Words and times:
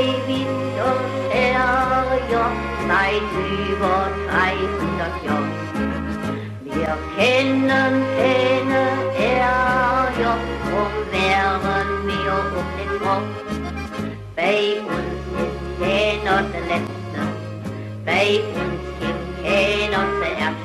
Und 0.00 1.20
seit 2.88 3.30
über 3.68 4.08
300 4.30 5.24
Jahren. 5.24 5.52
Wir 6.64 6.92
kennen 7.16 7.94
keine 8.16 8.82
Terrier, 9.16 10.34
drum 10.64 10.94
wären 11.10 11.90
wir 12.06 12.34
um 12.56 12.68
den 12.78 12.92
Kopf. 13.00 13.32
Bei 14.36 14.58
uns 14.80 15.20
ist 15.38 15.58
keiner 15.78 16.38
der 16.44 16.62
Letzte, 16.62 17.20
bei 18.06 18.26
uns 18.54 18.80
gibt 19.00 19.24
keiner 19.44 20.04
zuerst. 20.18 20.60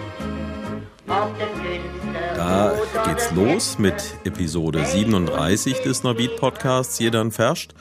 Da 2.36 3.04
geht's 3.06 3.30
los 3.32 3.78
mit 3.78 4.00
Episode 4.24 4.86
37 4.86 5.82
des 5.82 6.04
Norbeat 6.04 6.38
Podcasts 6.38 7.00
Jeder 7.00 7.20
ein 7.22 7.32
Ferscht. 7.32 7.74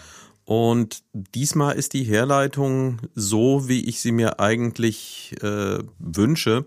Und 0.44 1.02
diesmal 1.12 1.76
ist 1.76 1.94
die 1.94 2.04
Herleitung 2.04 2.98
so, 3.14 3.68
wie 3.68 3.88
ich 3.88 4.00
sie 4.00 4.12
mir 4.12 4.40
eigentlich 4.40 5.34
äh, 5.42 5.78
wünsche. 5.98 6.66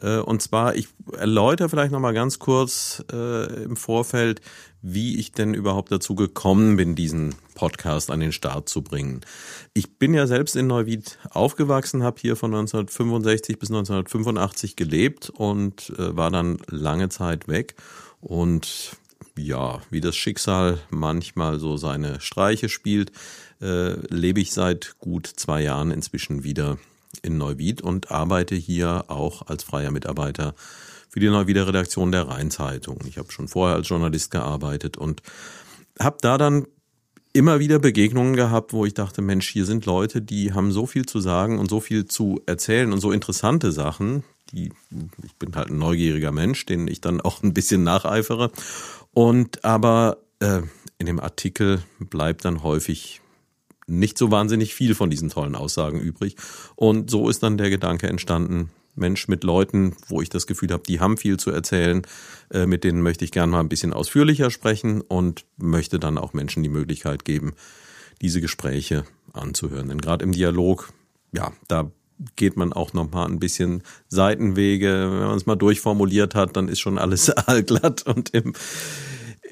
Äh, 0.00 0.18
und 0.18 0.40
zwar, 0.40 0.74
ich 0.74 0.88
erläutere 1.16 1.68
vielleicht 1.68 1.92
nochmal 1.92 2.14
ganz 2.14 2.38
kurz 2.38 3.04
äh, 3.12 3.64
im 3.64 3.76
Vorfeld, 3.76 4.40
wie 4.82 5.18
ich 5.18 5.32
denn 5.32 5.52
überhaupt 5.52 5.92
dazu 5.92 6.14
gekommen 6.14 6.76
bin, 6.76 6.94
diesen 6.94 7.34
Podcast 7.54 8.10
an 8.10 8.20
den 8.20 8.32
Start 8.32 8.70
zu 8.70 8.82
bringen. 8.82 9.20
Ich 9.74 9.98
bin 9.98 10.14
ja 10.14 10.26
selbst 10.26 10.56
in 10.56 10.66
Neuwied 10.66 11.18
aufgewachsen, 11.30 12.02
habe 12.02 12.20
hier 12.20 12.36
von 12.36 12.54
1965 12.54 13.58
bis 13.58 13.68
1985 13.68 14.76
gelebt 14.76 15.28
und 15.28 15.90
äh, 15.98 16.16
war 16.16 16.30
dann 16.30 16.58
lange 16.68 17.10
Zeit 17.10 17.48
weg. 17.48 17.74
Und 18.22 18.96
ja, 19.46 19.80
wie 19.90 20.00
das 20.00 20.16
Schicksal 20.16 20.78
manchmal 20.90 21.58
so 21.58 21.76
seine 21.76 22.20
Streiche 22.20 22.68
spielt, 22.68 23.12
äh, 23.60 23.94
lebe 24.14 24.40
ich 24.40 24.52
seit 24.52 24.96
gut 24.98 25.26
zwei 25.26 25.62
Jahren 25.62 25.90
inzwischen 25.90 26.44
wieder 26.44 26.78
in 27.22 27.38
Neuwied 27.38 27.82
und 27.82 28.10
arbeite 28.10 28.54
hier 28.54 29.04
auch 29.08 29.46
als 29.46 29.64
freier 29.64 29.90
Mitarbeiter 29.90 30.54
für 31.08 31.20
die 31.20 31.28
Neuwieder 31.28 31.66
Redaktion 31.66 32.12
der 32.12 32.28
Rheinzeitung. 32.28 33.00
Ich 33.06 33.18
habe 33.18 33.32
schon 33.32 33.48
vorher 33.48 33.76
als 33.76 33.88
Journalist 33.88 34.30
gearbeitet 34.30 34.96
und 34.96 35.22
habe 35.98 36.18
da 36.20 36.38
dann 36.38 36.66
immer 37.32 37.60
wieder 37.60 37.78
Begegnungen 37.78 38.34
gehabt, 38.34 38.72
wo 38.72 38.84
ich 38.84 38.94
dachte, 38.94 39.22
Mensch, 39.22 39.48
hier 39.48 39.64
sind 39.64 39.86
Leute, 39.86 40.22
die 40.22 40.52
haben 40.52 40.72
so 40.72 40.86
viel 40.86 41.06
zu 41.06 41.20
sagen 41.20 41.58
und 41.58 41.70
so 41.70 41.80
viel 41.80 42.06
zu 42.06 42.40
erzählen 42.46 42.92
und 42.92 43.00
so 43.00 43.12
interessante 43.12 43.72
Sachen, 43.72 44.24
die 44.52 44.72
ich 45.24 45.34
bin 45.36 45.54
halt 45.54 45.70
ein 45.70 45.78
neugieriger 45.78 46.32
Mensch, 46.32 46.66
den 46.66 46.88
ich 46.88 47.00
dann 47.00 47.20
auch 47.20 47.42
ein 47.42 47.54
bisschen 47.54 47.84
nacheifere 47.84 48.50
und 49.12 49.64
aber 49.64 50.18
äh, 50.40 50.62
in 50.98 51.06
dem 51.06 51.20
Artikel 51.20 51.82
bleibt 51.98 52.44
dann 52.44 52.62
häufig 52.62 53.20
nicht 53.86 54.16
so 54.18 54.30
wahnsinnig 54.30 54.74
viel 54.74 54.94
von 54.94 55.10
diesen 55.10 55.30
tollen 55.30 55.56
Aussagen 55.56 56.00
übrig. 56.00 56.36
Und 56.76 57.10
so 57.10 57.28
ist 57.28 57.42
dann 57.42 57.58
der 57.58 57.70
Gedanke 57.70 58.06
entstanden, 58.08 58.70
Mensch, 58.94 59.28
mit 59.28 59.44
Leuten, 59.44 59.96
wo 60.08 60.20
ich 60.20 60.28
das 60.28 60.46
Gefühl 60.46 60.70
habe, 60.70 60.82
die 60.86 61.00
haben 61.00 61.16
viel 61.16 61.38
zu 61.38 61.50
erzählen, 61.50 62.02
äh, 62.50 62.66
mit 62.66 62.84
denen 62.84 63.02
möchte 63.02 63.24
ich 63.24 63.32
gerne 63.32 63.52
mal 63.52 63.60
ein 63.60 63.68
bisschen 63.68 63.92
ausführlicher 63.92 64.50
sprechen 64.50 65.00
und 65.00 65.44
möchte 65.56 65.98
dann 65.98 66.18
auch 66.18 66.32
Menschen 66.32 66.62
die 66.62 66.68
Möglichkeit 66.68 67.24
geben, 67.24 67.54
diese 68.20 68.40
Gespräche 68.40 69.04
anzuhören. 69.32 69.88
Denn 69.88 70.00
gerade 70.00 70.24
im 70.24 70.32
Dialog, 70.32 70.92
ja, 71.32 71.52
da 71.68 71.90
geht 72.36 72.56
man 72.56 72.72
auch 72.72 72.92
noch 72.92 73.10
mal 73.10 73.26
ein 73.26 73.38
bisschen 73.38 73.82
Seitenwege. 74.08 75.08
Wenn 75.10 75.28
man 75.28 75.36
es 75.36 75.46
mal 75.46 75.56
durchformuliert 75.56 76.34
hat, 76.34 76.56
dann 76.56 76.68
ist 76.68 76.80
schon 76.80 76.98
alles 76.98 77.30
allglatt 77.30 78.02
und 78.06 78.30
im, 78.30 78.54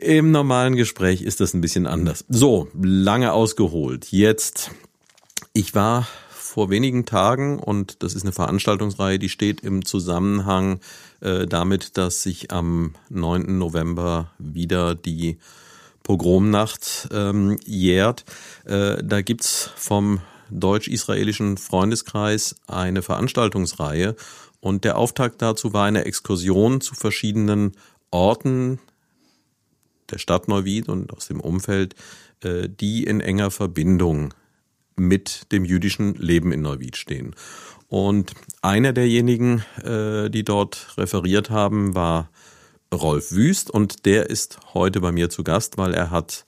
im 0.01 0.31
normalen 0.31 0.77
Gespräch 0.77 1.23
ist 1.23 1.41
das 1.41 1.55
ein 1.55 1.61
bisschen 1.61 1.87
anders. 1.87 2.25
So, 2.29 2.69
lange 2.81 3.33
ausgeholt. 3.33 4.11
Jetzt, 4.11 4.71
ich 5.53 5.75
war 5.75 6.07
vor 6.33 6.71
wenigen 6.71 7.05
Tagen 7.05 7.59
und 7.59 8.03
das 8.03 8.15
ist 8.15 8.23
eine 8.23 8.33
Veranstaltungsreihe, 8.33 9.19
die 9.19 9.29
steht 9.29 9.61
im 9.61 9.85
Zusammenhang 9.85 10.81
äh, 11.21 11.47
damit, 11.47 11.97
dass 11.97 12.23
sich 12.23 12.51
am 12.51 12.95
9. 13.11 13.59
November 13.59 14.31
wieder 14.39 14.95
die 14.95 15.39
Pogromnacht 16.03 17.09
ähm, 17.13 17.59
jährt. 17.67 18.25
Äh, 18.65 19.05
da 19.05 19.21
gibt's 19.21 19.71
vom 19.77 20.21
deutsch-israelischen 20.51 21.57
Freundeskreis 21.57 22.57
eine 22.67 23.03
Veranstaltungsreihe 23.03 24.17
und 24.61 24.85
der 24.85 24.99
Auftakt 24.99 25.41
dazu 25.43 25.73
war 25.73 25.87
eine 25.87 26.05
Exkursion 26.05 26.81
zu 26.81 26.95
verschiedenen 26.95 27.73
Orten 28.11 28.79
der 30.11 30.19
Stadt 30.19 30.49
Neuwied 30.49 30.89
und 30.89 31.13
aus 31.13 31.29
dem 31.29 31.41
Umfeld, 31.41 31.95
äh, 32.43 32.69
die 32.69 33.05
in 33.05 33.21
enger 33.21 33.51
Verbindung 33.51 34.35
mit 34.97 35.53
dem 35.53 35.65
jüdischen 35.65 36.15
Leben 36.15 36.53
in 36.53 36.63
Neuwied 36.63 36.97
stehen. 36.97 37.35
Und 37.89 38.33
einer 38.63 38.93
derjenigen, 38.93 39.65
äh, 39.83 40.29
die 40.29 40.45
dort 40.45 40.95
referiert 40.97 41.51
haben, 41.51 41.95
war 41.95 42.31
Rolf 42.93 43.33
Wüst 43.33 43.71
und 43.71 44.07
der 44.07 44.31
ist 44.31 44.59
heute 44.75 45.01
bei 45.01 45.13
mir 45.13 45.31
zu 45.31 45.45
Gast, 45.45 45.79
weil 45.79 45.95
er 45.95 46.11
hat 46.11 46.47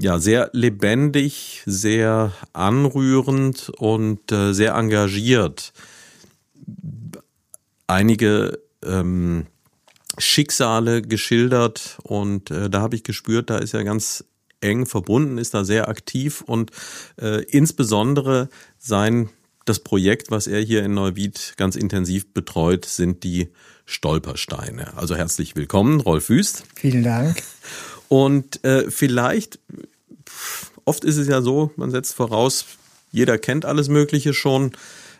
ja 0.00 0.18
sehr 0.18 0.50
lebendig, 0.52 1.62
sehr 1.66 2.32
anrührend 2.52 3.70
und 3.78 4.32
äh, 4.32 4.52
sehr 4.52 4.74
engagiert 4.74 5.72
einige 7.90 8.60
ähm, 8.84 9.46
Schicksale 10.18 11.02
geschildert 11.02 11.98
und 12.02 12.50
äh, 12.50 12.70
da 12.70 12.80
habe 12.80 12.96
ich 12.96 13.02
gespürt, 13.02 13.50
da 13.50 13.58
ist 13.58 13.74
er 13.74 13.84
ganz 13.84 14.24
eng 14.60 14.86
verbunden, 14.86 15.38
ist 15.38 15.54
da 15.54 15.64
sehr 15.64 15.88
aktiv 15.88 16.42
und 16.42 16.70
äh, 17.20 17.42
insbesondere 17.44 18.48
sein 18.78 19.28
das 19.64 19.80
Projekt, 19.80 20.30
was 20.30 20.46
er 20.46 20.60
hier 20.60 20.84
in 20.84 20.94
Neuwied 20.94 21.54
ganz 21.56 21.76
intensiv 21.76 22.32
betreut, 22.32 22.84
sind 22.84 23.24
die 23.24 23.48
Stolpersteine. 23.86 24.96
Also 24.96 25.16
herzlich 25.16 25.56
willkommen, 25.56 26.00
Rolf 26.00 26.28
Wüst. 26.28 26.64
Vielen 26.76 27.02
Dank. 27.02 27.42
Und 28.08 28.64
äh, 28.64 28.90
vielleicht 28.90 29.58
oft 30.84 31.04
ist 31.04 31.16
es 31.16 31.28
ja 31.28 31.42
so, 31.42 31.70
man 31.76 31.90
setzt 31.90 32.14
voraus, 32.14 32.64
jeder 33.12 33.38
kennt 33.38 33.64
alles 33.64 33.88
Mögliche 33.88 34.34
schon. 34.34 34.72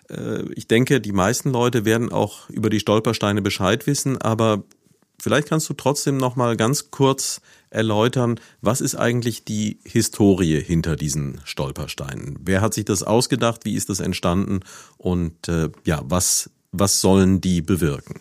Äh, 0.08 0.44
ich 0.54 0.68
denke, 0.68 1.00
die 1.00 1.12
meisten 1.12 1.50
Leute 1.50 1.84
werden 1.84 2.12
auch 2.12 2.48
über 2.50 2.70
die 2.70 2.80
Stolpersteine 2.80 3.42
Bescheid 3.42 3.86
wissen, 3.86 4.18
aber 4.18 4.62
vielleicht 5.20 5.48
kannst 5.48 5.68
du 5.68 5.74
trotzdem 5.74 6.16
noch 6.16 6.36
mal 6.36 6.56
ganz 6.56 6.90
kurz 6.90 7.40
erläutern, 7.70 8.40
was 8.60 8.80
ist 8.80 8.96
eigentlich 8.96 9.44
die 9.44 9.78
Historie 9.84 10.60
hinter 10.60 10.96
diesen 10.96 11.40
Stolpersteinen? 11.44 12.38
Wer 12.42 12.60
hat 12.60 12.74
sich 12.74 12.84
das 12.84 13.02
ausgedacht? 13.02 13.64
Wie 13.64 13.74
ist 13.74 13.88
das 13.88 14.00
entstanden? 14.00 14.60
Und 14.98 15.48
äh, 15.48 15.70
ja, 15.84 16.02
was 16.04 16.50
was 16.72 17.00
sollen 17.00 17.40
die 17.40 17.62
bewirken? 17.62 18.20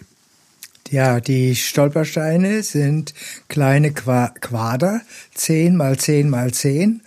Ja, 0.92 1.20
die 1.20 1.56
Stolpersteine 1.56 2.64
sind 2.64 3.14
kleine 3.48 3.92
Quader, 3.92 5.02
10 5.36 5.76
mal 5.76 6.00
10 6.00 6.28
mal 6.32 6.52
10 6.52 7.02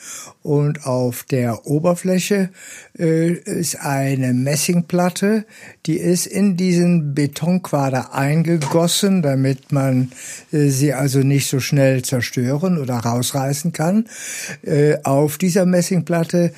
und 0.45 0.87
auf 0.87 1.25
der 1.25 1.67
Oberfläche 1.67 2.51
äh, 2.97 3.33
ist 3.33 3.81
eine 3.81 4.35
Messingplatte, 4.35 5.47
die 5.87 5.97
ist 5.97 6.27
in 6.27 6.57
diesen 6.57 7.15
Betonquader 7.15 8.15
eingegossen, 8.15 9.21
damit 9.21 9.73
man 9.73 10.13
äh, 10.53 10.69
sie 10.69 10.95
also 10.95 11.19
nicht 11.19 11.49
so 11.49 11.59
schnell 11.59 12.03
zerstören 12.03 12.79
oder 12.79 12.99
rausreißen 12.99 13.73
kann. 13.73 14.07
Äh, 14.63 14.99
auf 15.03 15.39
dieser 15.39 15.67
Messingplatte 15.67 16.53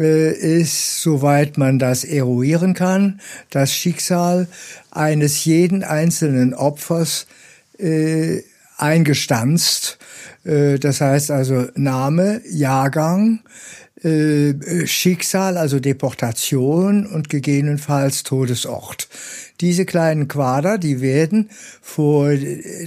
ist, 0.00 1.02
soweit 1.02 1.58
man 1.58 1.78
das 1.78 2.04
eruieren 2.04 2.74
kann, 2.74 3.20
das 3.50 3.72
Schicksal 3.72 4.48
eines 4.90 5.44
jeden 5.44 5.84
einzelnen 5.84 6.54
Opfers 6.54 7.26
äh, 7.78 8.42
eingestanzt. 8.76 9.98
Äh, 10.44 10.78
das 10.78 11.00
heißt 11.00 11.30
also 11.30 11.66
Name, 11.74 12.40
Jahrgang, 12.50 13.40
äh, 14.02 14.86
Schicksal, 14.86 15.56
also 15.56 15.80
Deportation 15.80 17.06
und 17.06 17.28
gegebenenfalls 17.28 18.22
Todesort. 18.22 19.08
Diese 19.60 19.84
kleinen 19.84 20.28
Quader, 20.28 20.78
die 20.78 21.00
werden 21.00 21.50
vor 21.82 22.32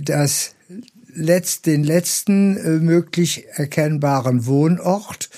das 0.02 0.56
letzt, 1.14 1.66
den 1.66 1.84
letzten 1.84 2.58
äh, 2.58 2.70
möglich 2.80 3.46
erkennbaren 3.54 4.46
Wohnort 4.46 5.30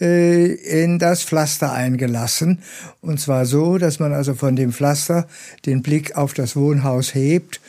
äh, 0.00 0.46
in 0.46 0.98
das 0.98 1.22
Pflaster 1.22 1.72
eingelassen. 1.72 2.60
Und 3.00 3.20
zwar 3.20 3.46
so, 3.46 3.78
dass 3.78 3.98
man 3.98 4.12
also 4.12 4.34
von 4.34 4.56
dem 4.56 4.72
Pflaster 4.72 5.26
den 5.66 5.82
Blick 5.82 6.16
auf 6.16 6.34
das 6.34 6.56
Wohnhaus 6.56 7.14
hebt. 7.14 7.60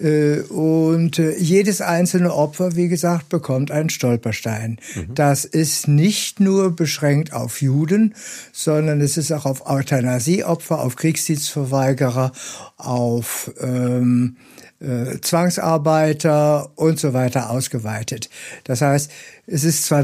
Äh, 0.00 0.40
und 0.40 1.18
äh, 1.18 1.36
jedes 1.36 1.80
einzelne 1.80 2.34
Opfer, 2.34 2.76
wie 2.76 2.88
gesagt, 2.88 3.28
bekommt 3.28 3.70
einen 3.70 3.90
Stolperstein. 3.90 4.78
Mhm. 4.94 5.14
Das 5.14 5.44
ist 5.44 5.86
nicht 5.86 6.40
nur 6.40 6.74
beschränkt 6.74 7.32
auf 7.32 7.60
Juden, 7.60 8.14
sondern 8.52 9.00
es 9.00 9.16
ist 9.16 9.32
auch 9.32 9.44
auf 9.44 9.66
Euthanasieopfer, 9.68 10.80
auf 10.80 10.96
Kriegsdienstverweigerer, 10.96 12.32
auf 12.78 13.52
ähm, 13.60 14.36
äh, 14.80 15.20
Zwangsarbeiter 15.20 16.70
und 16.76 16.98
so 16.98 17.12
weiter 17.12 17.50
ausgeweitet. 17.50 18.30
Das 18.64 18.80
heißt, 18.80 19.10
es 19.46 19.64
ist 19.64 19.84
zwar 19.84 20.02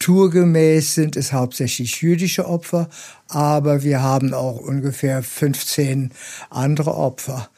Naturgemäß 0.00 0.94
sind 0.94 1.16
es 1.16 1.32
hauptsächlich 1.32 2.00
jüdische 2.02 2.46
Opfer, 2.46 2.88
aber 3.26 3.82
wir 3.82 4.00
haben 4.00 4.32
auch 4.32 4.58
ungefähr 4.58 5.22
15 5.24 6.12
andere 6.50 6.94
Opfer 6.94 7.50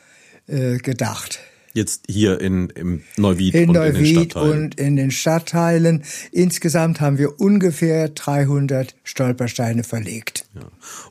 äh, 0.46 0.78
gedacht. 0.78 1.38
Jetzt 1.74 2.04
hier 2.08 2.40
in 2.40 2.70
im 2.70 3.02
Neuwied 3.16 3.54
in 3.54 3.68
und 3.68 3.74
Neuwied 3.76 3.94
in 3.94 4.04
den 4.04 4.30
Stadtteilen. 4.30 4.64
und 4.64 4.80
in 4.80 4.96
den 4.96 5.10
Stadtteilen. 5.10 6.02
Insgesamt 6.32 7.00
haben 7.00 7.18
wir 7.18 7.38
ungefähr 7.38 8.08
300 8.08 8.96
Stolpersteine 9.04 9.84
verlegt. 9.84 10.46
Ja. 10.54 10.62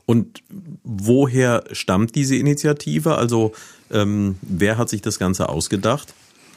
Und 0.06 0.42
woher 0.82 1.64
stammt 1.72 2.16
diese 2.16 2.36
Initiative? 2.36 3.14
Also 3.14 3.52
ähm, 3.90 4.36
wer 4.42 4.76
hat 4.76 4.90
sich 4.90 5.00
das 5.00 5.18
Ganze 5.18 5.48
ausgedacht? 5.48 6.12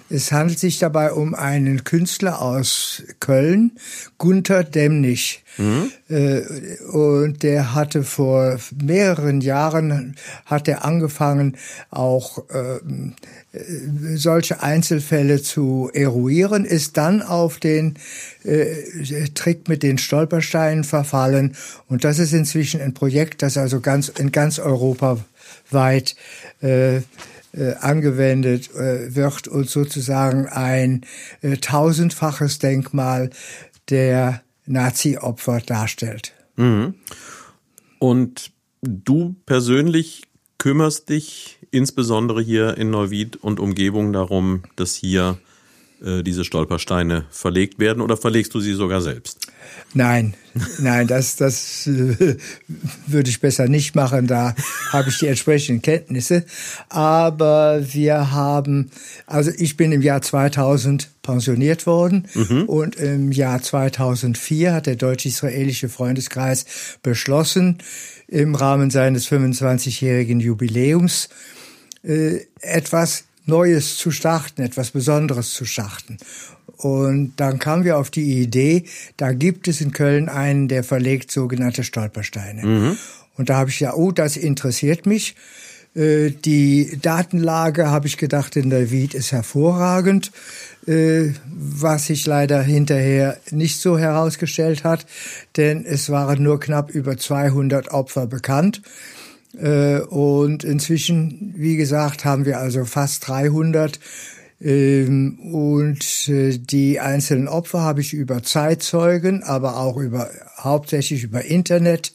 Es 0.10 0.32
handelt 0.32 0.60
sich 0.60 0.80
dabei 0.80 1.12
um 1.12 1.34
einen 1.34 1.84
Künstler 1.84 2.42
aus 2.42 3.04
Köln, 3.20 3.72
Gunther 4.18 4.64
Demnig. 4.64 5.44
Mhm. 5.58 5.92
Und 6.92 7.44
der 7.44 7.76
hatte 7.76 8.04
vor 8.04 8.60
mehreren 8.82 9.42
Jahren, 9.42 10.16
hat 10.46 10.68
er 10.68 10.84
angefangen, 10.84 11.58
auch 11.90 12.44
ähm, 12.54 13.14
äh, 13.54 13.60
solche 14.16 14.64
Einzelfälle 14.64 15.42
zu 15.42 15.90
eruieren, 15.94 16.66
ist 16.66 16.98
dann 16.98 17.22
auf 17.22 17.60
den 17.60 17.96
äh, 18.44 19.30
Trick 19.36 19.68
mit 19.68 19.84
den 19.84 19.98
Stolpersteinen 19.98 20.84
verfallen. 20.84 21.56
Und 21.88 22.04
das 22.04 22.20
ist 22.20 22.34
inzwischen 22.34 22.82
ein 22.82 22.94
Projekt, 22.94 23.42
das 23.42 23.58
also 23.58 23.80
ganz 23.80 24.10
in 24.10 24.32
ganz 24.32 24.60
Europa 24.60 25.20
weit 25.70 26.16
äh, 26.62 27.02
äh, 27.54 27.74
angewendet 27.76 28.74
äh, 28.76 29.16
wird 29.16 29.48
und 29.48 29.70
sozusagen 29.70 30.48
ein 30.48 31.06
äh, 31.42 31.58
tausendfaches 31.58 32.60
Denkmal 32.60 33.30
der 33.90 34.42
Nazi-Opfer 34.66 35.62
darstellt. 35.62 36.34
Mhm. 36.56 36.96
Und 38.00 38.52
du 38.82 39.36
persönlich 39.46 40.24
kümmerst 40.58 41.10
dich 41.10 41.60
insbesondere 41.72 42.42
hier 42.42 42.78
in 42.78 42.90
Neuwied 42.90 43.36
und 43.38 43.60
Umgebung 43.60 44.14
darum, 44.14 44.64
dass 44.76 44.96
hier 44.96 45.38
äh, 46.04 46.24
diese 46.24 46.44
Stolpersteine 46.44 47.26
verlegt 47.30 47.80
werden 47.80 48.02
oder 48.02 48.18
verlegst 48.18 48.54
du 48.54 48.60
sie 48.60 48.74
sogar 48.74 49.02
selbst? 49.02 49.43
Nein, 49.94 50.33
nein, 50.80 51.07
das, 51.07 51.36
das 51.36 51.88
äh, 51.88 52.38
würde 53.07 53.30
ich 53.30 53.39
besser 53.39 53.68
nicht 53.68 53.95
machen. 53.95 54.27
Da 54.27 54.56
habe 54.92 55.10
ich 55.10 55.19
die 55.19 55.27
entsprechenden 55.27 55.81
Kenntnisse. 55.81 56.45
Aber 56.89 57.81
wir 57.94 58.31
haben, 58.31 58.92
also 59.27 59.51
ich 59.56 59.77
bin 59.77 59.92
im 59.92 60.01
Jahr 60.01 60.21
2000 60.21 61.10
pensioniert 61.21 61.86
worden 61.86 62.27
mhm. 62.33 62.63
und 62.63 62.95
im 62.95 63.31
Jahr 63.31 63.62
2004 63.62 64.74
hat 64.74 64.86
der 64.88 64.95
deutsch-israelische 64.95 65.89
Freundeskreis 65.89 66.65
beschlossen, 67.01 67.77
im 68.27 68.56
Rahmen 68.56 68.89
seines 68.89 69.27
25-jährigen 69.27 70.39
Jubiläums 70.39 71.30
äh, 72.04 72.39
etwas 72.62 73.25
Neues 73.45 73.98
zu 73.98 74.12
starten, 74.12 74.62
etwas 74.62 74.92
Besonderes 74.92 75.54
zu 75.54 75.65
starten. 75.65 76.18
Und 76.78 77.34
dann 77.38 77.60
kamen 77.60 77.84
wir 77.84 77.98
auf 77.98 78.10
die 78.10 78.42
Idee, 78.42 78.84
da 79.18 79.31
gibt 79.31 79.68
es 79.68 79.80
in 79.81 79.92
Köln 79.92 80.30
einen, 80.30 80.68
der 80.68 80.84
verlegt 80.84 81.31
sogenannte 81.31 81.84
Stolpersteine. 81.84 82.66
Mhm. 82.66 82.98
Und 83.38 83.50
da 83.50 83.58
habe 83.58 83.70
ich 83.70 83.80
ja, 83.80 83.94
oh, 83.94 84.12
das 84.12 84.38
interessiert 84.38 85.06
mich. 85.06 85.36
Äh, 85.96 86.31
die 86.31 86.98
Datenlage, 87.02 87.90
habe 87.90 88.08
ich 88.08 88.18
gedacht, 88.18 88.56
in 88.56 88.70
der 88.70 88.92
Wied 88.92 89.14
ist 89.14 89.31
hervorragend, 89.31 90.31
äh, 90.88 91.30
was 91.46 92.08
sich 92.08 92.25
leider 92.25 92.62
hinterher 92.62 93.38
nicht 93.52 93.80
so 93.80 93.98
herausgestellt 93.98 94.84
hat, 94.84 95.06
denn 95.56 95.86
es 95.86 96.10
waren 96.10 96.42
nur 96.42 96.60
knapp 96.60 96.90
über 96.90 97.18
200 97.18 97.90
Opfer 97.90 98.28
bekannt. 98.28 98.81
Äh, 99.62 100.00
und 100.00 100.64
inzwischen, 100.64 101.54
wie 101.56 101.75
gesagt, 101.75 102.25
haben 102.25 102.46
wir 102.46 102.60
also 102.60 102.86
fast 102.86 103.28
300. 103.28 104.00
Ähm, 104.63 105.39
und 105.39 106.30
äh, 106.30 106.57
die 106.57 107.00
einzelnen 107.00 107.48
Opfer 107.48 107.81
habe 107.81 108.01
ich 108.01 108.13
über 108.13 108.44
Zeitzeugen, 108.44 109.44
aber 109.44 109.77
auch 109.77 109.98
über 109.98 110.30
hauptsächlich 110.57 111.24
über 111.24 111.44
Internet 111.44 112.13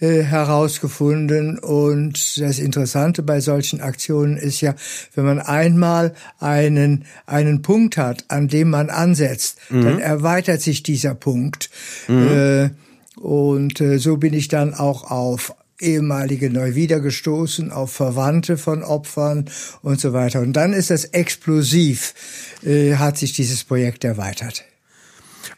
äh, 0.00 0.22
herausgefunden. 0.22 1.58
Und 1.58 2.40
das 2.40 2.58
Interessante 2.58 3.22
bei 3.22 3.40
solchen 3.40 3.80
Aktionen 3.80 4.36
ist 4.36 4.60
ja, 4.60 4.74
wenn 5.14 5.24
man 5.24 5.38
einmal 5.38 6.14
einen, 6.40 7.04
einen 7.26 7.62
Punkt 7.62 7.96
hat, 7.96 8.24
an 8.28 8.48
dem 8.48 8.70
man 8.70 8.90
ansetzt, 8.90 9.58
mhm. 9.70 9.82
dann 9.82 9.98
erweitert 10.00 10.60
sich 10.60 10.82
dieser 10.82 11.14
Punkt. 11.14 11.70
Mhm. 12.08 12.70
und 13.16 13.82
so 13.96 14.16
bin 14.16 14.34
ich 14.34 14.48
dann 14.48 14.74
auch 14.74 15.10
auf 15.10 15.54
ehemalige 15.80 16.50
Neuwieder 16.50 17.00
gestoßen, 17.00 17.70
auf 17.70 17.92
Verwandte 17.92 18.56
von 18.56 18.82
Opfern 18.82 19.50
und 19.82 20.00
so 20.00 20.12
weiter. 20.12 20.40
Und 20.40 20.54
dann 20.54 20.72
ist 20.72 20.90
es 20.90 21.04
explosiv, 21.06 22.14
äh, 22.62 22.96
hat 22.96 23.18
sich 23.18 23.32
dieses 23.32 23.64
Projekt 23.64 24.04
erweitert. 24.04 24.64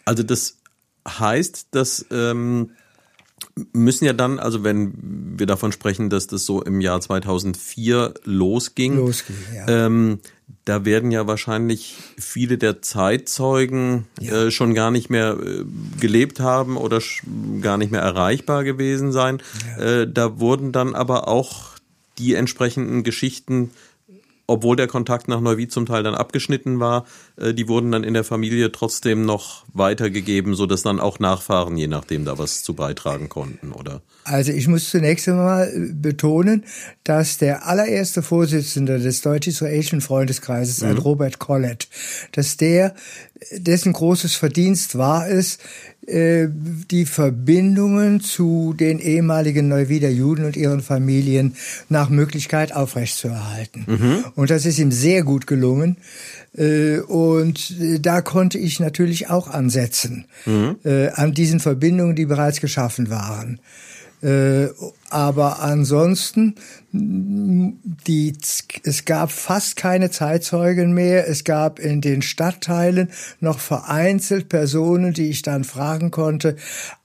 Also 0.05 0.23
das 0.23 0.57
heißt, 1.07 1.69
dass 1.73 2.07
ähm, 2.11 2.71
müssen 3.73 4.05
ja 4.05 4.13
dann, 4.13 4.39
also 4.39 4.65
wenn 4.65 5.39
wir 5.39 5.47
davon 5.47 5.73
sprechen, 5.73 6.11
dass 6.11 6.27
das 6.27 6.45
so 6.45 6.63
im 6.63 6.81
Jahr 6.81 7.01
2004 7.01 8.15
losging, 8.25 8.97
losging 8.97 9.37
ja. 9.55 9.87
ähm, 9.87 10.21
da 10.65 10.85
werden 10.85 11.11
ja 11.11 11.27
wahrscheinlich 11.27 11.97
viele 12.19 12.59
der 12.59 12.83
Zeitzeugen 12.83 14.07
ja. 14.21 14.47
äh, 14.47 14.51
schon 14.51 14.75
gar 14.75 14.91
nicht 14.91 15.09
mehr 15.09 15.39
äh, 15.41 15.65
gelebt 15.99 16.41
haben 16.41 16.77
oder 16.77 17.01
gar 17.61 17.79
nicht 17.79 17.91
mehr 17.91 18.03
erreichbar 18.03 18.65
gewesen 18.65 19.13
sein. 19.13 19.43
Ja. 19.79 19.85
Äh, 20.03 20.13
da 20.13 20.39
wurden 20.41 20.73
dann 20.73 20.95
aber 20.95 21.29
auch 21.29 21.73
die 22.19 22.35
entsprechenden 22.35 23.03
Geschichten 23.03 23.71
obwohl 24.49 24.77
der 24.77 24.89
Kontakt 24.89 25.29
nach 25.29 25.41
Neuwied 25.41 25.71
zum 25.71 25.87
Teil 25.87 26.03
dann 26.03 26.15
abgeschnitten 26.15 26.81
war, 26.81 27.05
äh, 27.37 27.53
die 27.55 27.69
wurden 27.69 27.93
dann 27.93 28.03
in 28.03 28.15
der 28.15 28.25
Familie 28.25 28.73
trotzdem 28.73 29.25
noch 29.25 29.65
weitergegeben, 29.75 30.55
so 30.55 30.67
dass 30.67 30.83
dann 30.83 30.99
auch 30.99 31.21
Nachfahren 31.21 31.77
je 31.77 31.87
nachdem 31.87 32.25
da 32.25 32.39
was 32.39 32.63
zu 32.63 32.75
beitragen 32.75 33.29
konnten, 33.29 33.73
oder? 33.73 34.01
Also 34.25 34.53
ich 34.53 34.67
muss 34.67 34.91
zunächst 34.91 35.29
einmal 35.29 35.71
betonen, 35.93 36.65
dass 37.05 37.37
der 37.37 37.67
allererste 37.67 38.23
Vorsitzende 38.23 38.99
des 38.99 39.21
deutsch-israelischen 39.21 40.01
Freundeskreises, 40.01 40.81
mhm. 40.81 40.89
ein 40.89 40.99
Robert 40.99 41.39
Collett, 41.39 41.89
dass 42.33 42.57
der, 42.57 42.95
dessen 43.53 43.93
großes 43.93 44.35
Verdienst 44.35 44.97
war 44.97 45.29
es, 45.29 45.57
äh, 45.57 45.98
die 46.11 47.05
Verbindungen 47.05 48.21
zu 48.21 48.75
den 48.79 48.99
ehemaligen 48.99 49.69
Neuwieder 49.69 50.09
Juden 50.09 50.47
und 50.47 50.57
ihren 50.57 50.81
Familien 50.81 51.55
nach 51.91 52.09
Möglichkeit 52.09 52.75
aufrechtzuerhalten. 52.75 53.85
Mhm. 53.87 54.25
Und 54.35 54.51
das 54.51 54.65
ist 54.65 54.79
ihm 54.79 54.91
sehr 54.91 55.23
gut 55.23 55.47
gelungen. 55.47 55.99
Äh, 56.57 57.01
und 57.01 57.75
äh, 57.79 57.99
da 58.01 58.23
konnte 58.23 58.57
ich 58.57 58.81
natürlich 58.81 59.29
auch 59.29 59.49
ansetzen 59.49 60.25
mhm. 60.47 60.77
an 61.15 61.35
diesen 61.35 61.61
Verbindungen, 61.61 62.17
die 62.17 62.27
bereits 62.27 62.61
geschaffen 62.61 63.11
waren. 63.11 63.61
Aber 65.11 65.61
ansonsten, 65.61 66.55
die, 66.93 68.35
es 68.83 69.05
gab 69.07 69.31
fast 69.31 69.77
keine 69.77 70.11
Zeitzeugen 70.11 70.93
mehr. 70.93 71.27
Es 71.29 71.45
gab 71.45 71.79
in 71.79 72.03
den 72.03 72.21
Stadtteilen 72.21 73.09
noch 73.41 73.59
vereinzelt 73.59 74.51
Personen, 74.51 75.15
die 75.15 75.31
ich 75.31 75.41
dann 75.41 75.65
fragen 75.65 76.11
konnte. 76.11 76.57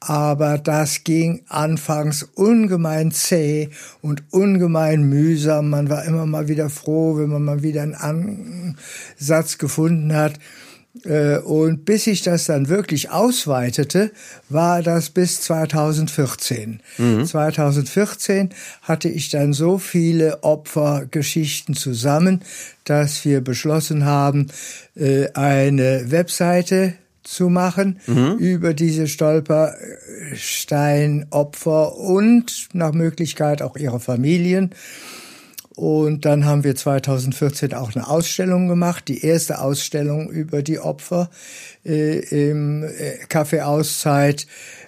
Aber 0.01 0.57
das 0.57 1.05
ging 1.05 1.43
anfangs 1.47 2.23
ungemein 2.23 3.11
zäh 3.11 3.69
und 4.01 4.23
ungemein 4.31 5.03
mühsam. 5.03 5.69
Man 5.69 5.89
war 5.89 6.03
immer 6.03 6.25
mal 6.25 6.49
wieder 6.49 6.69
froh, 6.69 7.17
wenn 7.17 7.29
man 7.29 7.43
mal 7.43 7.63
wieder 7.63 7.83
einen 7.83 8.75
Ansatz 9.17 9.57
gefunden 9.57 10.13
hat. 10.13 10.39
Äh, 11.05 11.37
und 11.39 11.85
bis 11.85 12.07
ich 12.07 12.21
das 12.21 12.45
dann 12.45 12.69
wirklich 12.69 13.09
ausweitete, 13.09 14.11
war 14.49 14.83
das 14.83 15.09
bis 15.09 15.41
2014. 15.41 16.81
Mhm. 16.97 17.25
2014 17.25 18.49
hatte 18.83 19.09
ich 19.09 19.29
dann 19.29 19.51
so 19.53 19.79
viele 19.79 20.43
Opfergeschichten 20.43 21.75
zusammen, 21.75 22.43
dass 22.83 23.25
wir 23.25 23.41
beschlossen 23.41 24.05
haben, 24.05 24.47
äh, 24.95 25.29
eine 25.33 26.11
Webseite 26.11 26.93
zu 27.23 27.49
machen 27.49 27.99
mhm. 28.05 28.37
über 28.37 28.73
diese 28.73 29.07
Stolpersteinopfer 29.07 31.97
und 31.97 32.67
nach 32.73 32.91
Möglichkeit 32.93 33.61
auch 33.61 33.77
ihre 33.77 33.99
Familien. 33.99 34.71
Und 35.75 36.25
dann 36.25 36.45
haben 36.45 36.63
wir 36.63 36.75
2014 36.75 37.73
auch 37.73 37.95
eine 37.95 38.07
Ausstellung 38.07 38.67
gemacht, 38.67 39.07
die 39.07 39.25
erste 39.25 39.59
Ausstellung 39.59 40.29
über 40.29 40.61
die 40.61 40.79
Opfer 40.79 41.29
äh, 41.83 42.19
im 42.49 42.83
äh, 42.83 43.25
Café 43.27 43.61
Auszeit. 43.61 44.45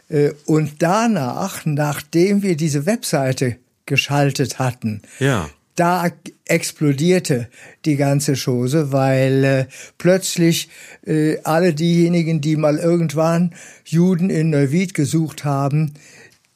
Äh, 0.10 0.32
und 0.46 0.84
danach, 0.84 1.66
nachdem 1.66 2.44
wir 2.44 2.56
diese 2.56 2.86
Webseite 2.86 3.58
geschaltet 3.88 4.60
hatten, 4.60 5.02
ja. 5.20 5.50
da 5.76 6.12
explodierte 6.46 7.50
die 7.86 7.96
ganze 7.96 8.36
Chose, 8.36 8.92
weil 8.92 9.44
äh, 9.44 9.66
plötzlich 9.98 10.70
äh, 11.06 11.38
alle 11.44 11.74
diejenigen, 11.74 12.42
die 12.42 12.58
mal 12.58 12.78
irgendwann 12.78 13.56
Juden 13.86 14.30
in 14.30 14.52
Neuwied 14.52 14.94
gesucht 14.94 15.46
haben, 15.46 15.94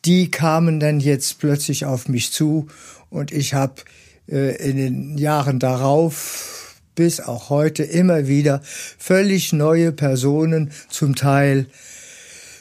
die 0.06 0.30
kamen 0.30 0.80
dann 0.80 1.00
jetzt 1.00 1.40
plötzlich 1.40 1.86
auf 1.86 2.08
mich 2.08 2.32
zu 2.32 2.68
und 3.10 3.32
ich 3.32 3.54
habe 3.54 3.82
in 4.30 4.78
den 4.78 5.18
Jahren 5.18 5.60
darauf 5.60 6.60
bis 7.00 7.22
auch 7.22 7.50
heute 7.50 7.84
immer 7.84 8.28
wieder 8.28 8.62
völlig 8.64 9.54
neue 9.54 9.94
Personen, 9.94 10.72
zum 10.90 11.16
Teil 11.16 11.68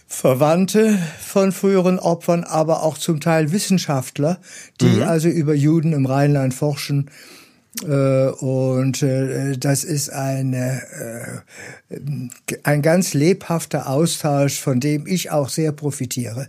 Verwandte 0.07 0.99
von 1.21 1.51
früheren 1.53 1.99
Opfern, 1.99 2.45
aber 2.45 2.85
auch 2.85 2.97
zum 2.97 3.21
Teil 3.21 3.51
Wissenschaftler, 3.51 4.39
die 4.81 4.87
mhm. 4.87 5.03
also 5.03 5.29
über 5.29 5.55
Juden 5.55 5.93
im 5.93 6.07
Rheinland 6.07 6.55
forschen. 6.55 7.11
Äh, 7.83 8.29
und 8.29 9.03
äh, 9.03 9.59
das 9.59 9.85
ist 9.85 10.11
eine, 10.11 11.43
äh, 11.91 11.99
ein 12.63 12.81
ganz 12.81 13.15
lebhafter 13.15 13.89
Austausch, 13.89 14.61
von 14.61 14.81
dem 14.81 15.07
ich 15.07 15.31
auch 15.31 15.49
sehr 15.49 15.73
profitiere. 15.73 16.49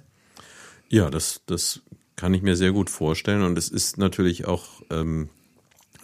Ja, 0.88 1.09
das, 1.09 1.41
das 1.45 1.81
kann 2.19 2.33
ich 2.33 2.41
mir 2.41 2.57
sehr 2.57 2.73
gut 2.73 2.89
vorstellen. 2.89 3.43
Und 3.43 3.57
es 3.57 3.69
ist 3.69 3.97
natürlich 3.97 4.45
auch 4.45 4.65
ähm, 4.89 5.29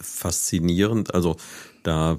faszinierend. 0.00 1.14
Also 1.14 1.36
da 1.82 2.18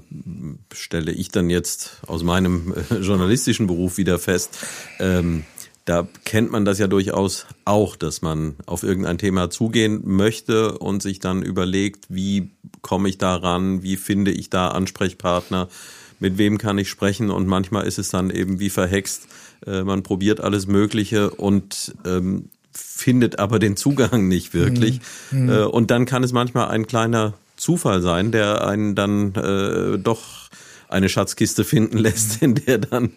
stelle 0.72 1.10
ich 1.10 1.30
dann 1.30 1.50
jetzt 1.50 2.00
aus 2.06 2.22
meinem 2.22 2.74
äh, 2.90 2.94
journalistischen 2.98 3.66
Beruf 3.66 3.98
wieder 3.98 4.20
fest, 4.20 4.56
ähm, 5.00 5.44
da 5.84 6.06
kennt 6.26 6.52
man 6.52 6.66
das 6.66 6.78
ja 6.78 6.86
durchaus 6.86 7.46
auch, 7.64 7.96
dass 7.96 8.20
man 8.20 8.56
auf 8.66 8.82
irgendein 8.82 9.16
Thema 9.16 9.48
zugehen 9.48 10.02
möchte 10.04 10.76
und 10.76 11.02
sich 11.02 11.18
dann 11.18 11.42
überlegt, 11.42 12.04
wie 12.10 12.50
komme 12.82 13.08
ich 13.08 13.16
da 13.16 13.36
ran, 13.36 13.82
wie 13.82 13.96
finde 13.96 14.30
ich 14.30 14.50
da 14.50 14.68
Ansprechpartner, 14.68 15.68
mit 16.20 16.36
wem 16.36 16.58
kann 16.58 16.76
ich 16.76 16.90
sprechen 16.90 17.30
und 17.30 17.46
manchmal 17.46 17.86
ist 17.86 17.98
es 17.98 18.10
dann 18.10 18.28
eben 18.28 18.60
wie 18.60 18.68
verhext, 18.68 19.28
äh, 19.66 19.82
man 19.82 20.02
probiert 20.02 20.42
alles 20.42 20.66
Mögliche 20.66 21.30
und 21.30 21.94
ähm, 22.04 22.50
findet 22.98 23.38
aber 23.38 23.58
den 23.58 23.76
Zugang 23.76 24.26
nicht 24.26 24.54
wirklich. 24.54 25.00
Mhm. 25.30 25.48
Äh, 25.48 25.62
und 25.62 25.90
dann 25.90 26.04
kann 26.04 26.24
es 26.24 26.32
manchmal 26.32 26.68
ein 26.68 26.86
kleiner 26.86 27.34
Zufall 27.56 28.02
sein, 28.02 28.32
der 28.32 28.66
einen 28.66 28.94
dann 28.94 29.34
äh, 29.34 29.98
doch 29.98 30.48
eine 30.88 31.08
Schatzkiste 31.08 31.64
finden 31.64 31.98
lässt, 31.98 32.42
in 32.42 32.56
der 32.56 32.78
dann 32.78 33.10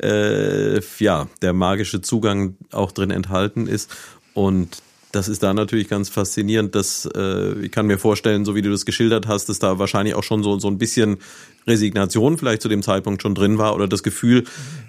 äh, 0.00 0.80
ja 0.98 1.26
der 1.42 1.52
magische 1.52 2.00
Zugang 2.00 2.56
auch 2.70 2.92
drin 2.92 3.10
enthalten 3.10 3.66
ist. 3.66 3.90
Und 4.34 4.82
das 5.10 5.28
ist 5.28 5.42
da 5.42 5.52
natürlich 5.54 5.88
ganz 5.88 6.08
faszinierend. 6.08 6.74
Dass, 6.74 7.08
äh, 7.14 7.54
ich 7.60 7.72
kann 7.72 7.86
mir 7.86 7.98
vorstellen, 7.98 8.44
so 8.44 8.54
wie 8.54 8.62
du 8.62 8.70
das 8.70 8.84
geschildert 8.84 9.26
hast, 9.26 9.48
dass 9.48 9.58
da 9.58 9.78
wahrscheinlich 9.78 10.14
auch 10.14 10.24
schon 10.24 10.42
so, 10.42 10.58
so 10.58 10.68
ein 10.68 10.78
bisschen 10.78 11.18
Resignation 11.66 12.38
vielleicht 12.38 12.62
zu 12.62 12.68
dem 12.68 12.82
Zeitpunkt 12.82 13.22
schon 13.22 13.34
drin 13.34 13.58
war 13.58 13.74
oder 13.74 13.88
das 13.88 14.02
Gefühl, 14.02 14.44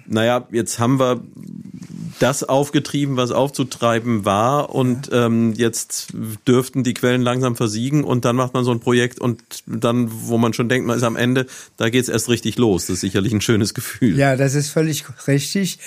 naja, 0.06 0.46
jetzt 0.52 0.78
haben 0.78 0.98
wir 0.98 1.20
das 2.18 2.42
aufgetrieben, 2.42 3.16
was 3.16 3.30
aufzutreiben 3.30 4.24
war 4.24 4.74
und 4.74 5.10
ähm, 5.12 5.52
jetzt 5.54 6.08
dürften 6.46 6.82
die 6.82 6.94
Quellen 6.94 7.22
langsam 7.22 7.56
versiegen 7.56 8.04
und 8.04 8.24
dann 8.24 8.36
macht 8.36 8.54
man 8.54 8.64
so 8.64 8.70
ein 8.70 8.80
Projekt 8.80 9.18
und 9.18 9.42
dann, 9.66 10.08
wo 10.10 10.38
man 10.38 10.52
schon 10.52 10.68
denkt, 10.68 10.86
man 10.86 10.96
ist 10.96 11.02
am 11.02 11.16
Ende, 11.16 11.46
da 11.76 11.90
geht's 11.90 12.08
erst 12.08 12.28
richtig 12.28 12.56
los. 12.56 12.86
Das 12.86 12.94
ist 12.94 13.00
sicherlich 13.00 13.32
ein 13.32 13.40
schönes 13.40 13.74
Gefühl. 13.74 14.16
Ja, 14.16 14.36
das 14.36 14.54
ist 14.54 14.70
völlig 14.70 15.04
richtig. 15.26 15.78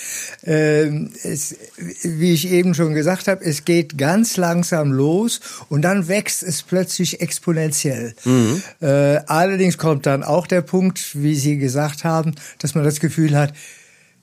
Ähm, 0.44 1.12
es, 1.22 1.56
wie 2.02 2.32
ich 2.32 2.50
eben 2.50 2.74
schon 2.74 2.94
gesagt 2.94 3.26
habe, 3.26 3.44
es 3.44 3.64
geht 3.64 3.98
ganz 3.98 4.36
langsam 4.36 4.92
los 4.92 5.40
und 5.68 5.82
dann 5.82 6.08
wächst 6.08 6.42
es 6.42 6.62
plötzlich 6.62 7.20
exponentiell. 7.20 8.14
Mhm. 8.24 8.62
Äh, 8.80 8.86
allerdings 9.26 9.78
kommt 9.78 10.06
dann 10.06 10.22
auch 10.22 10.46
der 10.46 10.62
Punkt, 10.62 11.00
wie 11.14 11.34
Sie 11.34 11.58
gesagt 11.58 12.04
haben, 12.04 12.34
dass 12.58 12.74
man 12.74 12.84
das 12.84 13.00
Gefühl 13.00 13.36
hat, 13.36 13.52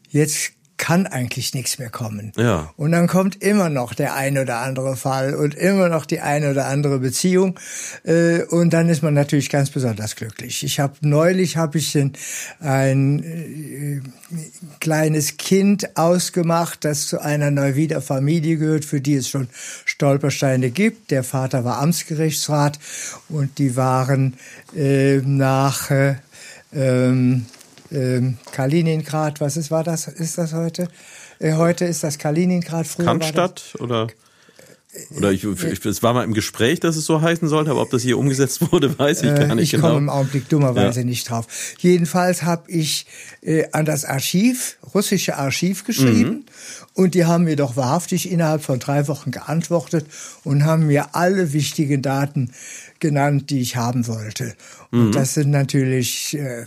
jetzt 0.10 0.57
kann 0.78 1.08
eigentlich 1.08 1.54
nichts 1.54 1.80
mehr 1.80 1.90
kommen. 1.90 2.32
Ja. 2.38 2.72
Und 2.78 2.92
dann 2.92 3.08
kommt 3.08 3.42
immer 3.42 3.70
noch 3.70 3.94
der 3.94 4.14
ein 4.14 4.38
oder 4.38 4.60
andere 4.60 4.96
Fall 4.96 5.34
und 5.34 5.56
immer 5.56 5.90
noch 5.90 6.06
die 6.06 6.20
eine 6.20 6.52
oder 6.52 6.68
andere 6.68 7.00
Beziehung 7.00 7.60
äh, 8.04 8.44
und 8.44 8.72
dann 8.72 8.90
ist 8.90 9.02
man 9.02 9.14
natürlich 9.14 9.50
ganz 9.50 9.70
besonders 9.70 10.16
glücklich. 10.16 10.64
Ich 10.64 10.80
habe 10.80 10.94
neulich 11.02 11.58
habe 11.58 11.78
ich 11.78 11.96
ein, 11.96 12.14
ein 12.60 13.24
äh, 13.24 14.02
kleines 14.80 15.38
Kind 15.38 15.98
ausgemacht, 15.98 16.86
das 16.86 17.08
zu 17.08 17.22
einer 17.22 17.52
Neuwieder 17.52 18.02
Familie 18.02 18.58
gehört, 18.58 18.86
für 18.86 19.02
die 19.02 19.16
es 19.16 19.30
schon 19.30 19.50
Stolpersteine 19.86 20.70
gibt. 20.70 21.12
Der 21.12 21.24
Vater 21.24 21.66
war 21.66 21.80
Amtsgerichtsrat 21.80 22.80
und 23.30 23.58
die 23.58 23.76
waren 23.76 24.36
äh, 24.76 25.18
nach 25.18 25.90
äh, 25.92 26.16
ähm, 26.74 27.46
ähm, 27.92 28.38
Kaliningrad, 28.52 29.42
was 29.42 29.58
ist, 29.58 29.72
war 29.72 29.84
das, 29.84 30.08
ist 30.08 30.38
das 30.38 30.54
heute? 30.54 30.88
Äh, 31.40 31.54
heute 31.54 31.86
ist 31.86 32.04
das 32.04 32.18
Kaliningrad. 32.18 32.88
Früher 32.88 33.06
Cannstatt 33.06 33.76
oder? 33.80 34.08
Oder 35.16 35.32
ich, 35.32 35.44
ich, 35.44 35.86
es 35.86 36.02
war 36.02 36.14
mal 36.14 36.24
im 36.24 36.34
Gespräch, 36.34 36.80
dass 36.80 36.96
es 36.96 37.06
so 37.06 37.22
heißen 37.22 37.48
sollte, 37.48 37.72
aber 37.72 37.82
ob 37.82 37.92
das 37.92 38.02
hier 38.02 38.18
umgesetzt 38.18 38.62
wurde, 38.72 38.98
weiß 38.98 39.24
ich 39.24 39.36
gar 39.36 39.56
nicht 39.56 39.66
ich 39.66 39.72
genau. 39.72 39.88
Ich 39.88 39.94
komme 39.94 39.98
im 39.98 40.10
Augenblick 40.10 40.50
dummerweise 40.50 41.02
ja. 41.02 41.06
nicht 41.06 41.30
drauf. 41.30 41.48
Jedenfalls 41.80 42.44
habe 42.44 42.72
ich 42.72 43.06
äh, 43.42 43.66
an 43.72 43.86
das 43.86 44.06
Archiv, 44.06 44.78
russische 44.94 45.38
Archiv 45.38 45.84
geschrieben 45.84 46.30
mhm. 46.30 46.46
und 46.94 47.16
die 47.16 47.26
haben 47.26 47.44
mir 47.44 47.56
doch 47.56 47.76
wahrhaftig 47.76 48.32
innerhalb 48.32 48.64
von 48.64 48.80
drei 48.80 49.08
Wochen 49.08 49.32
geantwortet 49.32 50.06
und 50.44 50.66
haben 50.66 50.88
mir 50.88 51.16
alle 51.16 51.54
wichtigen 51.54 52.02
Daten 52.02 52.52
genannt, 53.00 53.50
die 53.50 53.62
ich 53.62 53.76
haben 53.76 54.08
wollte. 54.08 54.56
Und 54.92 55.08
mhm. 55.08 55.12
das 55.12 55.34
sind 55.34 55.52
natürlich 55.52 56.38
äh, 56.38 56.66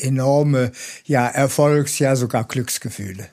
enorme, 0.00 0.72
ja, 1.04 1.26
Erfolgs-, 1.26 1.98
ja 1.98 2.16
sogar 2.16 2.44
Glücksgefühle. 2.44 3.26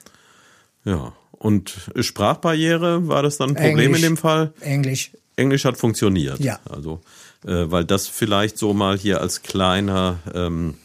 Ja. 0.85 1.13
Und 1.31 1.91
Sprachbarriere, 2.00 3.07
war 3.07 3.21
das 3.21 3.38
dann 3.38 3.50
ein 3.50 3.55
Problem 3.55 3.79
Englisch, 3.79 4.03
in 4.03 4.03
dem 4.03 4.17
Fall? 4.17 4.53
Englisch. 4.62 5.12
Englisch 5.35 5.65
hat 5.65 5.77
funktioniert. 5.77 6.39
Ja. 6.39 6.59
Also, 6.69 7.01
äh, 7.45 7.65
weil 7.69 7.83
das 7.83 8.07
vielleicht 8.07 8.57
so 8.57 8.73
mal 8.73 8.97
hier 8.97 9.19
als 9.19 9.41
kleiner 9.41 10.19
ähm, 10.33 10.75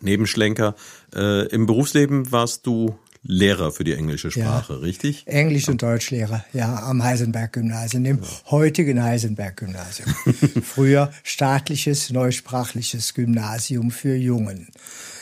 Nebenschlenker. 0.00 0.74
Äh, 1.14 1.46
Im 1.48 1.66
Berufsleben 1.66 2.30
warst 2.30 2.66
du 2.66 2.98
Lehrer 3.24 3.70
für 3.70 3.84
die 3.84 3.92
englische 3.92 4.32
Sprache, 4.32 4.72
ja. 4.74 4.78
richtig? 4.80 5.26
Englisch- 5.26 5.68
und 5.68 5.80
Deutschlehrer, 5.80 6.44
ja, 6.52 6.82
am 6.82 7.04
Heisenberg-Gymnasium, 7.04 8.02
dem 8.02 8.18
ja. 8.18 8.50
heutigen 8.50 9.00
Heisenberg-Gymnasium. 9.02 10.12
Früher 10.62 11.12
staatliches, 11.22 12.10
neusprachliches 12.10 13.14
Gymnasium 13.14 13.92
für 13.92 14.16
Jungen. 14.16 14.68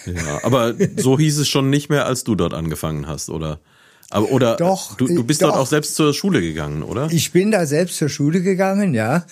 Ja, 0.07 0.43
aber 0.45 0.75
so 0.97 1.19
hieß 1.19 1.39
es 1.39 1.49
schon 1.49 1.69
nicht 1.69 1.91
mehr, 1.91 2.07
als 2.07 2.25
du 2.25 2.35
dort 2.35 2.55
angefangen 2.55 3.07
hast, 3.07 3.29
oder? 3.29 3.61
Aber, 4.09 4.33
oder 4.33 4.57
doch, 4.57 4.97
du, 4.97 5.07
du 5.07 5.23
bist 5.23 5.43
doch. 5.43 5.49
dort 5.49 5.61
auch 5.61 5.67
selbst 5.67 5.95
zur 5.95 6.15
Schule 6.15 6.41
gegangen, 6.41 6.83
oder? 6.83 7.09
Ich 7.13 7.31
bin 7.33 7.51
da 7.51 7.67
selbst 7.67 7.97
zur 7.99 8.09
Schule 8.09 8.41
gegangen, 8.41 8.95
ja. 8.95 9.25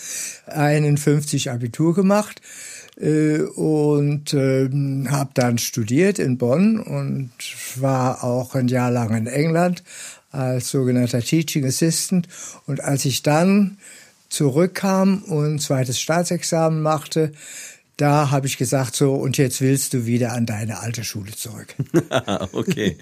51 0.46 1.50
Abitur 1.50 1.94
gemacht 1.94 2.40
und 3.00 4.34
äh, 4.34 4.68
habe 5.08 5.30
dann 5.34 5.58
studiert 5.58 6.18
in 6.18 6.36
Bonn 6.36 6.80
und 6.80 7.30
war 7.76 8.24
auch 8.24 8.54
ein 8.54 8.68
Jahr 8.68 8.90
lang 8.90 9.14
in 9.14 9.26
England 9.26 9.84
als 10.30 10.70
sogenannter 10.70 11.20
Teaching 11.20 11.64
Assistant. 11.64 12.28
Und 12.66 12.82
als 12.82 13.04
ich 13.04 13.22
dann 13.22 13.78
zurückkam 14.28 15.22
und 15.22 15.60
zweites 15.60 16.00
Staatsexamen 16.00 16.82
machte, 16.82 17.32
da 17.96 18.30
habe 18.30 18.46
ich 18.46 18.58
gesagt, 18.58 18.94
so, 18.94 19.14
und 19.14 19.38
jetzt 19.38 19.60
willst 19.60 19.92
du 19.92 20.06
wieder 20.06 20.32
an 20.32 20.46
deine 20.46 20.78
alte 20.78 21.02
Schule 21.02 21.32
zurück. 21.32 21.74
okay. 22.52 22.96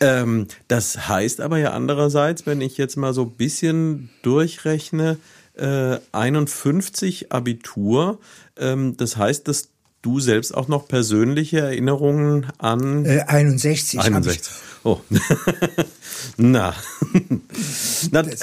ähm, 0.00 0.48
das 0.66 1.08
heißt 1.08 1.40
aber 1.40 1.58
ja 1.58 1.70
andererseits, 1.70 2.44
wenn 2.44 2.60
ich 2.60 2.76
jetzt 2.76 2.96
mal 2.96 3.14
so 3.14 3.22
ein 3.22 3.30
bisschen 3.30 4.10
durchrechne, 4.22 5.18
äh, 5.56 5.98
51 6.10 7.30
Abitur, 7.30 8.18
das 8.56 9.16
heißt, 9.16 9.48
dass 9.48 9.68
du 10.04 10.20
selbst 10.20 10.54
auch 10.54 10.68
noch 10.68 10.86
persönliche 10.86 11.60
Erinnerungen 11.60 12.46
an 12.58 13.06
äh, 13.06 13.20
61. 13.26 14.00
61. 14.00 14.52
Oh. 14.84 15.00
Na. 16.36 16.74
Na 18.10 18.20
äh, 18.20 18.36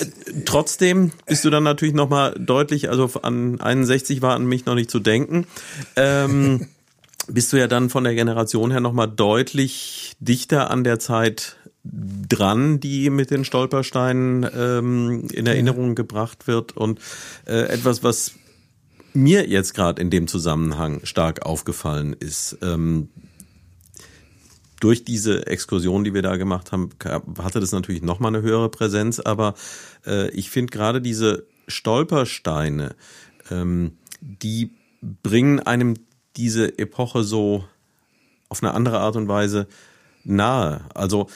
trotzdem 0.44 1.12
bist 1.28 1.46
du 1.46 1.52
dann 1.52 1.64
natürlich 1.64 1.94
noch 1.94 2.10
mal 2.10 2.34
deutlich, 2.34 2.90
also 2.90 3.10
an 3.22 3.62
61 3.62 4.24
war 4.24 4.36
an 4.36 4.46
mich 4.46 4.66
noch 4.66 4.74
nicht 4.74 4.90
zu 4.90 5.00
denken. 5.00 5.46
Ähm, 5.96 6.68
bist 7.28 7.54
du 7.54 7.58
ja 7.58 7.68
dann 7.68 7.92
von 7.92 8.04
der 8.04 8.16
Generation 8.16 8.72
her 8.72 8.80
noch 8.80 8.94
mal 8.94 9.08
deutlich 9.08 10.14
dichter 10.20 10.72
an 10.72 10.84
der 10.84 10.98
Zeit 10.98 11.58
dran, 11.84 12.80
die 12.80 13.10
mit 13.10 13.32
den 13.32 13.46
Stolpersteinen 13.46 14.48
ähm, 14.56 15.28
in 15.32 15.46
Erinnerung 15.46 15.90
ja. 15.90 15.94
gebracht 15.94 16.48
wird 16.48 16.76
und 16.76 17.00
äh, 17.46 17.68
etwas, 17.70 18.04
was 18.04 18.34
mir 19.14 19.48
jetzt 19.48 19.74
gerade 19.74 20.02
in 20.02 20.10
dem 20.10 20.28
Zusammenhang 20.28 21.02
stark 21.04 21.46
aufgefallen 21.46 22.14
ist. 22.14 22.58
Ähm, 22.62 23.10
durch 24.80 25.06
diese 25.06 25.46
Exkursion, 25.48 26.04
die 26.04 26.14
wir 26.14 26.24
da 26.24 26.38
gemacht 26.38 26.72
haben, 26.72 26.90
hatte 27.38 27.60
das 27.60 27.72
natürlich 27.72 28.02
nochmal 28.02 28.34
eine 28.36 28.42
höhere 28.42 28.70
Präsenz, 28.70 29.20
aber 29.20 29.54
äh, 30.06 30.30
ich 30.32 30.50
finde 30.50 30.72
gerade 30.72 31.02
diese 31.02 31.46
Stolpersteine, 31.68 32.96
ähm, 33.52 33.98
die 34.22 34.72
bringen 35.02 35.60
einem 35.60 35.96
diese 36.36 36.80
Epoche 36.80 37.24
so 37.24 37.64
auf 38.50 38.64
eine 38.64 38.74
andere 38.74 39.00
Art 39.00 39.16
und 39.16 39.28
Weise 39.28 39.68
nahe. 40.24 40.82
Also 40.94 41.30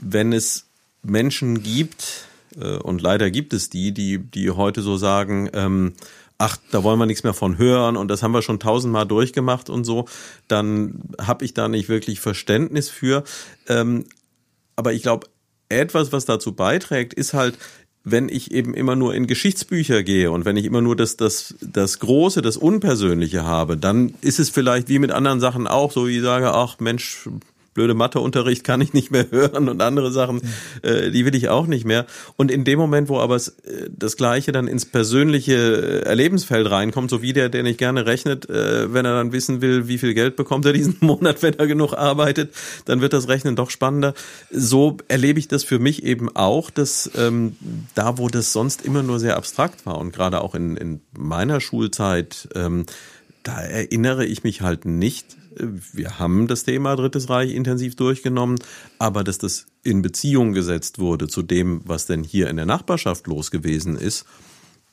wenn 0.00 0.32
es 0.32 0.66
Menschen 1.02 1.62
gibt, 1.62 2.26
äh, 2.60 2.76
und 2.76 3.00
leider 3.00 3.30
gibt 3.30 3.52
es 3.52 3.70
die, 3.70 3.92
die, 3.92 4.18
die 4.18 4.50
heute 4.50 4.82
so 4.82 4.96
sagen, 4.96 5.48
ähm, 5.52 5.94
ach, 6.40 6.56
da 6.70 6.82
wollen 6.82 6.98
wir 6.98 7.06
nichts 7.06 7.22
mehr 7.22 7.34
von 7.34 7.58
hören 7.58 7.96
und 7.98 8.08
das 8.08 8.22
haben 8.22 8.32
wir 8.32 8.40
schon 8.40 8.58
tausendmal 8.58 9.06
durchgemacht 9.06 9.68
und 9.68 9.84
so, 9.84 10.06
dann 10.48 11.02
habe 11.20 11.44
ich 11.44 11.52
da 11.52 11.68
nicht 11.68 11.90
wirklich 11.90 12.18
Verständnis 12.18 12.88
für. 12.88 13.24
Ähm, 13.68 14.06
aber 14.74 14.94
ich 14.94 15.02
glaube, 15.02 15.26
etwas, 15.68 16.12
was 16.12 16.24
dazu 16.24 16.52
beiträgt, 16.52 17.12
ist 17.12 17.34
halt, 17.34 17.58
wenn 18.04 18.30
ich 18.30 18.52
eben 18.52 18.72
immer 18.72 18.96
nur 18.96 19.14
in 19.14 19.26
Geschichtsbücher 19.26 20.02
gehe 20.02 20.30
und 20.30 20.46
wenn 20.46 20.56
ich 20.56 20.64
immer 20.64 20.80
nur 20.80 20.96
das, 20.96 21.18
das, 21.18 21.56
das 21.60 21.98
Große, 21.98 22.40
das 22.40 22.56
Unpersönliche 22.56 23.44
habe, 23.44 23.76
dann 23.76 24.14
ist 24.22 24.40
es 24.40 24.48
vielleicht 24.48 24.88
wie 24.88 24.98
mit 24.98 25.12
anderen 25.12 25.40
Sachen 25.40 25.66
auch 25.66 25.92
so, 25.92 26.08
wie 26.08 26.16
ich 26.16 26.22
sage, 26.22 26.54
ach 26.54 26.80
Mensch, 26.80 27.28
blöde 27.74 27.94
Matheunterricht 27.94 28.64
kann 28.64 28.80
ich 28.80 28.92
nicht 28.92 29.10
mehr 29.10 29.26
hören 29.30 29.68
und 29.68 29.80
andere 29.80 30.12
Sachen, 30.12 30.40
äh, 30.82 31.10
die 31.10 31.24
will 31.24 31.34
ich 31.34 31.48
auch 31.48 31.66
nicht 31.66 31.84
mehr. 31.84 32.06
Und 32.36 32.50
in 32.50 32.64
dem 32.64 32.78
Moment, 32.78 33.08
wo 33.08 33.18
aber 33.18 33.36
äh, 33.36 33.40
das 33.90 34.16
Gleiche 34.16 34.52
dann 34.52 34.66
ins 34.66 34.86
persönliche 34.86 35.54
äh, 35.54 36.08
Erlebensfeld 36.08 36.70
reinkommt, 36.70 37.10
so 37.10 37.22
wie 37.22 37.32
der, 37.32 37.48
der 37.48 37.62
nicht 37.62 37.78
gerne 37.78 38.06
rechnet, 38.06 38.48
äh, 38.48 38.92
wenn 38.92 39.04
er 39.04 39.14
dann 39.14 39.32
wissen 39.32 39.60
will, 39.60 39.88
wie 39.88 39.98
viel 39.98 40.14
Geld 40.14 40.36
bekommt 40.36 40.64
er 40.66 40.72
diesen 40.72 40.96
Monat, 41.00 41.42
wenn 41.42 41.58
er 41.58 41.66
genug 41.66 41.94
arbeitet, 41.94 42.52
dann 42.84 43.00
wird 43.00 43.12
das 43.12 43.28
Rechnen 43.28 43.56
doch 43.56 43.70
spannender. 43.70 44.14
So 44.50 44.96
erlebe 45.08 45.38
ich 45.38 45.48
das 45.48 45.64
für 45.64 45.78
mich 45.78 46.02
eben 46.02 46.34
auch, 46.34 46.70
dass 46.70 47.10
ähm, 47.16 47.56
da, 47.94 48.18
wo 48.18 48.28
das 48.28 48.52
sonst 48.52 48.84
immer 48.84 49.02
nur 49.02 49.18
sehr 49.18 49.36
abstrakt 49.36 49.86
war 49.86 49.98
und 49.98 50.12
gerade 50.12 50.40
auch 50.40 50.54
in, 50.54 50.76
in 50.76 51.00
meiner 51.16 51.60
Schulzeit, 51.60 52.48
ähm, 52.54 52.86
da 53.42 53.60
erinnere 53.60 54.26
ich 54.26 54.42
mich 54.42 54.60
halt 54.60 54.84
nicht 54.84 55.39
wir 55.56 56.18
haben 56.18 56.46
das 56.46 56.64
Thema 56.64 56.96
Drittes 56.96 57.28
Reich 57.28 57.52
intensiv 57.52 57.96
durchgenommen, 57.96 58.58
aber 58.98 59.24
dass 59.24 59.38
das 59.38 59.66
in 59.82 60.02
Beziehung 60.02 60.52
gesetzt 60.52 60.98
wurde 60.98 61.28
zu 61.28 61.42
dem, 61.42 61.82
was 61.84 62.06
denn 62.06 62.22
hier 62.22 62.48
in 62.48 62.56
der 62.56 62.66
Nachbarschaft 62.66 63.26
los 63.26 63.50
gewesen 63.50 63.96
ist, 63.96 64.26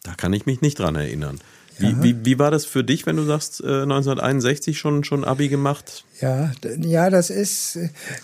da 0.03 0.15
kann 0.15 0.33
ich 0.33 0.45
mich 0.45 0.61
nicht 0.61 0.79
dran 0.79 0.95
erinnern. 0.95 1.39
Wie, 1.79 1.95
wie, 2.01 2.25
wie 2.25 2.39
war 2.39 2.51
das 2.51 2.65
für 2.65 2.83
dich, 2.83 3.05
wenn 3.05 3.17
du 3.17 3.23
sagst, 3.23 3.61
äh, 3.61 3.83
1961 3.83 4.77
schon, 4.77 5.03
schon 5.03 5.23
Abi 5.23 5.47
gemacht? 5.47 6.05
Ja, 6.21 6.51
ja, 6.81 7.11
das 7.11 7.29
ist, 7.29 7.77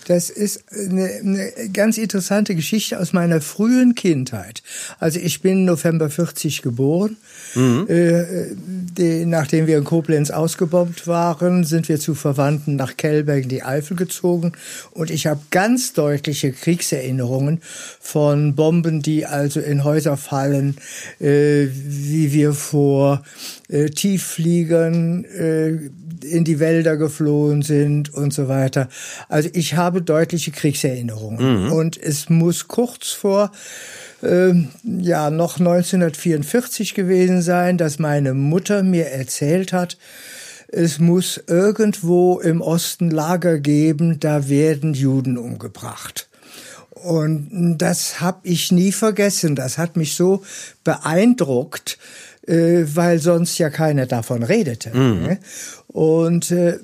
das 0.08 0.28
ist 0.28 0.64
eine, 0.72 1.08
eine 1.22 1.52
ganz 1.72 1.96
interessante 1.96 2.56
Geschichte 2.56 2.98
aus 2.98 3.12
meiner 3.12 3.40
frühen 3.40 3.94
Kindheit. 3.94 4.64
Also 4.98 5.20
ich 5.20 5.42
bin 5.42 5.64
November 5.64 6.10
40 6.10 6.62
geboren. 6.62 7.16
Mhm. 7.54 7.86
Äh, 7.88 8.46
die, 8.56 9.26
nachdem 9.26 9.68
wir 9.68 9.78
in 9.78 9.84
Koblenz 9.84 10.32
ausgebombt 10.32 11.06
waren, 11.06 11.62
sind 11.62 11.88
wir 11.88 12.00
zu 12.00 12.16
Verwandten 12.16 12.74
nach 12.74 12.96
Kellberg 12.96 13.44
in 13.44 13.48
die 13.48 13.62
Eifel 13.62 13.96
gezogen. 13.96 14.52
Und 14.90 15.10
ich 15.10 15.28
habe 15.28 15.40
ganz 15.50 15.92
deutliche 15.92 16.50
Kriegserinnerungen 16.50 17.60
von 18.00 18.56
Bomben, 18.56 19.02
die 19.02 19.24
also 19.24 19.60
in 19.60 19.84
Häuser 19.84 20.16
fallen, 20.16 20.78
äh, 21.20 21.68
wie 21.70 22.32
wir 22.32 22.54
vor 22.54 23.22
äh, 23.68 23.86
Tieffliegern 23.86 25.24
äh, 25.24 25.90
in 26.24 26.44
die 26.44 26.60
Wälder 26.60 26.96
geflohen 26.96 27.62
sind 27.62 28.12
und 28.12 28.32
so 28.32 28.48
weiter. 28.48 28.88
Also 29.28 29.48
ich 29.52 29.74
habe 29.74 30.02
deutliche 30.02 30.50
Kriegserinnerungen. 30.50 31.66
Mhm. 31.66 31.72
Und 31.72 32.00
es 32.00 32.30
muss 32.30 32.68
kurz 32.68 33.10
vor 33.10 33.52
äh, 34.22 34.52
ja 34.82 35.30
noch 35.30 35.58
1944 35.58 36.94
gewesen 36.94 37.42
sein, 37.42 37.78
dass 37.78 37.98
meine 37.98 38.34
Mutter 38.34 38.82
mir 38.82 39.08
erzählt 39.08 39.72
hat, 39.72 39.98
es 40.68 40.98
muss 40.98 41.40
irgendwo 41.46 42.40
im 42.40 42.60
Osten 42.60 43.10
Lager 43.10 43.60
geben, 43.60 44.18
da 44.18 44.48
werden 44.48 44.94
Juden 44.94 45.38
umgebracht. 45.38 46.28
Und 46.90 47.76
das 47.78 48.20
habe 48.20 48.40
ich 48.44 48.72
nie 48.72 48.90
vergessen. 48.90 49.54
Das 49.54 49.78
hat 49.78 49.96
mich 49.96 50.14
so 50.14 50.42
beeindruckt, 50.82 51.98
äh, 52.46 52.84
weil 52.94 53.18
sonst 53.18 53.58
ja 53.58 53.70
keiner 53.70 54.06
davon 54.06 54.42
redete. 54.42 54.90
Mhm. 54.90 55.22
Ne? 55.22 55.38
Und 55.88 56.50
äh, 56.50 56.78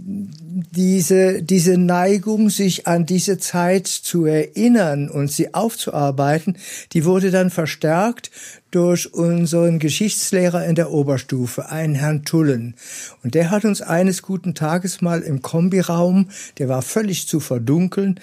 diese, 0.00 1.42
diese 1.42 1.76
Neigung, 1.76 2.50
sich 2.50 2.86
an 2.86 3.04
diese 3.04 3.38
Zeit 3.38 3.86
zu 3.86 4.24
erinnern 4.26 5.08
und 5.08 5.30
sie 5.30 5.54
aufzuarbeiten, 5.54 6.56
die 6.92 7.04
wurde 7.04 7.30
dann 7.30 7.50
verstärkt 7.50 8.30
durch 8.70 9.12
unseren 9.12 9.78
Geschichtslehrer 9.78 10.64
in 10.66 10.74
der 10.74 10.90
Oberstufe, 10.92 11.70
einen 11.70 11.94
Herrn 11.94 12.24
Tullen. 12.24 12.74
Und 13.24 13.34
der 13.34 13.50
hat 13.50 13.64
uns 13.64 13.82
eines 13.82 14.22
guten 14.22 14.54
Tages 14.54 15.00
mal 15.00 15.22
im 15.22 15.42
Kombiraum, 15.42 16.28
der 16.58 16.68
war 16.68 16.82
völlig 16.82 17.26
zu 17.26 17.40
verdunkeln, 17.40 18.20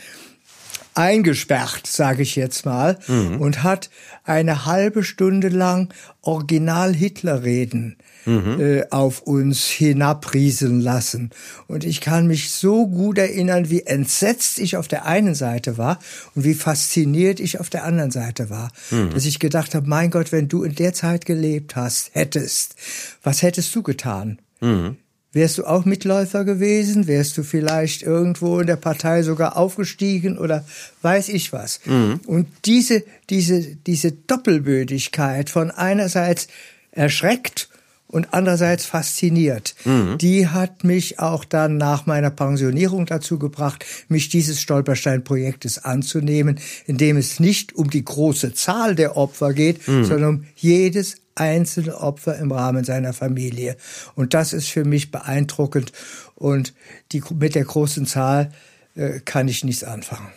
eingesperrt, 0.95 1.85
sage 1.85 2.23
ich 2.23 2.35
jetzt 2.35 2.65
mal, 2.65 2.97
mhm. 3.07 3.39
und 3.39 3.63
hat 3.63 3.89
eine 4.23 4.65
halbe 4.65 5.03
Stunde 5.03 5.49
lang 5.49 5.93
Original-Hitler-Reden 6.21 7.97
mhm. 8.25 8.59
äh, 8.59 8.83
auf 8.89 9.21
uns 9.21 9.65
hinabrieseln 9.65 10.79
lassen. 10.81 11.29
Und 11.67 11.83
ich 11.83 12.01
kann 12.01 12.27
mich 12.27 12.51
so 12.51 12.87
gut 12.87 13.17
erinnern, 13.17 13.69
wie 13.69 13.81
entsetzt 13.81 14.59
ich 14.59 14.77
auf 14.77 14.87
der 14.87 15.05
einen 15.05 15.35
Seite 15.35 15.77
war 15.77 15.99
und 16.33 16.43
wie 16.43 16.55
fasziniert 16.55 17.39
ich 17.39 17.59
auf 17.59 17.69
der 17.69 17.83
anderen 17.83 18.11
Seite 18.11 18.49
war. 18.49 18.71
Mhm. 18.89 19.11
Dass 19.11 19.25
ich 19.25 19.39
gedacht 19.39 19.75
habe, 19.75 19.87
mein 19.87 20.09
Gott, 20.11 20.31
wenn 20.31 20.47
du 20.47 20.63
in 20.63 20.75
der 20.75 20.93
Zeit 20.93 21.25
gelebt 21.25 21.75
hast, 21.75 22.11
hättest, 22.13 22.75
was 23.21 23.41
hättest 23.41 23.75
du 23.75 23.83
getan? 23.83 24.39
Mhm. 24.61 24.97
Wärst 25.35 25.57
du 25.57 25.65
auch 25.65 25.83
Mitläufer 25.83 26.45
gewesen? 26.45 27.07
Wärst 27.07 27.37
du 27.37 27.43
vielleicht 27.43 28.03
irgendwo 28.03 28.61
in 28.61 28.67
der 28.67 28.77
Partei 28.77 29.21
sogar 29.21 29.57
aufgestiegen 29.57 30.37
oder 30.37 30.63
weiß 31.01 31.27
ich 31.27 31.51
was? 31.51 31.81
Mhm. 31.83 32.21
Und 32.25 32.47
diese, 32.63 33.03
diese, 33.29 33.75
diese 33.75 34.13
Doppelbödigkeit 34.13 35.49
von 35.49 35.71
einerseits 35.71 36.47
erschreckt 36.91 37.67
und 38.07 38.33
andererseits 38.33 38.85
fasziniert. 38.85 39.75
Mhm. 39.83 40.17
Die 40.19 40.47
hat 40.47 40.85
mich 40.85 41.19
auch 41.19 41.43
dann 41.43 41.75
nach 41.75 42.05
meiner 42.05 42.29
Pensionierung 42.29 43.05
dazu 43.05 43.37
gebracht, 43.37 43.83
mich 44.07 44.29
dieses 44.29 44.61
Stolperstein-Projektes 44.61 45.83
anzunehmen, 45.83 46.59
in 46.85 46.97
dem 46.97 47.17
es 47.17 47.41
nicht 47.41 47.75
um 47.75 47.89
die 47.89 48.05
große 48.05 48.53
Zahl 48.53 48.95
der 48.95 49.17
Opfer 49.17 49.53
geht, 49.53 49.85
mhm. 49.85 50.05
sondern 50.05 50.29
um 50.29 50.45
jedes 50.55 51.17
einzelne 51.35 51.97
Opfer 51.97 52.37
im 52.37 52.51
Rahmen 52.51 52.83
seiner 52.83 53.13
Familie. 53.13 53.77
Und 54.15 54.33
das 54.33 54.53
ist 54.53 54.67
für 54.67 54.85
mich 54.85 55.11
beeindruckend. 55.11 55.91
Und 56.35 56.73
die, 57.11 57.21
mit 57.37 57.55
der 57.55 57.65
großen 57.65 58.05
Zahl 58.05 58.51
äh, 58.95 59.19
kann 59.19 59.47
ich 59.47 59.63
nichts 59.63 59.83
anfangen. 59.83 60.31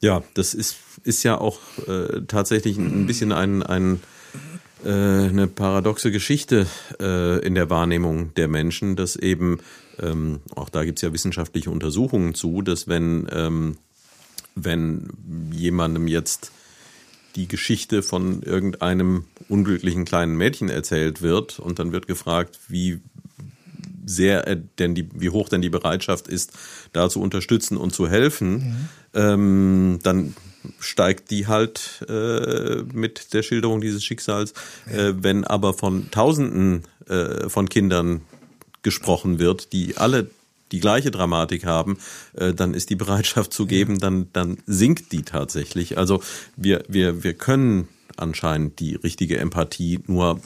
Ja, 0.00 0.22
das 0.34 0.54
ist, 0.54 0.76
ist 1.04 1.22
ja 1.22 1.38
auch 1.38 1.58
äh, 1.86 2.22
tatsächlich 2.26 2.76
ein 2.78 3.06
bisschen 3.06 3.32
ein, 3.32 3.62
ein 3.62 4.00
äh, 4.84 4.88
eine 4.88 5.46
paradoxe 5.46 6.10
Geschichte 6.10 6.66
äh, 7.00 7.44
in 7.44 7.54
der 7.54 7.68
Wahrnehmung 7.68 8.32
der 8.34 8.48
Menschen, 8.48 8.96
dass 8.96 9.16
eben, 9.16 9.58
ähm, 9.98 10.40
auch 10.54 10.70
da 10.70 10.84
gibt's 10.84 11.02
ja 11.02 11.12
wissenschaftliche 11.12 11.70
Untersuchungen 11.70 12.34
zu, 12.34 12.62
dass 12.62 12.88
wenn, 12.88 13.28
ähm, 13.30 13.76
wenn 14.54 15.10
jemandem 15.52 16.08
jetzt 16.08 16.52
die 17.36 17.48
Geschichte 17.48 18.02
von 18.02 18.42
irgendeinem 18.42 19.24
unglücklichen 19.48 20.04
kleinen 20.04 20.36
Mädchen 20.36 20.68
erzählt 20.68 21.22
wird 21.22 21.58
und 21.58 21.78
dann 21.78 21.92
wird 21.92 22.06
gefragt, 22.06 22.58
wie 22.68 23.00
sehr 24.04 24.56
denn 24.78 24.94
die, 24.94 25.08
wie 25.14 25.30
hoch 25.30 25.48
denn 25.48 25.62
die 25.62 25.70
Bereitschaft 25.70 26.28
ist, 26.28 26.52
da 26.92 27.08
zu 27.08 27.20
unterstützen 27.20 27.76
und 27.76 27.94
zu 27.94 28.08
helfen, 28.08 28.52
mhm. 28.52 28.88
ähm, 29.14 29.98
dann 30.02 30.34
steigt 30.78 31.30
die 31.30 31.46
halt 31.46 32.04
äh, 32.08 32.82
mit 32.92 33.32
der 33.32 33.42
Schilderung 33.42 33.80
dieses 33.80 34.04
Schicksals. 34.04 34.52
Ja. 34.90 35.08
Äh, 35.08 35.22
wenn 35.22 35.44
aber 35.44 35.74
von 35.74 36.10
Tausenden 36.10 36.84
äh, 37.08 37.48
von 37.48 37.68
Kindern 37.68 38.22
gesprochen 38.82 39.38
wird, 39.38 39.72
die 39.72 39.96
alle 39.96 40.30
die 40.72 40.80
gleiche 40.80 41.10
Dramatik 41.10 41.64
haben, 41.64 41.98
äh, 42.34 42.54
dann 42.54 42.74
ist 42.74 42.90
die 42.90 42.96
Bereitschaft 42.96 43.52
zu 43.52 43.66
geben, 43.66 43.98
dann, 43.98 44.28
dann 44.32 44.58
sinkt 44.66 45.12
die 45.12 45.22
tatsächlich. 45.22 45.98
Also 45.98 46.22
wir, 46.56 46.84
wir, 46.88 47.22
wir 47.22 47.34
können 47.34 47.88
anscheinend 48.16 48.80
die 48.80 48.94
richtige 48.94 49.38
Empathie 49.38 50.00
nur 50.06 50.40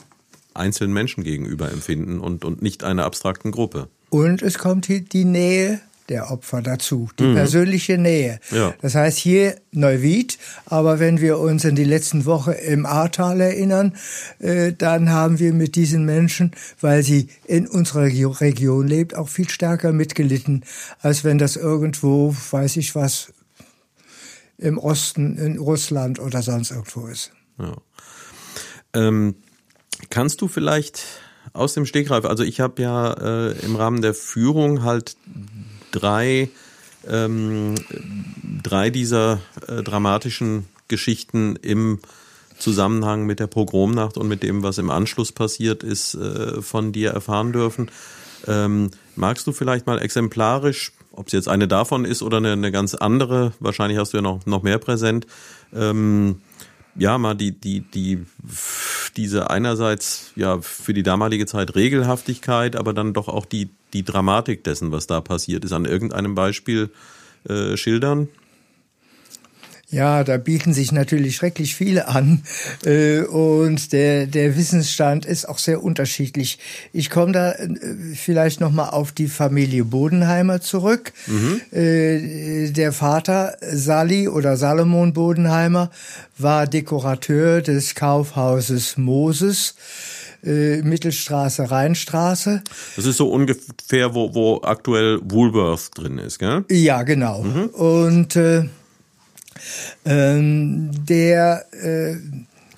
einzelnen 0.53 0.93
Menschen 0.93 1.23
gegenüber 1.23 1.71
empfinden 1.71 2.19
und, 2.19 2.45
und 2.45 2.61
nicht 2.61 2.83
einer 2.83 3.03
abstrakten 3.03 3.51
Gruppe. 3.51 3.89
Und 4.09 4.41
es 4.41 4.57
kommt 4.57 4.87
die 4.87 5.25
Nähe 5.25 5.81
der 6.09 6.31
Opfer 6.31 6.61
dazu, 6.61 7.09
die 7.19 7.23
mhm. 7.23 7.35
persönliche 7.35 7.97
Nähe. 7.97 8.39
Ja. 8.51 8.73
Das 8.81 8.95
heißt 8.95 9.17
hier 9.17 9.55
Neuwied, 9.71 10.37
aber 10.65 10.99
wenn 10.99 11.19
wir 11.19 11.39
uns 11.39 11.65
in 11.65 11.75
die 11.75 11.83
letzten 11.83 12.25
Woche 12.25 12.53
im 12.53 12.85
Ahrtal 12.85 13.41
erinnern, 13.41 13.95
äh, 14.39 14.73
dann 14.73 15.09
haben 15.09 15.39
wir 15.39 15.53
mit 15.53 15.75
diesen 15.75 16.05
Menschen, 16.05 16.51
weil 16.81 17.03
sie 17.03 17.29
in 17.45 17.67
unserer 17.67 18.03
Region 18.03 18.87
lebt, 18.87 19.15
auch 19.15 19.29
viel 19.29 19.49
stärker 19.49 19.91
mitgelitten, 19.91 20.63
als 20.99 21.23
wenn 21.23 21.37
das 21.37 21.55
irgendwo, 21.55 22.35
weiß 22.51 22.77
ich 22.77 22.95
was, 22.95 23.33
im 24.57 24.77
Osten, 24.77 25.37
in 25.37 25.57
Russland 25.57 26.19
oder 26.19 26.41
sonst 26.41 26.71
irgendwo 26.71 27.07
ist. 27.07 27.31
Ja. 27.59 27.75
Ähm, 28.93 29.35
kannst 30.09 30.41
du 30.41 30.47
vielleicht 30.47 31.03
aus 31.53 31.73
dem 31.73 31.85
Stegreif. 31.85 32.25
Also 32.25 32.43
ich 32.43 32.59
habe 32.59 32.81
ja 32.81 33.13
äh, 33.13 33.51
im 33.65 33.75
Rahmen 33.75 34.01
der 34.01 34.13
Führung 34.13 34.83
halt 34.83 35.17
drei, 35.95 36.49
ähm, 37.07 37.75
drei 38.63 38.89
dieser 38.89 39.39
äh, 39.67 39.81
dramatischen 39.83 40.67
Geschichten 40.87 41.55
im 41.55 41.99
Zusammenhang 42.57 43.25
mit 43.25 43.39
der 43.39 43.47
Pogromnacht 43.47 44.17
und 44.17 44.27
mit 44.27 44.43
dem, 44.43 44.63
was 44.63 44.77
im 44.77 44.89
Anschluss 44.89 45.31
passiert 45.31 45.83
ist, 45.83 46.15
äh, 46.15 46.61
von 46.61 46.91
dir 46.91 47.11
erfahren 47.11 47.51
dürfen. 47.51 47.91
Ähm, 48.47 48.91
magst 49.15 49.47
du 49.47 49.51
vielleicht 49.51 49.87
mal 49.87 49.99
exemplarisch, 49.99 50.93
ob 51.11 51.27
es 51.27 51.33
jetzt 51.33 51.47
eine 51.47 51.67
davon 51.67 52.05
ist 52.05 52.21
oder 52.21 52.37
eine, 52.37 52.53
eine, 52.53 52.71
ganz 52.71 52.93
andere, 52.93 53.53
wahrscheinlich 53.59 53.97
hast 53.97 54.13
du 54.13 54.17
ja 54.17 54.21
noch, 54.21 54.45
noch 54.45 54.63
mehr 54.63 54.77
präsent, 54.77 55.25
ähm, 55.73 56.41
ja, 56.97 57.17
mal 57.17 57.35
die, 57.35 57.51
die, 57.51 57.81
die, 57.81 58.25
diese 59.17 59.49
einerseits 59.49 60.31
ja 60.35 60.61
für 60.61 60.93
die 60.93 61.03
damalige 61.03 61.45
Zeit 61.45 61.75
Regelhaftigkeit, 61.75 62.75
aber 62.75 62.93
dann 62.93 63.13
doch 63.13 63.27
auch 63.27 63.45
die, 63.45 63.69
die 63.95 64.03
Dramatik 64.03 64.63
dessen, 64.63 64.91
was 64.91 65.07
da 65.07 65.21
passiert 65.21 65.65
ist, 65.65 65.71
an 65.71 65.85
irgendeinem 65.85 66.35
Beispiel 66.35 66.89
äh, 67.47 67.77
schildern? 67.77 68.27
Ja, 69.91 70.23
da 70.23 70.37
bieten 70.37 70.73
sich 70.73 70.91
natürlich 70.91 71.35
schrecklich 71.35 71.75
viele 71.75 72.07
an 72.07 72.41
äh, 72.83 73.19
und 73.19 73.93
der 73.93 74.25
der 74.25 74.57
Wissensstand 74.57 75.25
ist 75.25 75.47
auch 75.47 75.59
sehr 75.59 75.83
unterschiedlich. 75.83 76.57
Ich 76.91 77.11
komme 77.11 77.31
da 77.31 77.51
äh, 77.51 77.69
vielleicht 78.15 78.59
noch 78.59 78.71
mal 78.71 78.89
auf 78.89 79.11
die 79.11 79.27
Familie 79.27 79.85
Bodenheimer 79.85 80.59
zurück. 80.59 81.13
Mhm. 81.27 81.61
Äh, 81.71 82.71
der 82.71 82.93
Vater 82.93 83.57
Sally 83.61 84.27
oder 84.27 84.57
Salomon 84.57 85.13
Bodenheimer 85.13 85.91
war 86.37 86.65
Dekorateur 86.65 87.61
des 87.61 87.93
Kaufhauses 87.93 88.97
Moses. 88.97 89.75
Äh, 90.45 90.81
Mittelstraße, 90.83 91.71
Rheinstraße. 91.71 92.61
Das 92.95 93.05
ist 93.05 93.17
so 93.17 93.29
ungefähr, 93.29 94.13
wo, 94.13 94.35
wo 94.35 94.61
aktuell 94.63 95.19
Woolworth 95.23 95.89
drin 95.95 96.19
ist, 96.19 96.37
gell? 96.37 96.63
Ja, 96.69 97.03
genau. 97.03 97.41
Mhm. 97.41 97.65
Und 97.67 98.35
äh, 98.35 98.65
ähm, 100.05 100.91
der 101.05 101.65
äh, 101.73 102.17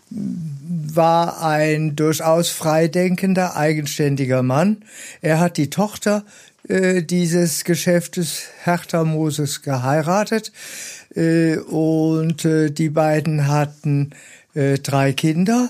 war 0.10 1.44
ein 1.44 1.96
durchaus 1.96 2.50
freidenkender, 2.50 3.56
eigenständiger 3.58 4.44
Mann. 4.44 4.78
Er 5.22 5.40
hat 5.40 5.58
die 5.58 5.70
Tochter 5.70 6.24
äh, 6.68 7.04
dieses 7.04 7.64
Geschäftes 7.64 8.44
Hertha 8.64 9.04
Moses 9.04 9.62
geheiratet 9.62 10.52
äh, 11.16 11.58
und 11.58 12.46
äh, 12.46 12.72
die 12.72 12.90
beiden 12.90 13.48
hatten 13.48 14.12
äh, 14.54 14.78
drei 14.80 15.14
Kinder, 15.14 15.70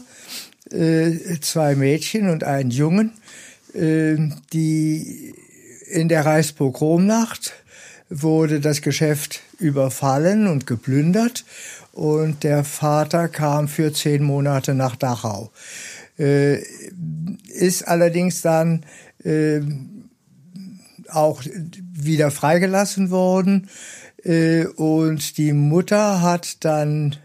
äh, 0.72 1.40
zwei 1.42 1.76
Mädchen 1.76 2.30
und 2.30 2.44
einen 2.44 2.72
Jungen, 2.72 3.12
äh, 3.74 4.16
die 4.54 5.34
in 5.90 6.10
der 6.10 6.26
Reichspogromnacht 6.26 7.54
wurde 8.10 8.60
das 8.60 8.82
Geschäft 8.82 9.42
überfallen 9.60 10.48
und 10.48 10.68
geplündert 10.68 11.46
und 11.92 12.44
der 12.44 12.64
Vater 12.64 13.28
kam 13.28 13.68
für 13.68 13.92
zehn 13.92 14.24
Monate 14.24 14.74
nach 14.74 14.96
Dachau. 14.96 15.52
Äh, 16.18 16.62
ist 17.48 17.88
allerdings 17.88 18.42
dann 18.42 18.86
äh, 19.24 19.62
auch 21.10 21.44
wieder 21.94 22.32
freigelassen 22.32 23.10
worden 23.10 23.70
äh, 24.24 24.66
und 24.66 25.38
die 25.38 25.54
Mutter 25.54 26.22
hat 26.22 26.64
dann 26.66 27.16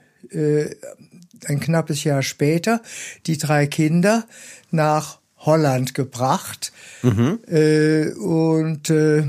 ein 1.46 1.60
knappes 1.60 2.04
Jahr 2.04 2.22
später 2.22 2.82
die 3.26 3.38
drei 3.38 3.66
Kinder 3.66 4.24
nach 4.70 5.18
Holland 5.38 5.94
gebracht 5.94 6.72
mhm. 7.02 7.38
äh, 7.48 8.12
und 8.12 8.90
äh, 8.90 9.24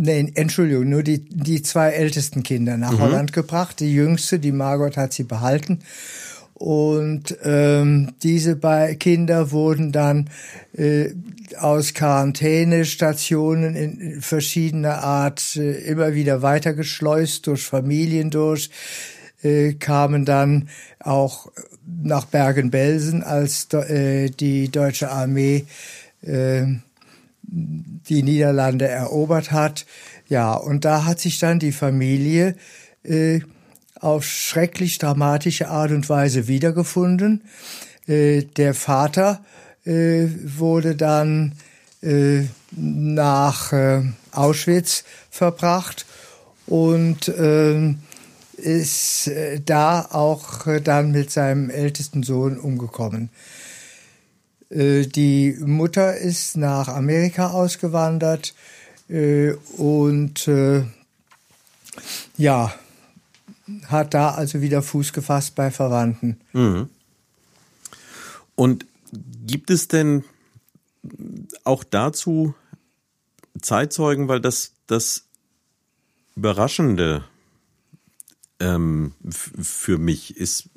Nein, 0.00 0.30
Entschuldigung, 0.36 0.88
nur 0.88 1.02
die, 1.02 1.24
die 1.24 1.60
zwei 1.60 1.90
ältesten 1.90 2.44
Kinder 2.44 2.76
nach 2.76 2.92
mhm. 2.92 3.00
Holland 3.00 3.32
gebracht. 3.32 3.80
Die 3.80 3.92
jüngste, 3.92 4.38
die 4.38 4.52
Margot, 4.52 4.96
hat 4.96 5.12
sie 5.12 5.24
behalten. 5.24 5.80
Und 6.54 7.36
ähm, 7.42 8.12
diese 8.22 8.54
beiden 8.54 9.00
Kinder 9.00 9.50
wurden 9.50 9.90
dann 9.90 10.30
äh, 10.72 11.10
aus 11.58 11.94
Quarantänestationen 11.94 13.74
in 13.74 14.22
verschiedener 14.22 15.02
Art 15.02 15.56
äh, 15.56 15.80
immer 15.80 16.14
wieder 16.14 16.42
weitergeschleust, 16.42 17.48
durch 17.48 17.62
Familien 17.62 18.30
durch, 18.30 18.70
äh, 19.42 19.74
kamen 19.74 20.24
dann 20.24 20.68
auch 20.98 21.50
nach 21.86 22.24
Bergen-Belsen, 22.24 23.22
als 23.22 23.72
äh, 23.72 24.30
die 24.30 24.68
deutsche 24.70 25.10
Armee 25.10 25.64
äh, 26.22 26.66
die 27.42 28.22
Niederlande 28.22 28.88
erobert 28.88 29.52
hat. 29.52 29.86
Ja, 30.28 30.54
und 30.54 30.84
da 30.84 31.04
hat 31.04 31.20
sich 31.20 31.38
dann 31.38 31.58
die 31.58 31.72
Familie 31.72 32.56
auf 33.98 34.24
schrecklich 34.24 34.98
dramatische 34.98 35.68
Art 35.68 35.92
und 35.92 36.10
Weise 36.10 36.46
wiedergefunden. 36.46 37.42
Der 38.06 38.74
Vater 38.74 39.42
wurde 39.86 40.94
dann 40.94 41.54
nach 42.72 43.72
Auschwitz 44.32 45.04
verbracht 45.30 46.04
und 46.66 47.28
äh, 47.28 47.94
ist 48.58 49.28
äh, 49.28 49.60
da 49.60 50.02
auch 50.10 50.66
äh, 50.66 50.80
dann 50.80 51.12
mit 51.12 51.30
seinem 51.30 51.70
ältesten 51.70 52.22
Sohn 52.22 52.58
umgekommen. 52.58 53.30
Äh, 54.70 55.06
die 55.06 55.56
Mutter 55.60 56.16
ist 56.16 56.56
nach 56.56 56.88
Amerika 56.88 57.50
ausgewandert 57.50 58.54
und 59.78 60.50
ja, 62.36 62.74
hat 63.86 64.12
da 64.12 64.32
also 64.32 64.60
wieder 64.60 64.82
Fuß 64.82 65.14
gefasst 65.14 65.54
bei 65.54 65.70
Verwandten. 65.70 66.38
Mhm. 66.52 66.90
Und 68.54 68.84
gibt 69.46 69.70
es 69.70 69.88
denn 69.88 70.24
auch 71.64 71.84
dazu 71.84 72.54
Zeitzeugen, 73.62 74.28
weil 74.28 74.40
das 74.40 74.72
das 74.86 75.24
Überraschende 76.36 77.24
ähm, 78.60 79.12
für 79.30 79.98
mich 79.98 80.36
ist, 80.36 80.70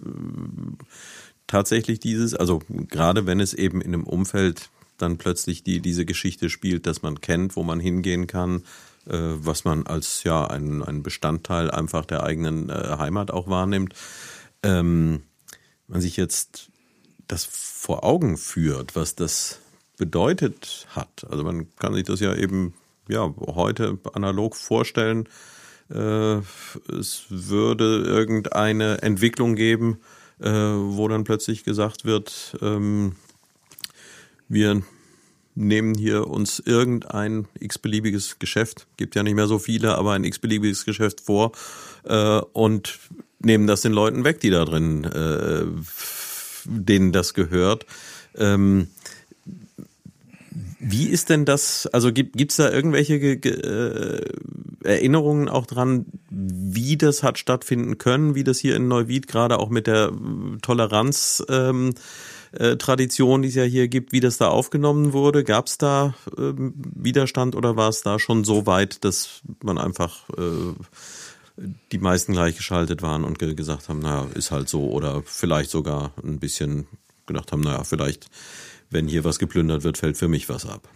tatsächlich 1.51 1.99
dieses, 1.99 2.33
also 2.33 2.61
gerade 2.67 3.25
wenn 3.25 3.41
es 3.41 3.53
eben 3.53 3.81
in 3.81 3.93
einem 3.93 4.05
Umfeld 4.05 4.69
dann 4.97 5.17
plötzlich 5.17 5.63
die, 5.63 5.81
diese 5.81 6.05
Geschichte 6.05 6.49
spielt, 6.49 6.85
dass 6.85 7.01
man 7.01 7.19
kennt, 7.19 7.55
wo 7.55 7.63
man 7.63 7.79
hingehen 7.79 8.25
kann, 8.27 8.63
äh, 9.05 9.17
was 9.17 9.65
man 9.65 9.85
als 9.85 10.23
ja 10.23 10.47
ein, 10.47 10.81
ein 10.81 11.03
Bestandteil 11.03 11.69
einfach 11.69 12.05
der 12.05 12.23
eigenen 12.23 12.69
äh, 12.69 12.95
Heimat 12.97 13.31
auch 13.31 13.47
wahrnimmt. 13.47 13.95
Ähm, 14.63 15.23
man 15.87 15.99
sich 15.99 16.15
jetzt 16.15 16.69
das 17.27 17.43
vor 17.45 18.05
Augen 18.05 18.37
führt, 18.37 18.95
was 18.95 19.15
das 19.15 19.59
bedeutet 19.97 20.87
hat. 20.91 21.25
Also 21.29 21.43
man 21.43 21.67
kann 21.77 21.93
sich 21.93 22.05
das 22.05 22.19
ja 22.21 22.33
eben 22.33 22.73
ja 23.09 23.33
heute 23.39 23.97
analog 24.13 24.55
vorstellen. 24.55 25.27
Äh, 25.93 26.37
es 26.91 27.25
würde 27.29 28.03
irgendeine 28.05 29.01
Entwicklung 29.01 29.55
geben, 29.55 29.99
äh, 30.39 30.49
wo 30.49 31.07
dann 31.07 31.23
plötzlich 31.23 31.63
gesagt 31.63 32.05
wird, 32.05 32.57
ähm, 32.61 33.15
wir 34.47 34.81
nehmen 35.53 35.95
hier 35.95 36.27
uns 36.27 36.59
irgendein 36.59 37.47
x-beliebiges 37.59 38.39
Geschäft, 38.39 38.87
gibt 38.97 39.15
ja 39.15 39.23
nicht 39.23 39.35
mehr 39.35 39.47
so 39.47 39.59
viele, 39.59 39.95
aber 39.95 40.13
ein 40.13 40.23
x-beliebiges 40.23 40.85
Geschäft 40.85 41.21
vor 41.21 41.51
äh, 42.05 42.39
und 42.53 42.99
nehmen 43.39 43.67
das 43.67 43.81
den 43.81 43.91
Leuten 43.91 44.23
weg, 44.23 44.39
die 44.39 44.49
da 44.49 44.65
drin, 44.65 45.83
denen 46.65 47.11
das 47.11 47.33
gehört. 47.33 47.87
Ähm, 48.35 48.87
wie 50.83 51.07
ist 51.07 51.29
denn 51.29 51.45
das, 51.45 51.85
also 51.87 52.11
gibt 52.11 52.51
es 52.51 52.57
da 52.57 52.71
irgendwelche 52.71 53.15
äh, 53.15 54.25
Erinnerungen 54.83 55.47
auch 55.47 55.67
dran, 55.67 56.07
wie 56.29 56.97
das 56.97 57.21
hat 57.21 57.37
stattfinden 57.37 57.99
können, 57.99 58.33
wie 58.33 58.43
das 58.43 58.57
hier 58.57 58.75
in 58.75 58.87
Neuwied 58.87 59.27
gerade 59.27 59.59
auch 59.59 59.69
mit 59.69 59.85
der 59.85 60.11
Toleranz 60.63 61.43
ähm, 61.49 61.93
äh, 62.53 62.77
Tradition, 62.77 63.43
die 63.43 63.49
es 63.49 63.55
ja 63.55 63.63
hier 63.63 63.87
gibt, 63.89 64.11
wie 64.11 64.21
das 64.21 64.37
da 64.37 64.47
aufgenommen 64.47 65.13
wurde? 65.13 65.43
Gab 65.43 65.67
es 65.67 65.77
da 65.77 66.15
äh, 66.35 66.53
Widerstand 66.57 67.55
oder 67.55 67.75
war 67.75 67.89
es 67.89 68.01
da 68.01 68.17
schon 68.17 68.43
so 68.43 68.65
weit, 68.65 69.05
dass 69.05 69.41
man 69.61 69.77
einfach 69.77 70.29
äh, 70.31 71.63
die 71.91 71.99
meisten 71.99 72.33
gleichgeschaltet 72.33 73.03
waren 73.03 73.23
und 73.23 73.37
ge 73.37 73.53
gesagt 73.53 73.87
haben, 73.87 73.99
naja, 73.99 74.27
ist 74.33 74.49
halt 74.49 74.67
so 74.67 74.89
oder 74.89 75.21
vielleicht 75.25 75.69
sogar 75.69 76.11
ein 76.23 76.39
bisschen 76.39 76.87
gedacht 77.27 77.51
haben, 77.51 77.61
naja, 77.61 77.83
vielleicht 77.83 78.29
wenn 78.91 79.07
hier 79.07 79.23
was 79.23 79.39
geplündert 79.39 79.83
wird, 79.83 79.97
fällt 79.97 80.17
für 80.17 80.27
mich 80.27 80.49
was 80.49 80.65
ab? 80.65 80.87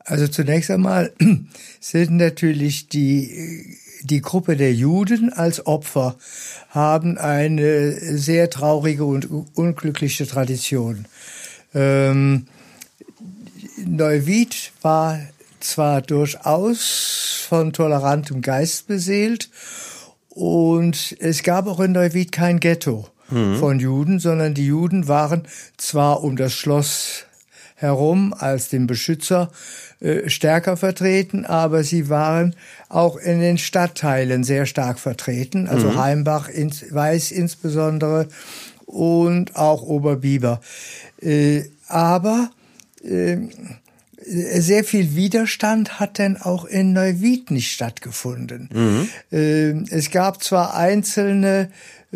Also 0.00 0.28
zunächst 0.28 0.70
einmal 0.70 1.12
sind 1.80 2.16
natürlich 2.16 2.88
die, 2.88 3.78
die 4.02 4.20
Gruppe 4.20 4.56
der 4.56 4.74
Juden 4.74 5.32
als 5.32 5.66
Opfer 5.66 6.16
haben 6.68 7.16
eine 7.16 7.92
sehr 8.18 8.50
traurige 8.50 9.04
und 9.04 9.28
unglückliche 9.54 10.26
Tradition. 10.26 11.06
Ähm, 11.74 12.46
Neuwied 13.82 14.72
war 14.82 15.20
zwar 15.60 16.02
durchaus 16.02 17.46
von 17.48 17.72
tolerantem 17.72 18.42
Geist 18.42 18.86
beseelt 18.86 19.48
und 20.28 21.16
es 21.20 21.42
gab 21.42 21.66
auch 21.66 21.80
in 21.80 21.92
Neuwied 21.92 22.30
kein 22.30 22.60
Ghetto 22.60 23.08
mhm. 23.30 23.56
von 23.56 23.80
Juden, 23.80 24.18
sondern 24.18 24.54
die 24.54 24.66
Juden 24.66 25.08
waren 25.08 25.42
zwar 25.76 26.22
um 26.22 26.36
das 26.36 26.52
Schloss 26.52 27.26
herum 27.76 28.34
als 28.36 28.68
den 28.68 28.86
Beschützer 28.86 29.50
äh, 30.00 30.28
stärker 30.28 30.76
vertreten, 30.76 31.44
aber 31.44 31.82
sie 31.82 32.08
waren 32.08 32.54
auch 32.88 33.16
in 33.16 33.40
den 33.40 33.58
Stadtteilen 33.58 34.44
sehr 34.44 34.66
stark 34.66 34.98
vertreten, 34.98 35.68
also 35.68 35.90
mhm. 35.90 35.98
Heimbach 35.98 36.48
ins, 36.48 36.94
Weiß 36.94 37.30
insbesondere 37.30 38.28
und 38.86 39.56
auch 39.56 39.82
Oberbiber. 39.82 40.60
Äh, 41.20 41.64
aber 41.88 42.50
äh, 43.02 43.38
sehr 44.26 44.84
viel 44.84 45.16
Widerstand 45.16 46.00
hat 46.00 46.18
denn 46.18 46.36
auch 46.36 46.64
in 46.64 46.92
Neuwied 46.92 47.50
nicht 47.50 47.72
stattgefunden. 47.72 48.70
Mhm. 48.72 49.08
Äh, 49.30 49.94
es 49.94 50.10
gab 50.10 50.42
zwar 50.42 50.74
einzelne 50.74 51.70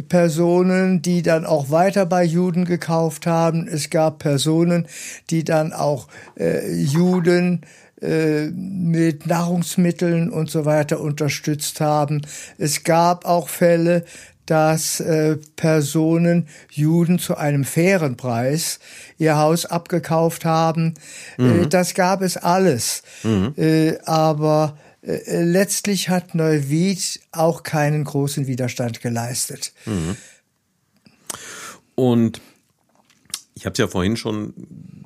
Personen, 0.09 1.03
die 1.03 1.23
dann 1.23 1.45
auch 1.45 1.71
weiter 1.71 2.07
bei 2.07 2.25
Juden 2.25 2.65
gekauft 2.65 3.27
haben. 3.27 3.67
Es 3.67 3.91
gab 3.91 4.19
Personen, 4.19 4.87
die 5.31 5.45
dann 5.45 5.73
auch 5.73 6.09
äh, 6.39 6.73
Juden 6.73 7.63
äh, 8.01 8.47
mit 8.51 9.27
Nahrungsmitteln 9.27 10.31
und 10.31 10.51
so 10.51 10.65
weiter 10.65 11.01
unterstützt 11.01 11.81
haben. 11.81 12.23
Es 12.57 12.85
gab 12.85 13.25
auch 13.25 13.49
Fälle, 13.49 14.05
dass 14.47 15.01
äh, 15.01 15.37
Personen 15.57 16.49
Juden 16.71 17.19
zu 17.19 17.37
einem 17.37 17.65
fairen 17.65 18.17
Preis 18.17 18.79
ihr 19.19 19.37
Haus 19.37 19.67
abgekauft 19.67 20.45
haben. 20.45 20.95
Äh, 21.39 21.43
mhm. 21.43 21.63
Äh, 21.65 21.67
das 21.67 21.95
gab 21.95 22.23
es 22.23 22.37
alles. 22.37 23.03
Mhm. 23.25 23.53
Äh, 23.57 23.99
aber 24.07 24.79
äh, 25.09 25.43
letztlich 25.43 26.09
hat 26.09 26.35
Neuwied 26.35 27.21
auch 27.33 27.63
keinen 27.63 28.05
großen 28.05 28.47
Widerstand 28.47 29.01
geleistet. 29.01 29.73
Mhm. 29.87 30.17
Und 31.95 32.41
ich 33.55 33.65
habe 33.65 33.73
es 33.73 33.79
ja 33.79 33.89
vorhin 33.89 34.17
schon 34.17 34.55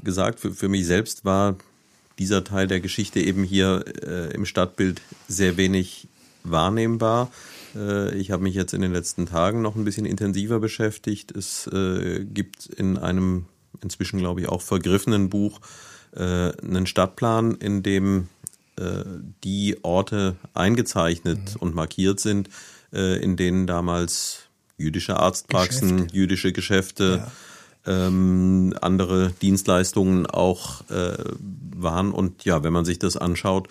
gesagt, 0.02 0.40
für, 0.40 0.52
für 0.52 0.68
mich 0.68 0.86
selbst 0.86 1.24
war 1.24 1.56
dieser 2.18 2.44
Teil 2.44 2.66
der 2.66 2.80
Geschichte 2.80 3.20
eben 3.20 3.44
hier 3.44 3.84
äh, 4.02 4.34
im 4.34 4.44
Stadtbild 4.44 5.00
sehr 5.28 5.56
wenig 5.56 6.08
wahrnehmbar. 6.44 7.30
Äh, 7.74 8.14
ich 8.16 8.30
habe 8.30 8.42
mich 8.42 8.54
jetzt 8.54 8.74
in 8.74 8.82
den 8.82 8.92
letzten 8.92 9.26
Tagen 9.26 9.62
noch 9.62 9.76
ein 9.76 9.84
bisschen 9.84 10.04
intensiver 10.04 10.60
beschäftigt. 10.60 11.30
Es 11.30 11.66
äh, 11.68 12.24
gibt 12.24 12.66
in 12.66 12.98
einem 12.98 13.46
inzwischen, 13.82 14.18
glaube 14.18 14.40
ich, 14.40 14.48
auch 14.48 14.60
vergriffenen 14.62 15.30
Buch 15.30 15.60
äh, 16.14 16.52
einen 16.60 16.86
Stadtplan, 16.86 17.54
in 17.54 17.82
dem 17.82 18.28
die 19.44 19.78
Orte 19.82 20.36
eingezeichnet 20.54 21.38
mhm. 21.38 21.60
und 21.60 21.74
markiert 21.74 22.20
sind, 22.20 22.48
äh, 22.92 23.22
in 23.22 23.36
denen 23.36 23.66
damals 23.66 24.48
jüdische 24.76 25.18
Arztpraxen, 25.18 25.96
Geschäfte. 25.96 26.16
jüdische 26.16 26.52
Geschäfte, 26.52 27.24
ja. 27.86 28.06
ähm, 28.06 28.74
andere 28.80 29.32
Dienstleistungen 29.42 30.26
auch 30.26 30.88
äh, 30.90 31.16
waren. 31.76 32.12
Und 32.12 32.44
ja, 32.44 32.62
wenn 32.64 32.72
man 32.72 32.84
sich 32.84 32.98
das 32.98 33.16
anschaut, 33.16 33.68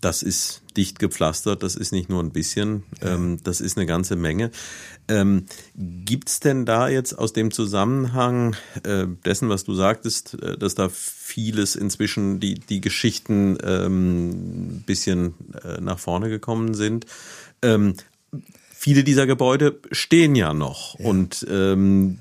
das 0.00 0.22
ist 0.22 0.62
dicht 0.76 0.98
gepflastert, 0.98 1.62
das 1.62 1.74
ist 1.74 1.92
nicht 1.92 2.08
nur 2.08 2.22
ein 2.22 2.30
bisschen, 2.30 2.84
ähm, 3.02 3.38
das 3.42 3.60
ist 3.60 3.76
eine 3.76 3.86
ganze 3.86 4.14
Menge. 4.16 4.50
Ähm, 5.08 5.46
Gibt 5.74 6.28
es 6.28 6.40
denn 6.40 6.66
da 6.66 6.88
jetzt 6.88 7.18
aus 7.18 7.32
dem 7.32 7.50
Zusammenhang 7.50 8.54
äh, 8.84 9.06
dessen, 9.24 9.48
was 9.48 9.64
du 9.64 9.74
sagtest, 9.74 10.34
äh, 10.42 10.56
dass 10.56 10.74
da 10.74 10.88
vieles 10.88 11.74
inzwischen 11.74 12.38
die, 12.38 12.54
die 12.54 12.80
Geschichten 12.80 13.58
ähm, 13.62 14.84
bisschen 14.86 15.34
äh, 15.64 15.80
nach 15.80 15.98
vorne 15.98 16.28
gekommen 16.28 16.74
sind? 16.74 17.06
Ähm, 17.62 17.94
viele 18.70 19.02
dieser 19.02 19.26
Gebäude 19.26 19.80
stehen 19.90 20.36
ja 20.36 20.54
noch 20.54 20.98
ja. 20.98 21.06
und 21.06 21.44
ähm, 21.50 22.18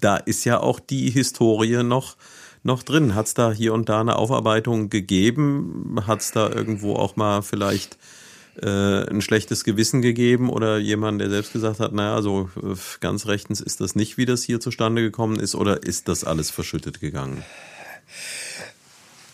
da 0.00 0.16
ist 0.16 0.44
ja 0.44 0.58
auch 0.58 0.80
die 0.80 1.10
Historie 1.10 1.84
noch 1.84 2.16
noch 2.64 2.82
drin? 2.82 3.14
Hat 3.14 3.26
es 3.26 3.34
da 3.34 3.52
hier 3.52 3.72
und 3.74 3.88
da 3.88 4.00
eine 4.00 4.16
Aufarbeitung 4.16 4.90
gegeben? 4.90 6.00
Hat 6.06 6.20
es 6.20 6.32
da 6.32 6.48
irgendwo 6.48 6.96
auch 6.96 7.16
mal 7.16 7.42
vielleicht 7.42 7.98
äh, 8.60 9.08
ein 9.10 9.20
schlechtes 9.20 9.64
Gewissen 9.64 10.02
gegeben 10.02 10.48
oder 10.48 10.78
jemand, 10.78 11.20
der 11.20 11.30
selbst 11.30 11.52
gesagt 11.52 11.80
hat, 11.80 11.92
naja, 11.92 12.22
so 12.22 12.48
äh, 12.62 12.74
ganz 13.00 13.26
rechtens 13.26 13.60
ist 13.60 13.80
das 13.80 13.94
nicht, 13.94 14.16
wie 14.16 14.26
das 14.26 14.42
hier 14.42 14.60
zustande 14.60 15.02
gekommen 15.02 15.38
ist, 15.38 15.54
oder 15.54 15.82
ist 15.82 16.08
das 16.08 16.24
alles 16.24 16.50
verschüttet 16.50 17.00
gegangen? 17.00 17.42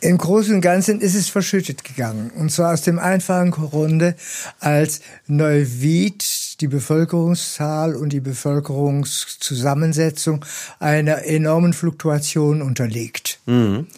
Im 0.03 0.17
Großen 0.17 0.55
und 0.55 0.63
Ganzen 0.63 1.03
ist 1.03 1.15
es 1.15 1.29
verschüttet 1.29 1.85
gegangen. 1.85 2.31
Und 2.31 2.51
zwar 2.51 2.73
aus 2.73 2.81
dem 2.81 2.99
einfachen 2.99 3.51
Grunde, 3.51 4.17
als 4.59 5.03
Neuwied 5.27 6.25
die 6.61 6.69
Bevölkerungszahl 6.69 7.97
und 7.97 8.13
die 8.13 8.21
Bevölkerungszusammensetzung 8.21 10.45
einer 10.79 11.25
enormen 11.25 11.73
Fluktuation 11.73 12.63
unterliegt. 12.63 13.41
Mhm. 13.47 13.89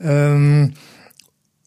Ähm, 0.00 0.74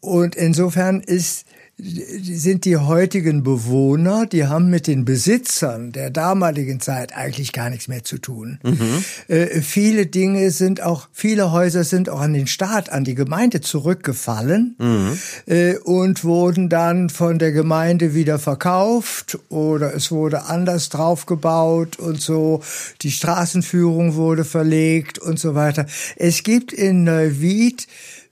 und 0.01 0.36
insofern 0.36 1.01
ist 1.01 1.45
sind 1.77 2.63
die 2.63 2.77
heutigen 2.77 3.43
Bewohner, 3.43 4.25
die 4.25 4.47
haben 4.47 4.69
mit 4.69 4.88
den 4.88 5.03
Besitzern 5.03 5.91
der 5.91 6.09
damaligen 6.09 6.79
Zeit 6.79 7.13
eigentlich 7.13 7.51
gar 7.51 7.69
nichts 7.69 7.89
mehr 7.89 8.05
zu 8.05 8.17
tun. 8.17 8.59
Mhm. 8.63 9.03
Äh, 9.27 9.61
viele 9.61 10.05
Dinge 10.05 10.51
sind 10.51 10.81
auch, 10.81 11.09
viele 11.11 11.51
Häuser 11.51 11.83
sind 11.83 12.07
auch 12.07 12.21
an 12.21 12.33
den 12.33 12.47
Staat, 12.47 12.89
an 12.89 13.03
die 13.03 13.15
Gemeinde 13.15 13.59
zurückgefallen 13.59 14.75
mhm. 14.77 15.19
äh, 15.47 15.75
und 15.79 16.23
wurden 16.23 16.69
dann 16.69 17.09
von 17.09 17.39
der 17.39 17.51
Gemeinde 17.51 18.13
wieder 18.13 18.39
verkauft 18.39 19.38
oder 19.49 19.93
es 19.93 20.11
wurde 20.11 20.45
anders 20.45 20.88
draufgebaut 20.88 21.99
und 21.99 22.21
so. 22.21 22.61
Die 23.01 23.11
Straßenführung 23.11 24.15
wurde 24.15 24.45
verlegt 24.45 25.19
und 25.19 25.39
so 25.39 25.55
weiter. 25.55 25.85
Es 26.15 26.43
gibt 26.43 26.71
in 26.71 27.03
Neuwied 27.03 27.85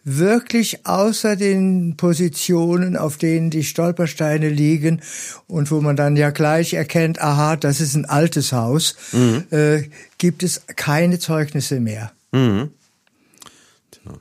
wirklich 0.04 0.86
außer 0.86 1.36
den 1.36 1.96
Positionen, 1.96 2.98
auf 2.98 3.18
denen 3.18 3.50
die 3.50 3.64
Stolpersteine 3.64 4.50
liegen 4.50 5.02
und 5.48 5.72
wo 5.72 5.82
man 5.82 5.96
dann 5.96 6.16
ja 6.16 6.32
gleich 6.32 6.74
erkennt, 6.74 7.22
aha, 7.22 7.56
das 7.56 7.80
ist 7.80 7.96
ein 7.96 8.06
altes 8.06 8.52
Haus, 8.52 8.96
mhm. 9.12 9.46
äh, 9.52 9.84
gibt 10.18 10.44
es 10.44 10.62
keine 10.76 11.20
Zeugnisse 11.20 11.80
mehr. 11.80 12.12
Mhm. 12.32 12.70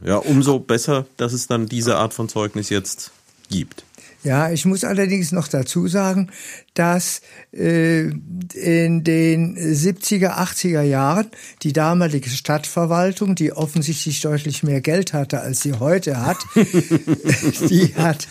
Ja, 0.05 0.17
umso 0.17 0.61
besser, 0.61 1.07
dass 1.17 1.33
es 1.33 1.49
dann 1.49 1.67
diese 1.67 1.97
Art 1.97 2.15
von 2.15 2.29
Zeugnis 2.29 2.71
jetzt 2.71 3.11
gibt. 3.51 3.85
Ja, 4.25 4.51
ich 4.53 4.65
muss 4.65 4.85
allerdings 4.85 5.33
noch 5.33 5.49
dazu 5.49 5.89
sagen, 5.89 6.31
dass 6.75 7.23
äh, 7.53 8.03
in 8.03 9.03
den 9.03 9.57
70er, 9.57 10.39
80er 10.39 10.83
Jahren 10.83 11.27
die 11.63 11.73
damalige 11.73 12.31
Stadtverwaltung, 12.31 13.35
die 13.35 13.53
offensichtlich 13.53 14.21
deutlich 14.21 14.63
mehr 14.63 14.81
Geld 14.81 15.13
hatte, 15.13 15.41
als 15.41 15.61
sie 15.61 15.73
heute 15.75 16.25
hat, 16.25 16.39
die 16.55 17.95
hat 17.97 18.29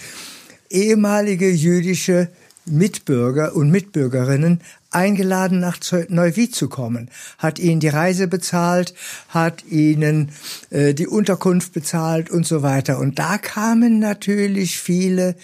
ehemalige 0.70 1.50
jüdische 1.50 2.30
Mitbürger 2.66 3.56
und 3.56 3.70
Mitbürgerinnen 3.70 4.62
eingeladen, 4.92 5.60
nach 5.60 5.78
Neuwied 6.10 6.54
zu 6.54 6.68
kommen, 6.70 7.10
hat 7.38 7.60
ihnen 7.60 7.80
die 7.80 7.88
Reise 7.88 8.28
bezahlt, 8.28 8.94
hat 9.30 9.66
ihnen 9.66 10.32
äh, 10.70 10.94
die 10.94 11.08
Unterkunft 11.08 11.74
bezahlt 11.74 12.30
und 12.30 12.46
so 12.46 12.62
weiter. 12.62 13.00
Und 13.00 13.18
da 13.18 13.38
kamen 13.38 14.00
natürlich 14.00 14.78
viele, 14.78 15.36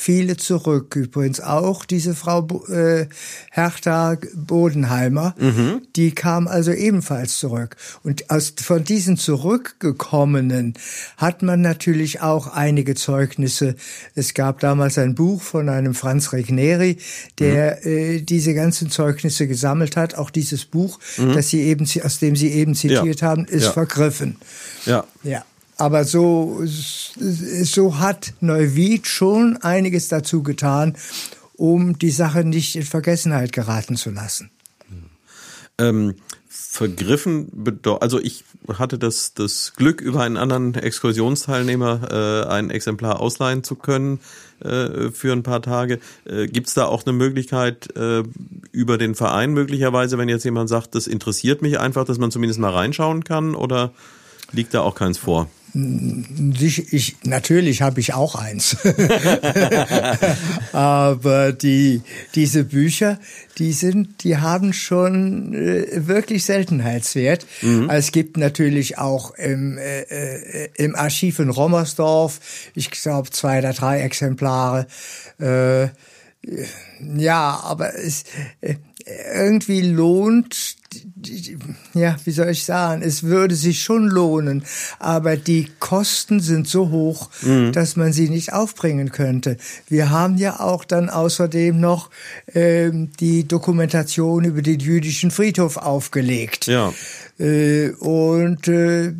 viele 0.00 0.36
zurück. 0.36 0.94
Übrigens 0.94 1.40
auch 1.40 1.84
diese 1.84 2.14
Frau 2.14 2.46
äh, 2.68 3.06
Hertha 3.50 4.16
Bodenheimer, 4.32 5.34
mhm. 5.36 5.82
die 5.96 6.12
kam 6.12 6.46
also 6.46 6.70
ebenfalls 6.70 7.38
zurück. 7.38 7.76
Und 8.04 8.30
aus, 8.30 8.54
von 8.62 8.84
diesen 8.84 9.16
zurückgekommenen 9.16 10.74
hat 11.16 11.42
man 11.42 11.62
natürlich 11.62 12.20
auch 12.20 12.46
einige 12.46 12.94
Zeugnisse. 12.94 13.74
Es 14.14 14.34
gab 14.34 14.60
damals 14.60 14.98
ein 14.98 15.16
Buch 15.16 15.42
von 15.42 15.68
einem 15.68 15.94
Franz 15.94 16.32
Regneri, 16.32 16.98
der 17.40 17.80
mhm. 17.82 17.90
äh, 17.90 18.20
diese 18.20 18.54
ganzen 18.54 18.90
Zeugnisse 18.90 19.48
gesammelt 19.48 19.96
hat. 19.96 20.14
Auch 20.14 20.30
dieses 20.30 20.64
Buch, 20.64 21.00
mhm. 21.16 21.32
das 21.32 21.48
Sie 21.48 21.62
eben, 21.62 21.88
aus 22.04 22.20
dem 22.20 22.36
Sie 22.36 22.52
eben 22.52 22.76
zitiert 22.76 23.20
ja. 23.20 23.26
haben, 23.26 23.46
ist 23.46 23.64
ja. 23.64 23.72
vergriffen. 23.72 24.36
Ja. 24.86 25.04
Ja. 25.24 25.44
Aber 25.78 26.04
so, 26.04 26.60
so 26.64 27.98
hat 27.98 28.34
Neuwied 28.40 29.06
schon 29.06 29.56
einiges 29.58 30.08
dazu 30.08 30.42
getan, 30.42 30.96
um 31.56 31.98
die 31.98 32.10
Sache 32.10 32.44
nicht 32.44 32.76
in 32.76 32.82
Vergessenheit 32.82 33.52
geraten 33.52 33.96
zu 33.96 34.10
lassen. 34.10 34.50
Ähm, 35.78 36.14
vergriffen 36.48 37.48
bedeutet, 37.52 38.02
also 38.02 38.20
ich 38.20 38.44
hatte 38.74 38.98
das, 38.98 39.34
das 39.34 39.74
Glück, 39.76 40.00
über 40.00 40.22
einen 40.22 40.36
anderen 40.36 40.74
Exkursionsteilnehmer 40.74 42.44
äh, 42.48 42.48
ein 42.48 42.70
Exemplar 42.70 43.20
ausleihen 43.20 43.62
zu 43.62 43.76
können 43.76 44.18
äh, 44.60 45.10
für 45.12 45.32
ein 45.32 45.44
paar 45.44 45.62
Tage. 45.62 46.00
Äh, 46.24 46.46
Gibt 46.46 46.66
es 46.66 46.74
da 46.74 46.86
auch 46.86 47.06
eine 47.06 47.12
Möglichkeit 47.12 47.96
äh, 47.96 48.24
über 48.72 48.98
den 48.98 49.14
Verein 49.14 49.52
möglicherweise, 49.52 50.18
wenn 50.18 50.28
jetzt 50.28 50.44
jemand 50.44 50.68
sagt, 50.68 50.96
das 50.96 51.06
interessiert 51.06 51.62
mich 51.62 51.78
einfach, 51.78 52.04
dass 52.04 52.18
man 52.18 52.32
zumindest 52.32 52.58
mal 52.58 52.72
reinschauen 52.72 53.22
kann 53.22 53.54
oder 53.54 53.92
liegt 54.50 54.74
da 54.74 54.80
auch 54.80 54.96
keins 54.96 55.18
vor? 55.18 55.48
Ich, 56.60 56.92
ich, 56.92 57.16
natürlich 57.24 57.82
habe 57.82 58.00
ich 58.00 58.14
auch 58.14 58.34
eins. 58.34 58.76
Aber 60.72 61.52
die, 61.52 62.02
diese 62.34 62.64
Bücher, 62.64 63.20
die 63.58 63.72
sind, 63.72 64.24
die 64.24 64.38
haben 64.38 64.72
schon 64.72 65.54
äh, 65.54 66.06
wirklich 66.06 66.44
Seltenheitswert. 66.44 67.46
Mhm. 67.62 67.90
Es 67.90 68.12
gibt 68.12 68.36
natürlich 68.36 68.98
auch 68.98 69.32
im, 69.32 69.78
äh, 69.78 70.00
äh, 70.00 70.68
im 70.74 70.96
Archiv 70.96 71.38
in 71.38 71.50
Rommersdorf, 71.50 72.40
ich 72.74 72.90
glaube 72.90 73.30
zwei 73.30 73.58
oder 73.58 73.72
drei 73.72 74.00
Exemplare. 74.00 74.86
Äh, 75.38 75.88
ja, 77.16 77.60
aber 77.62 77.94
es 77.94 78.24
äh, 78.60 78.76
irgendwie 79.34 79.82
lohnt 79.82 80.77
ja, 81.94 82.16
wie 82.24 82.30
soll 82.30 82.48
ich 82.48 82.64
sagen, 82.64 83.02
es 83.02 83.22
würde 83.22 83.54
sich 83.54 83.82
schon 83.82 84.06
lohnen, 84.08 84.64
aber 84.98 85.36
die 85.36 85.68
Kosten 85.78 86.40
sind 86.40 86.68
so 86.68 86.90
hoch, 86.90 87.28
mhm. 87.42 87.72
dass 87.72 87.96
man 87.96 88.12
sie 88.12 88.28
nicht 88.30 88.52
aufbringen 88.52 89.12
könnte. 89.12 89.56
Wir 89.88 90.10
haben 90.10 90.38
ja 90.38 90.60
auch 90.60 90.84
dann 90.84 91.10
außerdem 91.10 91.78
noch 91.78 92.10
äh, 92.46 92.90
die 93.20 93.46
Dokumentation 93.46 94.44
über 94.44 94.62
den 94.62 94.80
jüdischen 94.80 95.30
Friedhof 95.30 95.76
aufgelegt. 95.76 96.66
Ja. 96.66 96.92
Äh, 97.38 97.90
und 97.90 98.66
äh, 98.68 99.12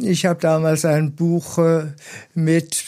ich 0.00 0.26
habe 0.26 0.40
damals 0.40 0.84
ein 0.84 1.12
Buch 1.12 1.58
äh, 1.58 1.86
mit 2.34 2.84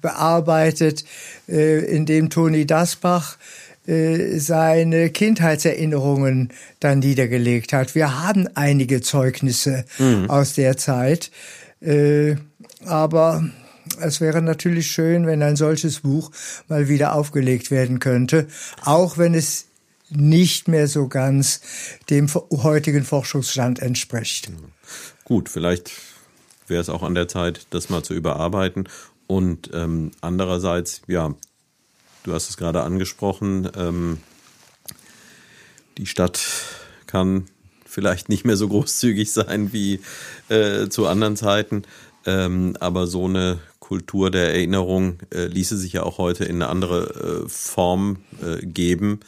bearbeitet, 0.00 1.04
äh, 1.48 1.84
in 1.84 2.04
dem 2.06 2.30
Toni 2.30 2.66
Dasbach 2.66 3.36
äh, 3.36 3.63
seine 3.86 5.10
Kindheitserinnerungen 5.10 6.52
dann 6.80 7.00
niedergelegt 7.00 7.72
hat. 7.72 7.94
Wir 7.94 8.22
haben 8.22 8.48
einige 8.54 9.02
Zeugnisse 9.02 9.84
mhm. 9.98 10.30
aus 10.30 10.54
der 10.54 10.76
Zeit, 10.78 11.30
äh, 11.80 12.36
aber 12.86 13.44
es 14.00 14.20
wäre 14.20 14.40
natürlich 14.40 14.90
schön, 14.90 15.26
wenn 15.26 15.42
ein 15.42 15.56
solches 15.56 16.00
Buch 16.00 16.30
mal 16.68 16.88
wieder 16.88 17.14
aufgelegt 17.14 17.70
werden 17.70 17.98
könnte, 17.98 18.46
auch 18.82 19.18
wenn 19.18 19.34
es 19.34 19.66
nicht 20.10 20.68
mehr 20.68 20.88
so 20.88 21.08
ganz 21.08 21.60
dem 22.10 22.28
heutigen 22.50 23.04
Forschungsstand 23.04 23.80
entspricht. 23.80 24.50
Gut, 25.24 25.48
vielleicht 25.48 25.92
wäre 26.66 26.80
es 26.80 26.88
auch 26.88 27.02
an 27.02 27.14
der 27.14 27.28
Zeit, 27.28 27.66
das 27.70 27.90
mal 27.90 28.02
zu 28.02 28.14
überarbeiten. 28.14 28.88
Und 29.26 29.70
ähm, 29.72 30.10
andererseits, 30.20 31.02
ja, 31.06 31.34
Du 32.24 32.32
hast 32.32 32.48
es 32.48 32.56
gerade 32.56 32.82
angesprochen. 32.82 33.70
Ähm, 33.76 34.18
die 35.98 36.06
Stadt 36.06 36.40
kann 37.06 37.46
vielleicht 37.84 38.28
nicht 38.28 38.44
mehr 38.44 38.56
so 38.56 38.66
großzügig 38.66 39.30
sein 39.30 39.72
wie 39.72 40.00
äh, 40.48 40.88
zu 40.88 41.06
anderen 41.06 41.36
Zeiten, 41.36 41.82
ähm, 42.26 42.76
aber 42.80 43.06
so 43.06 43.26
eine 43.26 43.60
Kultur 43.78 44.30
der 44.30 44.54
Erinnerung 44.54 45.18
äh, 45.32 45.44
ließe 45.44 45.76
sich 45.76 45.92
ja 45.92 46.02
auch 46.02 46.16
heute 46.16 46.44
in 46.46 46.56
eine 46.56 46.68
andere 46.68 47.44
äh, 47.44 47.48
Form 47.48 48.16
äh, 48.42 48.64
geben. 48.64 49.20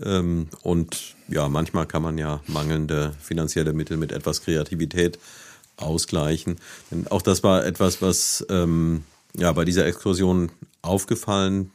Ähm, 0.00 0.46
und 0.62 1.16
ja, 1.28 1.48
manchmal 1.48 1.86
kann 1.86 2.02
man 2.02 2.18
ja 2.18 2.40
mangelnde 2.46 3.14
finanzielle 3.20 3.72
Mittel 3.72 3.96
mit 3.96 4.12
etwas 4.12 4.42
Kreativität 4.42 5.18
ausgleichen. 5.76 6.60
Denn 6.92 7.08
auch 7.08 7.22
das 7.22 7.42
war 7.42 7.66
etwas, 7.66 8.00
was 8.00 8.46
ähm, 8.48 9.02
ja 9.36 9.50
bei 9.52 9.64
dieser 9.64 9.86
Exkursion 9.86 10.52
aufgefallen 10.82 11.72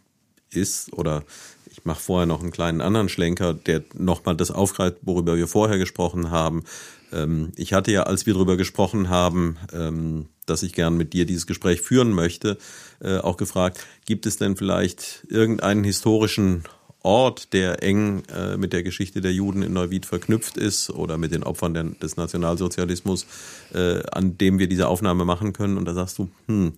ist 0.51 0.93
oder 0.93 1.23
ich 1.71 1.85
mache 1.85 2.01
vorher 2.01 2.25
noch 2.25 2.41
einen 2.41 2.51
kleinen 2.51 2.81
anderen 2.81 3.09
Schlenker, 3.09 3.53
der 3.53 3.83
nochmal 3.93 4.35
das 4.35 4.51
aufgreift, 4.51 4.97
worüber 5.01 5.37
wir 5.37 5.47
vorher 5.47 5.77
gesprochen 5.77 6.31
haben. 6.31 6.63
Ähm, 7.11 7.51
ich 7.55 7.73
hatte 7.73 7.91
ja, 7.91 8.03
als 8.03 8.25
wir 8.25 8.33
darüber 8.33 8.57
gesprochen 8.57 9.09
haben, 9.09 9.57
ähm, 9.73 10.27
dass 10.45 10.63
ich 10.63 10.73
gern 10.73 10.97
mit 10.97 11.13
dir 11.13 11.25
dieses 11.25 11.47
Gespräch 11.47 11.81
führen 11.81 12.11
möchte, 12.11 12.57
äh, 13.01 13.17
auch 13.17 13.37
gefragt, 13.37 13.85
gibt 14.05 14.25
es 14.25 14.37
denn 14.37 14.55
vielleicht 14.55 15.25
irgendeinen 15.29 15.83
historischen 15.83 16.63
Ort, 17.01 17.53
der 17.53 17.81
eng 17.81 18.23
äh, 18.35 18.57
mit 18.57 18.73
der 18.73 18.83
Geschichte 18.83 19.21
der 19.21 19.31
Juden 19.31 19.61
in 19.61 19.71
Neuwied 19.71 20.05
verknüpft 20.05 20.57
ist 20.57 20.89
oder 20.89 21.17
mit 21.17 21.31
den 21.31 21.43
Opfern 21.43 21.95
des 22.01 22.17
Nationalsozialismus, 22.17 23.25
äh, 23.73 24.01
an 24.11 24.37
dem 24.37 24.59
wir 24.59 24.67
diese 24.67 24.89
Aufnahme 24.89 25.23
machen 25.23 25.53
können. 25.53 25.77
Und 25.77 25.85
da 25.85 25.93
sagst 25.93 26.17
du, 26.17 26.29
hm, 26.47 26.73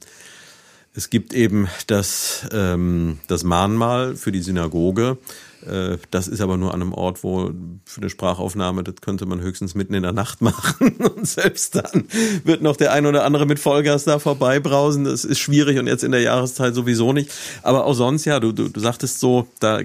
es 0.93 1.09
gibt 1.09 1.33
eben 1.33 1.67
das, 1.87 2.47
ähm, 2.51 3.19
das 3.27 3.43
Mahnmal 3.43 4.15
für 4.15 4.31
die 4.31 4.41
Synagoge. 4.41 5.17
Äh, 5.65 5.97
das 6.09 6.27
ist 6.27 6.41
aber 6.41 6.57
nur 6.57 6.73
an 6.73 6.81
einem 6.81 6.93
Ort, 6.93 7.23
wo 7.23 7.51
für 7.85 8.01
eine 8.01 8.09
Sprachaufnahme, 8.09 8.83
das 8.83 8.95
könnte 8.99 9.25
man 9.25 9.41
höchstens 9.41 9.73
mitten 9.73 9.93
in 9.93 10.03
der 10.03 10.11
Nacht 10.11 10.41
machen. 10.41 10.97
Und 10.97 11.27
selbst 11.27 11.75
dann 11.75 12.05
wird 12.43 12.61
noch 12.61 12.75
der 12.75 12.91
ein 12.91 13.05
oder 13.05 13.23
andere 13.23 13.45
mit 13.45 13.59
Vollgas 13.59 14.03
da 14.03 14.19
vorbeibrausen. 14.19 15.05
Das 15.05 15.23
ist 15.23 15.39
schwierig 15.39 15.79
und 15.79 15.87
jetzt 15.87 16.03
in 16.03 16.11
der 16.11 16.21
Jahreszeit 16.21 16.75
sowieso 16.75 17.13
nicht. 17.13 17.31
Aber 17.63 17.85
auch 17.85 17.93
sonst, 17.93 18.25
ja, 18.25 18.39
du, 18.39 18.51
du, 18.51 18.67
du 18.67 18.79
sagtest 18.79 19.19
so, 19.19 19.47
da 19.59 19.79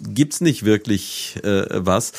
gibt's 0.00 0.40
nicht 0.40 0.64
wirklich 0.64 1.36
äh, 1.42 1.64
was. 1.70 2.12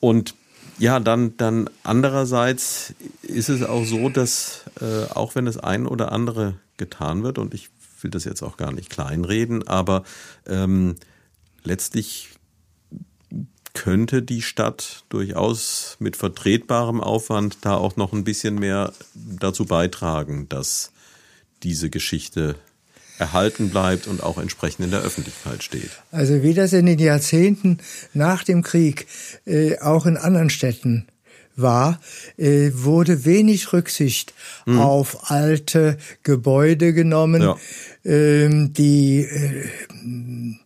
Und 0.00 0.34
ja, 0.78 1.00
dann, 1.00 1.36
dann 1.36 1.70
andererseits 1.82 2.94
ist 3.22 3.48
es 3.48 3.62
auch 3.62 3.84
so, 3.84 4.08
dass 4.08 4.64
äh, 4.80 5.12
auch 5.12 5.34
wenn 5.34 5.46
das 5.46 5.56
ein 5.56 5.86
oder 5.86 6.12
andere 6.12 6.54
getan 6.76 7.22
wird, 7.22 7.38
und 7.38 7.54
ich 7.54 7.70
will 8.00 8.10
das 8.10 8.24
jetzt 8.24 8.42
auch 8.42 8.56
gar 8.56 8.72
nicht 8.72 8.90
kleinreden, 8.90 9.66
aber 9.66 10.04
ähm, 10.46 10.96
letztlich 11.62 12.30
könnte 13.72 14.22
die 14.22 14.42
Stadt 14.42 15.04
durchaus 15.08 15.96
mit 15.98 16.16
vertretbarem 16.16 17.00
Aufwand 17.00 17.58
da 17.62 17.74
auch 17.74 17.96
noch 17.96 18.12
ein 18.12 18.24
bisschen 18.24 18.54
mehr 18.54 18.92
dazu 19.14 19.64
beitragen, 19.64 20.48
dass 20.48 20.92
diese 21.62 21.90
Geschichte 21.90 22.54
erhalten 23.18 23.70
bleibt 23.70 24.06
und 24.06 24.22
auch 24.22 24.38
entsprechend 24.38 24.86
in 24.86 24.90
der 24.90 25.00
Öffentlichkeit 25.00 25.62
steht. 25.62 25.90
Also 26.10 26.42
wie 26.42 26.54
das 26.54 26.72
in 26.72 26.86
den 26.86 26.98
Jahrzehnten 26.98 27.78
nach 28.12 28.44
dem 28.44 28.62
Krieg 28.62 29.06
äh, 29.44 29.78
auch 29.78 30.06
in 30.06 30.16
anderen 30.16 30.50
Städten 30.50 31.06
war, 31.56 32.00
äh, 32.36 32.70
wurde 32.72 33.24
wenig 33.24 33.72
Rücksicht 33.72 34.34
mhm. 34.66 34.80
auf 34.80 35.30
alte 35.30 35.98
Gebäude 36.22 36.92
genommen. 36.92 37.42
Ja. 37.42 37.56
Ähm, 38.04 38.72
die 38.72 39.20
äh, 39.20 40.58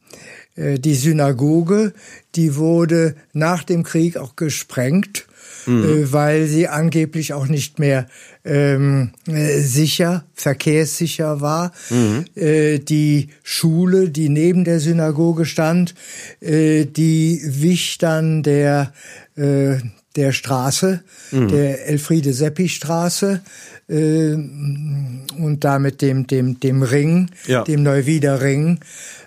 äh, 0.59 0.79
die 0.79 0.95
Synagoge, 0.95 1.93
die 2.35 2.57
wurde 2.57 3.15
nach 3.33 3.63
dem 3.63 3.83
Krieg 3.85 4.17
auch 4.17 4.37
gesprengt, 4.37 5.27
mhm. 5.67 5.85
äh, 5.85 6.13
weil 6.13 6.47
sie 6.47 6.69
angeblich 6.69 7.33
auch 7.33 7.47
nicht 7.47 7.79
mehr 7.79 8.09
ähm, 8.45 9.13
äh, 9.27 9.61
sicher, 9.61 10.25
verkehrssicher 10.35 11.41
war. 11.41 11.73
Mhm. 11.91 12.25
Äh, 12.35 12.79
die 12.79 13.29
Schule, 13.43 14.11
die 14.11 14.29
neben 14.29 14.65
der 14.65 14.81
Synagoge 14.81 15.45
stand, 15.45 15.95
äh, 16.41 16.85
die 16.85 17.41
wich 17.45 17.99
dann 17.99 18.43
der 18.43 18.93
äh, 19.37 19.77
der 20.19 20.33
Straße, 20.33 21.01
mhm. 21.31 21.49
der 21.49 21.87
Elfriede 21.87 22.33
Seppi 22.33 22.69
Straße 22.69 23.41
äh, 23.89 24.33
und 24.33 25.59
damit 25.61 26.03
dem 26.03 26.27
dem 26.27 26.59
dem 26.59 26.83
Ring, 26.83 27.31
ja. 27.47 27.63
dem 27.63 27.85
Neuwieder 27.85 28.43
Ring. 28.43 28.81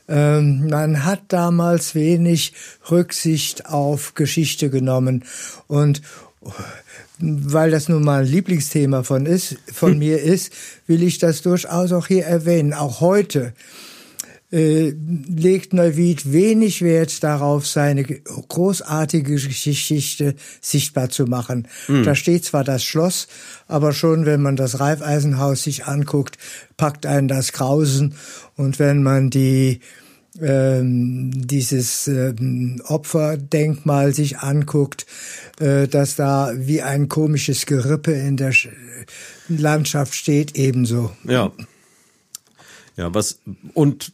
Ähm, 0.09 0.67
man 0.69 1.05
hat 1.05 1.21
damals 1.29 1.95
wenig 1.95 2.53
Rücksicht 2.91 3.67
auf 3.67 4.15
Geschichte 4.15 4.69
genommen 4.69 5.23
und 5.67 6.01
weil 7.19 7.71
das 7.71 7.87
nun 7.87 8.03
mal 8.03 8.23
ein 8.23 8.27
Lieblingsthema 8.27 9.03
von 9.03 9.25
ist, 9.25 9.55
von 9.71 9.93
hm. 9.93 9.99
mir 9.99 10.21
ist, 10.21 10.51
will 10.87 11.03
ich 11.03 11.19
das 11.19 11.41
durchaus 11.41 11.93
auch 11.93 12.07
hier 12.07 12.25
erwähnen. 12.25 12.73
Auch 12.73 12.99
heute 12.99 13.53
legt 14.51 15.73
Neuwied 15.73 16.33
wenig 16.33 16.81
Wert 16.81 17.23
darauf, 17.23 17.65
seine 17.65 18.03
großartige 18.03 19.35
Geschichte 19.35 20.35
sichtbar 20.59 21.09
zu 21.09 21.25
machen. 21.25 21.67
Mhm. 21.87 22.03
Da 22.03 22.15
steht 22.15 22.43
zwar 22.43 22.65
das 22.65 22.83
Schloss, 22.83 23.27
aber 23.67 23.93
schon 23.93 24.25
wenn 24.25 24.41
man 24.41 24.57
das 24.57 24.81
Reifeisenhaus 24.81 25.63
sich 25.63 25.85
anguckt, 25.85 26.37
packt 26.75 27.05
einen 27.05 27.29
das 27.29 27.53
Grausen. 27.53 28.15
Und 28.57 28.77
wenn 28.77 29.03
man 29.03 29.29
die 29.29 29.79
ähm, 30.39 31.31
dieses 31.33 32.07
ähm, 32.07 32.81
Opferdenkmal 32.85 34.13
sich 34.13 34.39
anguckt, 34.39 35.05
äh, 35.59 35.87
dass 35.87 36.15
da 36.15 36.53
wie 36.55 36.81
ein 36.81 37.09
komisches 37.09 37.65
Gerippe 37.65 38.13
in 38.13 38.37
der 38.37 38.53
Landschaft 39.49 40.15
steht, 40.15 40.55
ebenso. 40.55 41.11
Ja. 41.25 41.51
Ja, 42.97 43.13
was 43.13 43.39
und 43.73 44.13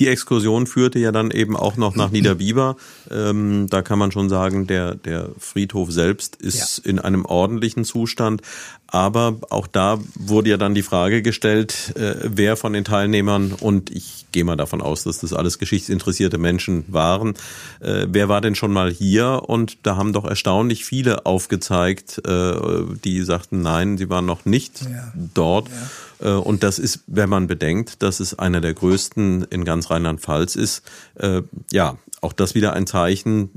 die 0.00 0.08
Exkursion 0.08 0.66
führte 0.66 0.98
ja 0.98 1.12
dann 1.12 1.30
eben 1.30 1.56
auch 1.56 1.76
noch 1.76 1.94
nach 1.94 2.10
Niederbiber. 2.10 2.76
Ähm, 3.10 3.66
da 3.68 3.82
kann 3.82 3.98
man 3.98 4.10
schon 4.10 4.30
sagen, 4.30 4.66
der, 4.66 4.94
der 4.94 5.28
Friedhof 5.38 5.92
selbst 5.92 6.36
ist 6.36 6.78
ja. 6.84 6.90
in 6.90 6.98
einem 6.98 7.26
ordentlichen 7.26 7.84
Zustand. 7.84 8.40
Aber 8.86 9.36
auch 9.50 9.66
da 9.66 10.00
wurde 10.14 10.50
ja 10.50 10.56
dann 10.56 10.74
die 10.74 10.82
Frage 10.82 11.22
gestellt, 11.22 11.92
äh, 11.96 12.14
wer 12.24 12.56
von 12.56 12.72
den 12.72 12.84
Teilnehmern, 12.84 13.52
und 13.52 13.90
ich 13.90 14.26
gehe 14.32 14.42
mal 14.42 14.56
davon 14.56 14.80
aus, 14.80 15.04
dass 15.04 15.18
das 15.18 15.32
alles 15.32 15.58
geschichtsinteressierte 15.58 16.38
Menschen 16.38 16.84
waren, 16.88 17.34
äh, 17.80 18.06
wer 18.08 18.28
war 18.28 18.40
denn 18.40 18.54
schon 18.54 18.72
mal 18.72 18.90
hier? 18.90 19.42
Und 19.46 19.78
da 19.82 19.96
haben 19.96 20.12
doch 20.14 20.24
erstaunlich 20.24 20.84
viele 20.86 21.26
aufgezeigt, 21.26 22.22
äh, 22.26 22.54
die 23.04 23.22
sagten, 23.22 23.60
nein, 23.60 23.98
sie 23.98 24.08
waren 24.08 24.26
noch 24.26 24.46
nicht 24.46 24.80
ja. 24.82 25.12
dort. 25.34 25.68
Ja. 25.68 25.74
Äh, 26.20 26.30
und 26.30 26.62
das 26.62 26.78
ist, 26.78 27.00
wenn 27.06 27.28
man 27.28 27.46
bedenkt, 27.46 28.02
dass 28.02 28.20
es 28.20 28.38
einer 28.38 28.60
der 28.60 28.74
größten 28.74 29.44
in 29.50 29.64
ganz 29.64 29.90
Rheinland-Pfalz 29.90 30.56
ist, 30.56 30.82
äh, 31.14 31.42
ja, 31.72 31.98
auch 32.20 32.32
das 32.32 32.54
wieder 32.54 32.74
ein 32.74 32.86
Zeichen, 32.86 33.50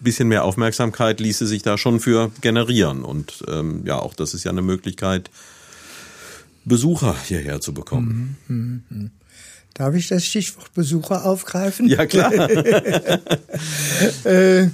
bisschen 0.00 0.28
mehr 0.28 0.44
Aufmerksamkeit 0.44 1.20
ließe 1.20 1.46
sich 1.46 1.62
da 1.62 1.78
schon 1.78 2.00
für 2.00 2.32
generieren. 2.40 3.04
Und 3.04 3.44
ähm, 3.48 3.82
ja, 3.84 3.98
auch 3.98 4.14
das 4.14 4.34
ist 4.34 4.44
ja 4.44 4.50
eine 4.50 4.62
Möglichkeit, 4.62 5.30
Besucher 6.64 7.16
hierher 7.26 7.60
zu 7.60 7.74
bekommen. 7.74 8.36
Mhm, 8.48 8.82
mh, 8.88 9.02
mh. 9.02 9.10
Darf 9.74 9.94
ich 9.94 10.08
das 10.08 10.26
Stichwort 10.26 10.74
Besucher 10.74 11.24
aufgreifen? 11.24 11.88
Ja, 11.88 12.04
klar. 12.04 12.32
äh, 14.24 14.68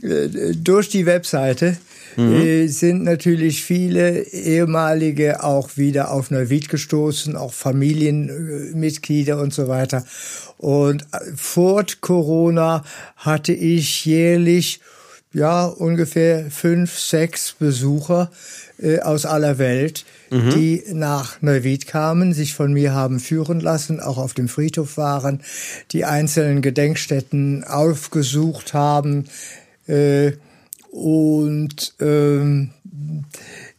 durch 0.00 0.88
die 0.88 1.06
Webseite 1.06 1.76
mhm. 2.16 2.32
äh, 2.32 2.66
sind 2.66 3.04
natürlich 3.04 3.62
viele 3.62 4.22
ehemalige 4.22 5.42
auch 5.42 5.76
wieder 5.76 6.10
auf 6.10 6.30
Neuwied 6.30 6.68
gestoßen, 6.68 7.36
auch 7.36 7.52
Familienmitglieder 7.52 9.38
und 9.38 9.52
so 9.52 9.68
weiter. 9.68 10.04
Und 10.58 11.02
äh, 11.12 11.18
vor 11.36 11.84
Corona 12.00 12.84
hatte 13.16 13.52
ich 13.52 14.04
jährlich 14.06 14.80
ja 15.34 15.64
ungefähr 15.64 16.50
fünf, 16.50 16.98
sechs 16.98 17.54
Besucher 17.58 18.30
äh, 18.78 19.00
aus 19.00 19.24
aller 19.24 19.58
Welt, 19.58 20.04
mhm. 20.30 20.50
die 20.50 20.82
nach 20.92 21.40
Neuwied 21.40 21.86
kamen, 21.86 22.34
sich 22.34 22.54
von 22.54 22.72
mir 22.72 22.92
haben 22.92 23.18
führen 23.18 23.60
lassen, 23.60 24.00
auch 24.00 24.18
auf 24.18 24.34
dem 24.34 24.48
Friedhof 24.48 24.96
waren, 24.96 25.40
die 25.92 26.04
einzelnen 26.04 26.60
Gedenkstätten 26.60 27.64
aufgesucht 27.64 28.74
haben 28.74 29.24
äh, 29.86 30.32
und 30.90 31.94
ähm, 32.00 32.70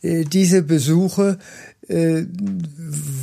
äh, 0.02 0.24
diese 0.26 0.64
Besuche 0.64 1.38
äh, 1.88 2.24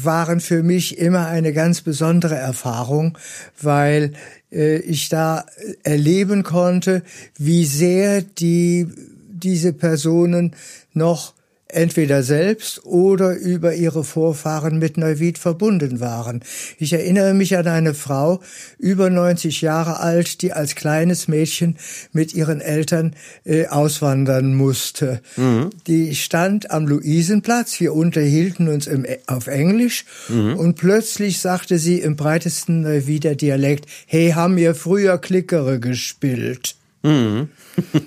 waren 0.02 0.40
für 0.40 0.62
mich 0.62 0.98
immer 0.98 1.26
eine 1.26 1.52
ganz 1.52 1.80
besondere 1.80 2.36
Erfahrung, 2.36 3.18
weil 3.60 4.12
äh, 4.52 4.78
ich 4.78 5.08
da 5.08 5.44
erleben 5.82 6.42
konnte, 6.42 7.02
wie 7.36 7.64
sehr 7.64 8.22
die 8.22 8.86
diese 9.28 9.72
Personen 9.72 10.54
noch 10.92 11.34
entweder 11.74 12.22
selbst 12.22 12.84
oder 12.84 13.36
über 13.36 13.74
ihre 13.74 14.04
Vorfahren 14.04 14.78
mit 14.78 14.96
Neuwied 14.96 15.38
verbunden 15.38 16.00
waren. 16.00 16.42
Ich 16.78 16.92
erinnere 16.92 17.34
mich 17.34 17.56
an 17.56 17.66
eine 17.66 17.94
Frau, 17.94 18.40
über 18.78 19.10
90 19.10 19.60
Jahre 19.60 20.00
alt, 20.00 20.42
die 20.42 20.52
als 20.52 20.74
kleines 20.74 21.28
Mädchen 21.28 21.76
mit 22.12 22.34
ihren 22.34 22.60
Eltern 22.60 23.14
äh, 23.44 23.66
auswandern 23.66 24.54
musste. 24.54 25.20
Mhm. 25.36 25.70
Die 25.86 26.14
stand 26.14 26.70
am 26.70 26.86
Luisenplatz, 26.86 27.80
wir 27.80 27.94
unterhielten 27.94 28.68
uns 28.68 28.86
im, 28.86 29.06
auf 29.26 29.46
Englisch 29.46 30.04
mhm. 30.28 30.56
und 30.56 30.74
plötzlich 30.76 31.40
sagte 31.40 31.78
sie 31.78 32.00
im 32.00 32.16
breitesten 32.16 32.82
Neuwieder 32.82 33.34
Dialekt, 33.34 33.86
hey, 34.06 34.32
haben 34.32 34.56
wir 34.56 34.74
früher 34.74 35.18
Klickere 35.18 35.80
gespielt? 35.80 36.76
Mhm. 37.02 37.48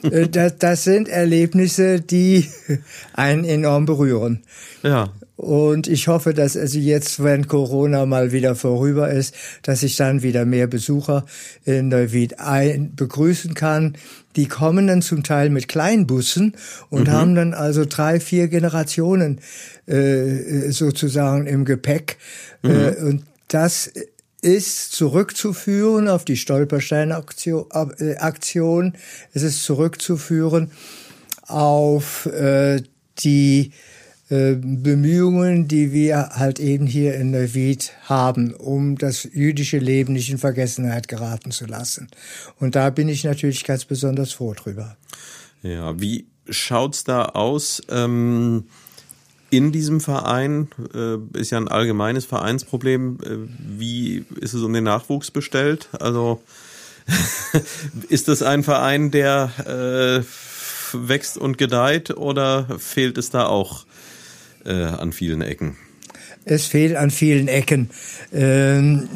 Äh, 0.04 0.28
das, 0.30 0.58
das 0.58 0.84
sind 0.84 1.10
Erlebnisse, 1.10 2.00
die 2.02 2.50
einen 3.14 3.44
enorm 3.44 3.86
berühren. 3.86 4.44
Ja. 4.84 5.12
Und 5.36 5.88
ich 5.88 6.08
hoffe, 6.08 6.34
dass 6.34 6.56
also 6.56 6.78
jetzt, 6.78 7.24
wenn 7.24 7.48
Corona 7.48 8.06
mal 8.06 8.32
wieder 8.32 8.56
vorüber 8.56 9.10
ist, 9.10 9.34
dass 9.64 9.82
ich 9.82 9.96
dann 9.96 10.22
wieder 10.22 10.46
mehr 10.46 10.68
Besucher 10.68 11.26
in 11.66 11.88
Neuwied 11.90 12.40
ein 12.40 12.96
begrüßen 12.96 13.56
kann. 13.56 13.98
Die 14.36 14.48
kommen 14.48 14.88
dann 14.88 15.02
zum 15.02 15.24
Teil 15.24 15.50
mit 15.50 15.68
Kleinbussen 15.68 16.56
und 16.90 17.08
mhm. 17.08 17.12
haben 17.12 17.36
dann 17.36 17.54
also 17.54 17.84
drei, 17.86 18.20
vier 18.20 18.48
Generationen 18.48 19.42
äh, 19.88 20.70
sozusagen 20.70 21.48
im 21.48 21.66
Gepäck. 21.66 22.18
Mhm. 22.62 22.70
Äh, 22.70 22.96
und 23.04 23.24
das 23.48 23.92
ist 24.44 24.92
zurückzuführen 24.92 26.08
auf 26.08 26.26
die 26.26 26.38
Stolperstein-Aktion. 26.38 28.94
Es 29.34 29.42
ist 29.42 29.64
zurückzuführen 29.64 30.72
auf 31.48 32.26
äh, 32.26 32.84
die 33.20 33.72
äh, 34.30 34.56
Bemühungen, 34.56 35.68
die 35.68 35.94
wir 35.94 36.30
halt 36.32 36.60
eben 36.60 36.86
hier 36.86 37.16
in 37.16 37.32
Neuwied 37.32 37.94
haben, 38.04 38.54
um 38.54 38.98
das 38.98 39.24
jüdische 39.24 39.78
Leben 39.78 40.14
nicht 40.14 40.30
in 40.30 40.38
Vergessenheit 40.38 41.08
geraten 41.08 41.52
zu 41.52 41.66
lassen. 41.66 42.10
Und 42.60 42.76
da 42.76 42.90
bin 42.90 43.08
ich 43.08 43.24
natürlich 43.24 43.64
ganz 43.64 43.86
besonders 43.86 44.34
froh 44.34 44.54
drüber. 44.54 44.98
Ja, 45.62 46.00
wie 46.00 46.28
schaut's 46.50 47.06
da 47.06 47.26
aus? 47.26 47.82
Ähm 47.90 48.66
in 49.54 49.72
diesem 49.72 50.02
Verein? 50.02 50.68
Äh, 50.96 51.40
ist 51.40 51.52
ja 51.52 51.60
ein 51.60 51.68
allgemeines 51.68 52.26
Vereinsproblem. 52.26 53.20
Äh, 53.24 53.78
wie 53.78 54.26
ist 54.42 54.54
es 54.54 54.64
um 54.64 54.74
den 54.74 54.84
Nachwuchs 54.84 55.30
bestellt? 55.30 55.90
Also 56.00 56.42
ist 58.10 58.28
das 58.28 58.42
ein 58.42 58.64
Verein, 58.64 59.12
der 59.12 60.24
äh, 60.24 60.98
wächst 61.08 61.38
und 61.38 61.58
gedeiht 61.60 62.18
oder 62.18 62.68
fehlt 62.80 63.18
es 63.20 63.30
da 63.30 63.46
auch 63.46 63.86
äh, 64.66 64.72
an 64.72 65.14
vielen 65.14 65.42
Ecken? 65.42 65.78
Es 66.46 66.66
fehlt 66.66 66.96
an 66.96 67.12
vielen 67.12 67.48
Ecken. 67.48 67.92
Ähm, 68.34 69.08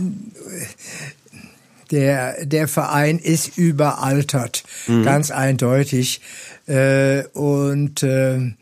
der, 1.90 2.46
der 2.46 2.68
Verein 2.68 3.18
ist 3.18 3.58
überaltert, 3.58 4.64
mhm. 4.86 5.04
ganz 5.04 5.32
eindeutig. 5.32 6.22
Äh, 6.68 7.24
und 7.34 8.04
äh, 8.04 8.54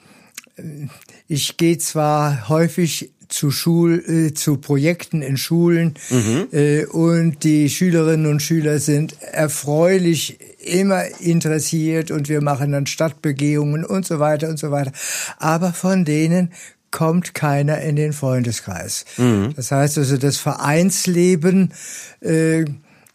ich 1.27 1.57
gehe 1.57 1.77
zwar 1.77 2.49
häufig 2.49 3.11
zu 3.27 3.51
Schul, 3.51 4.03
äh, 4.07 4.33
zu 4.33 4.57
Projekten 4.57 5.21
in 5.21 5.37
Schulen 5.37 5.95
mhm. 6.09 6.47
äh, 6.51 6.85
und 6.85 7.43
die 7.43 7.69
Schülerinnen 7.69 8.27
und 8.27 8.41
Schüler 8.41 8.79
sind 8.79 9.21
erfreulich 9.21 10.37
immer 10.59 11.03
interessiert 11.19 12.11
und 12.11 12.29
wir 12.29 12.41
machen 12.41 12.71
dann 12.71 12.85
Stadtbegehungen 12.85 13.83
und 13.83 14.05
so 14.05 14.19
weiter 14.19 14.49
und 14.49 14.57
so 14.57 14.71
weiter. 14.71 14.91
Aber 15.37 15.73
von 15.73 16.05
denen 16.05 16.51
kommt 16.91 17.33
keiner 17.33 17.81
in 17.81 17.95
den 17.95 18.13
Freundeskreis. 18.13 19.05
Mhm. 19.17 19.53
Das 19.55 19.71
heißt 19.71 19.97
also, 19.97 20.17
das 20.17 20.37
Vereinsleben 20.37 21.73
äh, 22.21 22.65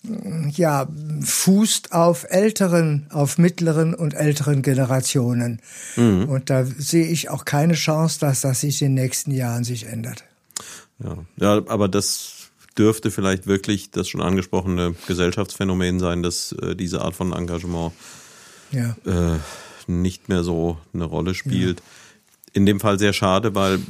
ja, 0.02 0.88
fußt 1.22 1.92
auf 1.92 2.26
älteren, 2.30 3.06
auf 3.10 3.36
mittleren 3.38 3.94
und 3.94 4.14
älteren 4.14 4.62
Generationen. 4.62 5.60
Mhm. 5.96 6.28
Und 6.28 6.48
da 6.48 6.64
sehe 6.64 7.06
ich 7.06 7.28
auch 7.28 7.44
keine 7.44 7.74
Chance, 7.74 8.20
dass 8.20 8.40
das 8.40 8.60
sich 8.60 8.80
in 8.80 8.94
den 8.94 9.02
nächsten 9.02 9.30
Jahren 9.30 9.64
sich 9.64 9.86
ändert. 9.86 10.24
Ja, 11.02 11.18
ja 11.36 11.62
aber 11.68 11.88
das 11.88 12.40
dürfte 12.78 13.10
vielleicht 13.10 13.46
wirklich 13.46 13.90
das 13.90 14.08
schon 14.08 14.22
angesprochene 14.22 14.94
Gesellschaftsphänomen 15.06 15.98
sein, 15.98 16.22
dass 16.22 16.52
äh, 16.52 16.74
diese 16.74 17.02
Art 17.02 17.14
von 17.14 17.32
Engagement 17.32 17.92
ja. 18.72 18.96
äh, 19.04 19.38
nicht 19.86 20.28
mehr 20.28 20.44
so 20.44 20.78
eine 20.94 21.04
Rolle 21.04 21.34
spielt. 21.34 21.80
Ja. 21.80 21.84
In 22.52 22.66
dem 22.66 22.80
Fall 22.80 22.98
sehr 22.98 23.12
schade, 23.12 23.54
weil 23.54 23.80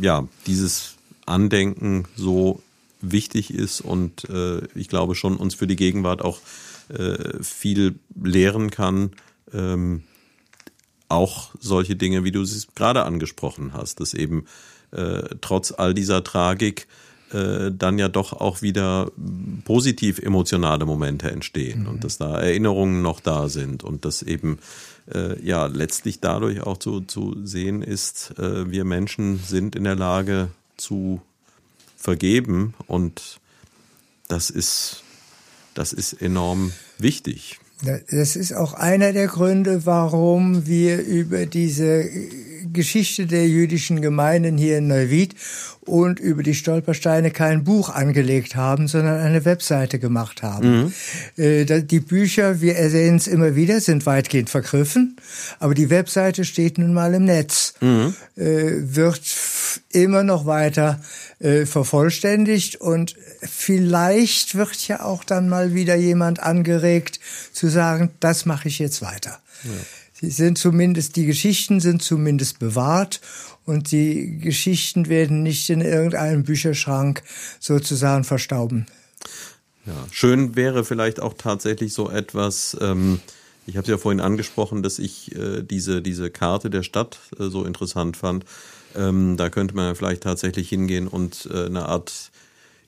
ja 0.00 0.26
dieses 0.46 0.94
Andenken 1.26 2.04
so 2.16 2.62
wichtig 3.00 3.52
ist 3.52 3.80
und 3.80 4.28
äh, 4.28 4.62
ich 4.74 4.88
glaube 4.88 5.14
schon 5.14 5.36
uns 5.36 5.54
für 5.54 5.66
die 5.66 5.76
Gegenwart 5.76 6.22
auch 6.22 6.40
äh, 6.88 7.42
viel 7.42 7.98
lehren 8.22 8.70
kann. 8.70 9.12
Ähm, 9.52 10.02
auch 11.08 11.50
solche 11.58 11.96
Dinge, 11.96 12.24
wie 12.24 12.32
du 12.32 12.42
es 12.42 12.68
gerade 12.74 13.04
angesprochen 13.04 13.72
hast, 13.72 14.00
dass 14.00 14.14
eben 14.14 14.46
äh, 14.92 15.22
trotz 15.40 15.72
all 15.72 15.92
dieser 15.92 16.22
Tragik 16.22 16.86
äh, 17.32 17.70
dann 17.72 17.98
ja 17.98 18.08
doch 18.08 18.32
auch 18.32 18.62
wieder 18.62 19.10
positiv 19.64 20.18
emotionale 20.18 20.86
Momente 20.86 21.30
entstehen 21.30 21.82
mhm. 21.82 21.88
und 21.88 22.04
dass 22.04 22.18
da 22.18 22.40
Erinnerungen 22.40 23.02
noch 23.02 23.20
da 23.20 23.48
sind 23.48 23.84
und 23.84 24.04
dass 24.04 24.22
eben 24.22 24.58
äh, 25.12 25.40
ja 25.44 25.66
letztlich 25.66 26.20
dadurch 26.20 26.62
auch 26.62 26.78
zu, 26.78 27.00
zu 27.02 27.36
sehen 27.44 27.82
ist, 27.82 28.34
äh, 28.38 28.70
wir 28.70 28.84
Menschen 28.84 29.38
sind 29.38 29.76
in 29.76 29.84
der 29.84 29.96
Lage 29.96 30.50
zu 30.76 31.22
vergeben 32.00 32.74
und 32.86 33.38
das 34.28 34.50
ist, 34.50 35.04
das 35.74 35.92
ist 35.92 36.14
enorm 36.14 36.72
wichtig. 36.98 37.60
Das 38.10 38.36
ist 38.36 38.52
auch 38.52 38.74
einer 38.74 39.12
der 39.12 39.26
Gründe, 39.26 39.86
warum 39.86 40.66
wir 40.66 41.00
über 41.02 41.46
diese 41.46 42.10
Geschichte 42.72 43.26
der 43.26 43.48
jüdischen 43.48 44.02
Gemeinden 44.02 44.58
hier 44.58 44.78
in 44.78 44.86
Neuwied 44.86 45.34
und 45.80 46.20
über 46.20 46.42
die 46.42 46.54
Stolpersteine 46.54 47.30
kein 47.30 47.64
Buch 47.64 47.88
angelegt 47.88 48.54
haben, 48.54 48.86
sondern 48.86 49.18
eine 49.20 49.46
Webseite 49.46 49.98
gemacht 49.98 50.42
haben. 50.42 50.92
Mhm. 51.36 51.42
Äh, 51.42 51.82
die 51.82 52.00
Bücher, 52.00 52.60
wir 52.60 52.76
ersehen 52.76 53.16
es 53.16 53.26
immer 53.26 53.56
wieder, 53.56 53.80
sind 53.80 54.04
weitgehend 54.04 54.50
vergriffen, 54.50 55.16
aber 55.58 55.74
die 55.74 55.88
Webseite 55.88 56.44
steht 56.44 56.76
nun 56.76 56.92
mal 56.92 57.14
im 57.14 57.24
Netz, 57.24 57.74
mhm. 57.80 58.14
Äh, 58.36 58.94
wird 58.94 59.22
immer 59.90 60.22
noch 60.22 60.46
weiter 60.46 61.00
äh, 61.38 61.66
vervollständigt 61.66 62.76
und 62.76 63.16
vielleicht 63.42 64.54
wird 64.54 64.88
ja 64.88 65.02
auch 65.02 65.24
dann 65.24 65.48
mal 65.48 65.74
wieder 65.74 65.96
jemand 65.96 66.40
angeregt 66.40 67.20
zu 67.52 67.68
sagen, 67.68 68.10
das 68.20 68.46
mache 68.46 68.68
ich 68.68 68.78
jetzt 68.78 69.02
weiter. 69.02 69.40
Ja. 69.64 69.70
Sie 70.20 70.30
sind 70.30 70.58
zumindest, 70.58 71.16
die 71.16 71.24
Geschichten 71.24 71.80
sind 71.80 72.02
zumindest 72.02 72.58
bewahrt 72.58 73.22
und 73.64 73.90
die 73.90 74.38
Geschichten 74.38 75.08
werden 75.08 75.42
nicht 75.42 75.70
in 75.70 75.80
irgendeinem 75.80 76.42
Bücherschrank 76.42 77.22
sozusagen 77.58 78.24
verstauben. 78.24 78.86
Ja, 79.86 79.94
schön 80.10 80.56
wäre 80.56 80.84
vielleicht 80.84 81.20
auch 81.20 81.34
tatsächlich 81.34 81.94
so 81.94 82.10
etwas, 82.10 82.76
ähm, 82.80 83.20
ich 83.66 83.76
habe 83.76 83.84
es 83.84 83.90
ja 83.90 83.96
vorhin 83.96 84.20
angesprochen, 84.20 84.82
dass 84.82 84.98
ich 84.98 85.34
äh, 85.34 85.62
diese, 85.62 86.02
diese 86.02 86.30
Karte 86.30 86.68
der 86.68 86.82
Stadt 86.82 87.18
äh, 87.38 87.48
so 87.48 87.64
interessant 87.64 88.16
fand. 88.16 88.44
Ähm, 88.96 89.36
da 89.36 89.48
könnte 89.50 89.74
man 89.74 89.94
vielleicht 89.94 90.22
tatsächlich 90.22 90.68
hingehen 90.68 91.08
und 91.08 91.48
äh, 91.52 91.66
eine 91.66 91.86
Art 91.86 92.30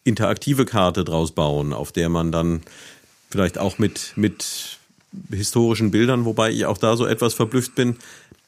interaktive 0.04 0.64
Karte 0.64 1.04
draus 1.04 1.32
bauen, 1.32 1.72
auf 1.72 1.92
der 1.92 2.08
man 2.08 2.32
dann 2.32 2.62
vielleicht 3.30 3.58
auch 3.58 3.78
mit, 3.78 4.12
mit 4.16 4.78
historischen 5.30 5.90
Bildern, 5.90 6.24
wobei 6.24 6.50
ich 6.50 6.66
auch 6.66 6.78
da 6.78 6.96
so 6.96 7.06
etwas 7.06 7.34
verblüfft 7.34 7.74
bin. 7.74 7.96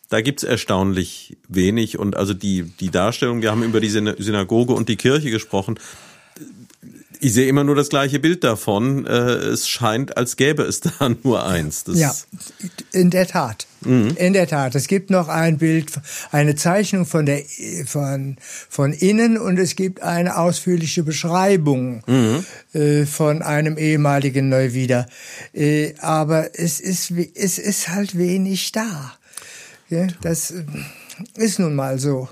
Da 0.08 0.20
gibt's 0.20 0.42
erstaunlich 0.42 1.36
wenig 1.48 1.98
und 1.98 2.16
also 2.16 2.34
die, 2.34 2.62
die 2.62 2.90
Darstellung, 2.90 3.42
wir 3.42 3.50
haben 3.50 3.62
über 3.62 3.80
die 3.80 3.88
Synagoge 3.88 4.74
und 4.74 4.88
die 4.88 4.96
Kirche 4.96 5.30
gesprochen. 5.30 5.78
Ich 7.20 7.32
sehe 7.32 7.48
immer 7.48 7.64
nur 7.64 7.74
das 7.74 7.88
gleiche 7.88 8.18
Bild 8.18 8.44
davon. 8.44 9.06
Äh, 9.06 9.10
es 9.10 9.68
scheint, 9.68 10.16
als 10.16 10.36
gäbe 10.36 10.62
es 10.64 10.80
da 10.98 11.08
nur 11.22 11.46
eins. 11.46 11.84
Das 11.84 11.98
ja, 11.98 12.14
in 12.92 13.10
der 13.10 13.26
Tat. 13.26 13.66
Mhm. 13.84 14.16
In 14.16 14.32
der 14.32 14.46
Tat. 14.46 14.74
Es 14.74 14.86
gibt 14.88 15.10
noch 15.10 15.28
ein 15.28 15.58
Bild, 15.58 15.92
eine 16.30 16.54
Zeichnung 16.54 17.06
von 17.06 17.26
der 17.26 17.42
von 17.86 18.36
von 18.68 18.92
innen 18.92 19.38
und 19.38 19.58
es 19.58 19.76
gibt 19.76 20.02
eine 20.02 20.36
ausführliche 20.36 21.02
Beschreibung 21.02 22.02
mhm. 22.06 22.44
äh, 22.72 23.06
von 23.06 23.42
einem 23.42 23.78
ehemaligen 23.78 24.48
Neuwieder. 24.48 25.06
Äh, 25.52 25.94
aber 25.98 26.58
es 26.58 26.80
ist 26.80 27.10
es 27.10 27.58
ist 27.58 27.88
halt 27.88 28.16
wenig 28.18 28.72
da. 28.72 29.14
Ja, 29.88 30.06
das 30.22 30.50
äh, 30.50 30.64
ist 31.36 31.58
nun 31.58 31.74
mal 31.74 31.98
so. 31.98 32.28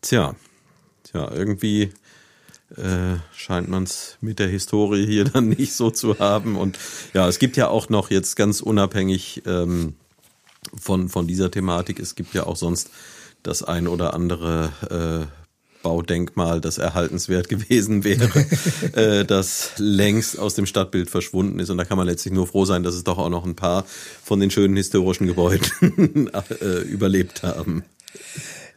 Tja, 0.00 0.34
tja, 1.04 1.30
irgendwie 1.32 1.92
äh, 2.76 3.16
scheint 3.36 3.68
man 3.68 3.84
es 3.84 4.18
mit 4.20 4.38
der 4.38 4.48
Historie 4.48 5.06
hier 5.06 5.24
dann 5.32 5.48
nicht 5.48 5.74
so 5.74 5.90
zu 5.90 6.18
haben. 6.18 6.56
Und 6.56 6.78
ja, 7.12 7.28
es 7.28 7.38
gibt 7.38 7.56
ja 7.56 7.68
auch 7.68 7.88
noch 7.88 8.10
jetzt 8.10 8.36
ganz 8.36 8.60
unabhängig 8.60 9.42
ähm, 9.46 9.94
von, 10.78 11.08
von 11.08 11.26
dieser 11.26 11.50
Thematik, 11.50 11.98
es 11.98 12.14
gibt 12.14 12.34
ja 12.34 12.46
auch 12.46 12.56
sonst 12.56 12.90
das 13.42 13.62
ein 13.62 13.88
oder 13.88 14.14
andere 14.14 15.28
äh, 15.30 15.44
Baudenkmal, 15.84 16.60
das 16.60 16.78
erhaltenswert 16.78 17.48
gewesen 17.50 18.02
wäre, 18.02 18.46
äh, 18.94 19.24
das 19.24 19.72
längst 19.76 20.38
aus 20.38 20.54
dem 20.54 20.66
Stadtbild 20.66 21.10
verschwunden 21.10 21.60
ist. 21.60 21.70
Und 21.70 21.78
da 21.78 21.84
kann 21.84 21.98
man 21.98 22.08
letztlich 22.08 22.34
nur 22.34 22.48
froh 22.48 22.64
sein, 22.64 22.82
dass 22.82 22.94
es 22.94 23.04
doch 23.04 23.18
auch 23.18 23.28
noch 23.28 23.44
ein 23.44 23.54
paar 23.54 23.84
von 24.24 24.40
den 24.40 24.50
schönen 24.50 24.76
historischen 24.76 25.28
Gebäuden 25.28 26.30
äh, 26.60 26.80
überlebt 26.82 27.44
haben. 27.44 27.84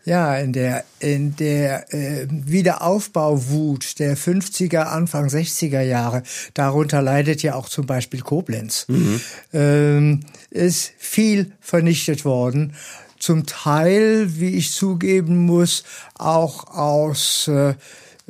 Ja, 0.07 0.37
in 0.37 0.53
der, 0.53 0.85
in 0.99 1.35
der 1.35 1.93
äh, 1.93 2.27
Wiederaufbauwut 2.29 3.99
der 3.99 4.15
50er, 4.15 4.83
Anfang 4.83 5.27
60er 5.27 5.81
Jahre, 5.81 6.23
darunter 6.53 7.01
leidet 7.01 7.43
ja 7.43 7.55
auch 7.55 7.67
zum 7.67 7.87
Beispiel 7.87 8.21
Koblenz, 8.21 8.85
mhm. 8.87 9.19
ähm, 9.51 10.19
ist 10.49 10.93
viel 10.97 11.51
vernichtet 11.59 12.23
worden. 12.23 12.71
Zum 13.19 13.45
Teil, 13.47 14.39
wie 14.39 14.51
ich 14.51 14.71
zugeben 14.71 15.45
muss, 15.45 15.83
auch 16.17 16.67
aus 16.67 17.49
äh, 17.49 17.73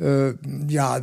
äh, 0.00 0.34
ja, 0.66 1.00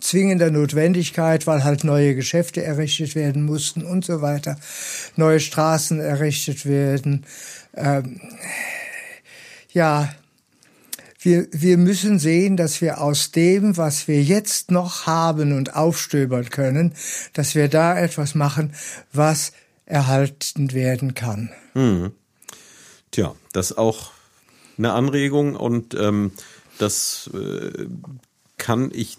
zwingender 0.00 0.50
Notwendigkeit, 0.50 1.46
weil 1.46 1.62
halt 1.62 1.84
neue 1.84 2.16
Geschäfte 2.16 2.60
errichtet 2.64 3.14
werden 3.14 3.44
mussten 3.44 3.84
und 3.84 4.04
so 4.04 4.20
weiter, 4.20 4.58
neue 5.14 5.38
Straßen 5.38 6.00
errichtet 6.00 6.66
werden. 6.66 7.24
Ähm, 7.76 8.20
ja, 9.76 10.08
wir, 11.20 11.48
wir 11.52 11.76
müssen 11.76 12.18
sehen, 12.18 12.56
dass 12.56 12.80
wir 12.80 13.02
aus 13.02 13.30
dem, 13.30 13.76
was 13.76 14.08
wir 14.08 14.22
jetzt 14.22 14.70
noch 14.70 15.04
haben 15.04 15.52
und 15.52 15.76
aufstöbern 15.76 16.48
können, 16.48 16.94
dass 17.34 17.54
wir 17.54 17.68
da 17.68 17.98
etwas 17.98 18.34
machen, 18.34 18.72
was 19.12 19.52
erhalten 19.84 20.72
werden 20.72 21.12
kann. 21.12 21.50
Hm. 21.74 22.12
Tja, 23.10 23.34
das 23.52 23.72
ist 23.72 23.76
auch 23.76 24.12
eine 24.78 24.94
Anregung 24.94 25.56
und 25.56 25.92
ähm, 25.92 26.32
das 26.78 27.28
äh, 27.34 27.86
kann 28.56 28.90
ich 28.94 29.18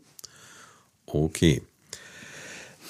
Okay. 1.06 1.62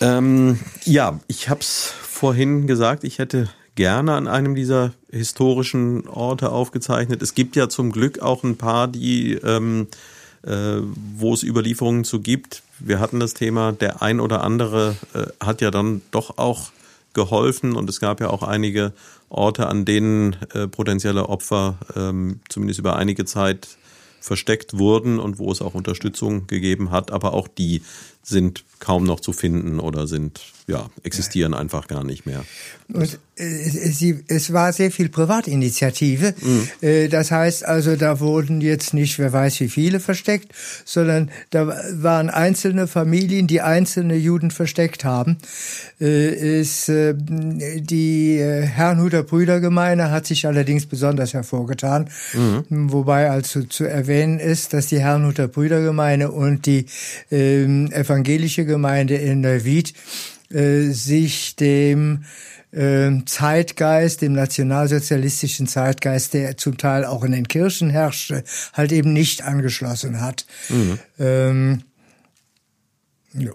Ähm, 0.00 0.58
ja, 0.84 1.20
ich 1.28 1.48
habe 1.48 1.60
es 1.60 1.92
vorhin 2.02 2.66
gesagt, 2.66 3.04
ich 3.04 3.18
hätte 3.18 3.48
gerne 3.76 4.14
an 4.14 4.26
einem 4.26 4.54
dieser 4.54 4.92
historischen 5.10 6.08
Orte 6.08 6.50
aufgezeichnet. 6.50 7.22
Es 7.22 7.34
gibt 7.34 7.54
ja 7.54 7.68
zum 7.68 7.92
Glück 7.92 8.18
auch 8.18 8.42
ein 8.42 8.56
paar, 8.56 8.88
die, 8.88 9.34
ähm, 9.34 9.86
äh, 10.42 10.78
wo 11.16 11.32
es 11.32 11.44
Überlieferungen 11.44 12.04
zu 12.04 12.20
gibt. 12.20 12.62
Wir 12.80 12.98
hatten 12.98 13.20
das 13.20 13.34
Thema, 13.34 13.72
der 13.72 14.02
ein 14.02 14.18
oder 14.18 14.42
andere 14.42 14.96
äh, 15.14 15.44
hat 15.44 15.60
ja 15.60 15.70
dann 15.70 16.02
doch 16.10 16.38
auch 16.38 16.70
geholfen 17.14 17.76
und 17.76 17.88
es 17.88 18.00
gab 18.00 18.20
ja 18.20 18.28
auch 18.30 18.42
einige 18.42 18.92
Orte, 19.28 19.68
an 19.68 19.84
denen 19.84 20.36
äh, 20.52 20.66
potenzielle 20.66 21.28
Opfer 21.28 21.78
ähm, 21.94 22.40
zumindest 22.48 22.78
über 22.78 22.96
einige 22.96 23.24
Zeit 23.24 23.68
versteckt 24.20 24.76
wurden 24.76 25.18
und 25.18 25.38
wo 25.38 25.52
es 25.52 25.62
auch 25.62 25.74
Unterstützung 25.74 26.46
gegeben 26.46 26.90
hat, 26.90 27.12
aber 27.12 27.32
auch 27.32 27.48
die 27.48 27.82
sind 28.28 28.64
kaum 28.80 29.04
noch 29.04 29.20
zu 29.20 29.32
finden 29.32 29.80
oder 29.80 30.06
sind 30.06 30.40
ja 30.66 30.90
existieren 31.04 31.52
ja. 31.52 31.58
einfach 31.58 31.86
gar 31.86 32.02
nicht 32.02 32.26
mehr. 32.26 32.44
Und 32.92 33.18
äh, 33.36 33.44
sie, 33.44 34.20
es 34.28 34.52
war 34.52 34.72
sehr 34.72 34.90
viel 34.90 35.08
Privatinitiative. 35.08 36.34
Mhm. 36.40 36.68
Äh, 36.80 37.08
das 37.08 37.30
heißt 37.30 37.64
also, 37.64 37.96
da 37.96 38.20
wurden 38.20 38.60
jetzt 38.60 38.94
nicht, 38.94 39.18
wer 39.18 39.32
weiß 39.32 39.60
wie 39.60 39.68
viele 39.68 40.00
versteckt, 40.00 40.52
sondern 40.84 41.30
da 41.50 41.66
waren 41.92 42.30
einzelne 42.30 42.86
Familien, 42.86 43.46
die 43.46 43.60
einzelne 43.60 44.16
Juden 44.16 44.50
versteckt 44.50 45.04
haben. 45.04 45.36
Äh, 46.00 46.60
ist, 46.60 46.88
äh, 46.88 47.14
die 47.16 48.38
äh, 48.38 48.62
Herrnhuter 48.62 49.22
Brüdergemeinde 49.22 50.10
hat 50.10 50.26
sich 50.26 50.46
allerdings 50.46 50.86
besonders 50.86 51.34
hervorgetan. 51.34 52.08
Mhm. 52.34 52.92
Wobei 52.92 53.30
also 53.30 53.62
zu 53.62 53.84
erwähnen 53.84 54.38
ist, 54.38 54.72
dass 54.72 54.86
die 54.88 55.00
Herrnhuter 55.00 55.48
Brüdergemeinde 55.48 56.30
und 56.30 56.66
die 56.66 56.86
ähm, 57.30 57.90
evangelische 57.92 58.15
Gemeinde 58.64 59.16
in 59.16 59.40
Neuwied 59.40 59.92
äh, 60.50 60.90
sich 60.90 61.56
dem 61.56 62.24
äh, 62.72 63.10
Zeitgeist, 63.24 64.22
dem 64.22 64.32
nationalsozialistischen 64.32 65.66
Zeitgeist, 65.66 66.34
der 66.34 66.56
zum 66.56 66.78
Teil 66.78 67.04
auch 67.04 67.24
in 67.24 67.32
den 67.32 67.48
Kirchen 67.48 67.90
herrschte, 67.90 68.44
halt 68.72 68.92
eben 68.92 69.12
nicht 69.12 69.42
angeschlossen 69.42 70.20
hat. 70.20 70.46
Mhm. 70.68 70.98
Ähm, 71.18 71.82
ja. 73.34 73.52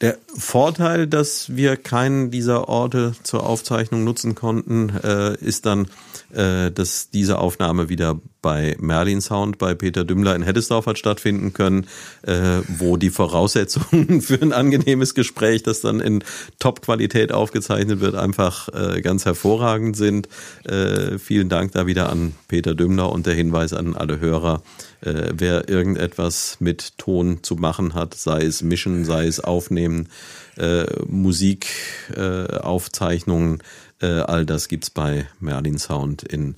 Der 0.00 0.18
Vorteil, 0.36 1.06
dass 1.06 1.56
wir 1.56 1.76
keinen 1.76 2.30
dieser 2.30 2.68
Orte 2.68 3.14
zur 3.22 3.46
Aufzeichnung 3.46 4.04
nutzen 4.04 4.34
konnten, 4.34 4.90
äh, 4.90 5.36
ist 5.36 5.64
dann, 5.64 5.88
äh, 6.34 6.70
dass 6.70 7.10
diese 7.10 7.38
Aufnahme 7.38 7.88
wieder 7.88 8.20
bei 8.46 8.76
Merlin 8.78 9.20
Sound 9.20 9.58
bei 9.58 9.74
Peter 9.74 10.04
Dümmler 10.04 10.36
in 10.36 10.42
Heddesdorf 10.42 10.86
hat 10.86 11.00
stattfinden 11.00 11.52
können, 11.52 11.88
äh, 12.22 12.60
wo 12.78 12.96
die 12.96 13.10
Voraussetzungen 13.10 14.20
für 14.22 14.40
ein 14.40 14.52
angenehmes 14.52 15.16
Gespräch, 15.16 15.64
das 15.64 15.80
dann 15.80 15.98
in 15.98 16.22
Top-Qualität 16.60 17.32
aufgezeichnet 17.32 17.98
wird, 17.98 18.14
einfach 18.14 18.68
äh, 18.68 19.00
ganz 19.00 19.24
hervorragend 19.24 19.96
sind. 19.96 20.28
Äh, 20.62 21.18
vielen 21.18 21.48
Dank 21.48 21.72
da 21.72 21.88
wieder 21.88 22.08
an 22.08 22.36
Peter 22.46 22.76
Dümmler 22.76 23.10
und 23.10 23.26
der 23.26 23.34
Hinweis 23.34 23.72
an 23.72 23.96
alle 23.96 24.20
Hörer, 24.20 24.62
äh, 25.00 25.32
wer 25.36 25.68
irgendetwas 25.68 26.58
mit 26.60 26.98
Ton 26.98 27.42
zu 27.42 27.56
machen 27.56 27.94
hat, 27.94 28.14
sei 28.14 28.44
es 28.44 28.62
mischen, 28.62 29.04
sei 29.04 29.26
es 29.26 29.40
aufnehmen, 29.40 30.08
äh, 30.56 30.86
Musikaufzeichnungen, 31.08 33.60
äh, 34.00 34.06
all 34.06 34.46
das 34.46 34.68
gibt's 34.68 34.90
bei 34.90 35.26
Merlin 35.40 35.78
Sound 35.78 36.22
in 36.22 36.54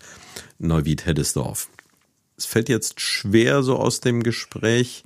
Neuwied-Heddesdorf. 0.58 1.68
Es 2.38 2.46
fällt 2.46 2.68
jetzt 2.68 3.00
schwer, 3.00 3.64
so 3.64 3.76
aus 3.76 4.00
dem 4.00 4.22
Gespräch 4.22 5.02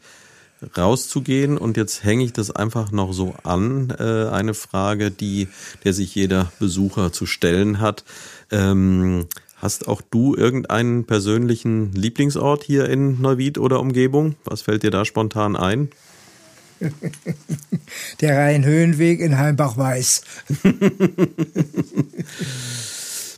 rauszugehen 0.77 1.59
und 1.59 1.79
jetzt 1.79 2.05
hänge 2.05 2.25
ich 2.25 2.33
das 2.33 2.51
einfach 2.51 2.93
noch 2.93 3.13
so 3.13 3.35
an. 3.43 3.91
Äh, 3.99 4.29
eine 4.29 4.53
Frage, 4.55 5.11
die 5.11 5.49
der 5.83 5.95
sich 5.95 6.15
jeder 6.15 6.53
Besucher 6.59 7.11
zu 7.11 7.25
stellen 7.25 7.81
hat. 7.81 8.05
Ähm, 8.51 9.27
hast 9.57 9.89
auch 9.89 10.03
du 10.03 10.37
irgendeinen 10.37 11.05
persönlichen 11.05 11.93
Lieblingsort 11.93 12.65
hier 12.65 12.89
in 12.89 13.21
Neuwied 13.21 13.57
oder 13.57 13.81
Umgebung? 13.81 14.37
Was 14.45 14.63
fällt 14.63 14.83
dir 14.83 14.91
da 14.91 15.07
spontan 15.07 15.57
ein? 15.57 15.89
Der 18.21 18.37
Rhein-Höhenweg 18.37 19.21
in 19.21 19.39
Heimbach-Weiß. 19.39 20.23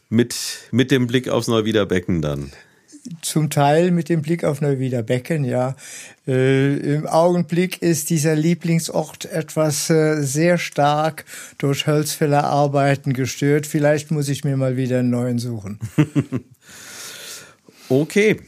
mit, 0.09 0.35
mit 0.73 0.91
dem 0.91 1.07
Blick 1.07 1.29
aufs 1.29 1.47
Neuwieder 1.47 1.87
Becken 1.87 2.23
dann. 2.23 2.51
Zum 3.21 3.51
Teil 3.51 3.91
mit 3.91 4.09
dem 4.09 4.23
Blick 4.23 4.45
auf 4.45 4.63
Neuwieder 4.63 5.03
Becken, 5.03 5.45
ja. 5.45 5.77
Äh, 6.27 6.77
Im 6.95 7.07
Augenblick 7.07 7.83
ist 7.83 8.09
dieser 8.09 8.35
Lieblingsort 8.35 9.27
etwas 9.27 9.91
äh, 9.91 10.23
sehr 10.23 10.57
stark 10.57 11.27
durch 11.59 11.87
Hölzfäller 11.87 12.45
Arbeiten 12.45 13.13
gestört. 13.13 13.67
Vielleicht 13.67 14.11
muss 14.11 14.31
ich 14.31 14.43
mir 14.43 14.57
mal 14.57 14.79
wieder 14.79 15.01
einen 15.01 15.11
neuen 15.11 15.39
suchen. 15.39 15.79
okay. 17.91 18.41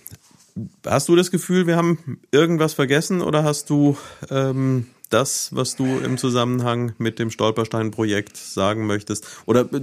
Hast 0.87 1.09
du 1.09 1.17
das 1.17 1.31
Gefühl, 1.31 1.67
wir 1.67 1.77
haben 1.77 2.19
irgendwas 2.31 2.73
vergessen 2.73 3.21
oder 3.21 3.45
hast 3.45 3.69
du 3.69 3.99
ähm, 4.31 4.87
das, 5.11 5.55
was 5.55 5.77
du 5.77 5.99
im 5.99 6.17
Zusammenhang 6.17 6.93
mit 6.97 7.19
dem 7.19 7.31
Stolperstein-Projekt 7.31 8.39
sagen 8.39 8.87
möchtest? 8.87 9.27
Oder 9.45 9.71
äh, 9.73 9.81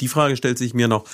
die 0.00 0.08
Frage 0.08 0.36
stellt 0.36 0.58
sich 0.58 0.74
mir 0.74 0.88
noch, 0.88 1.04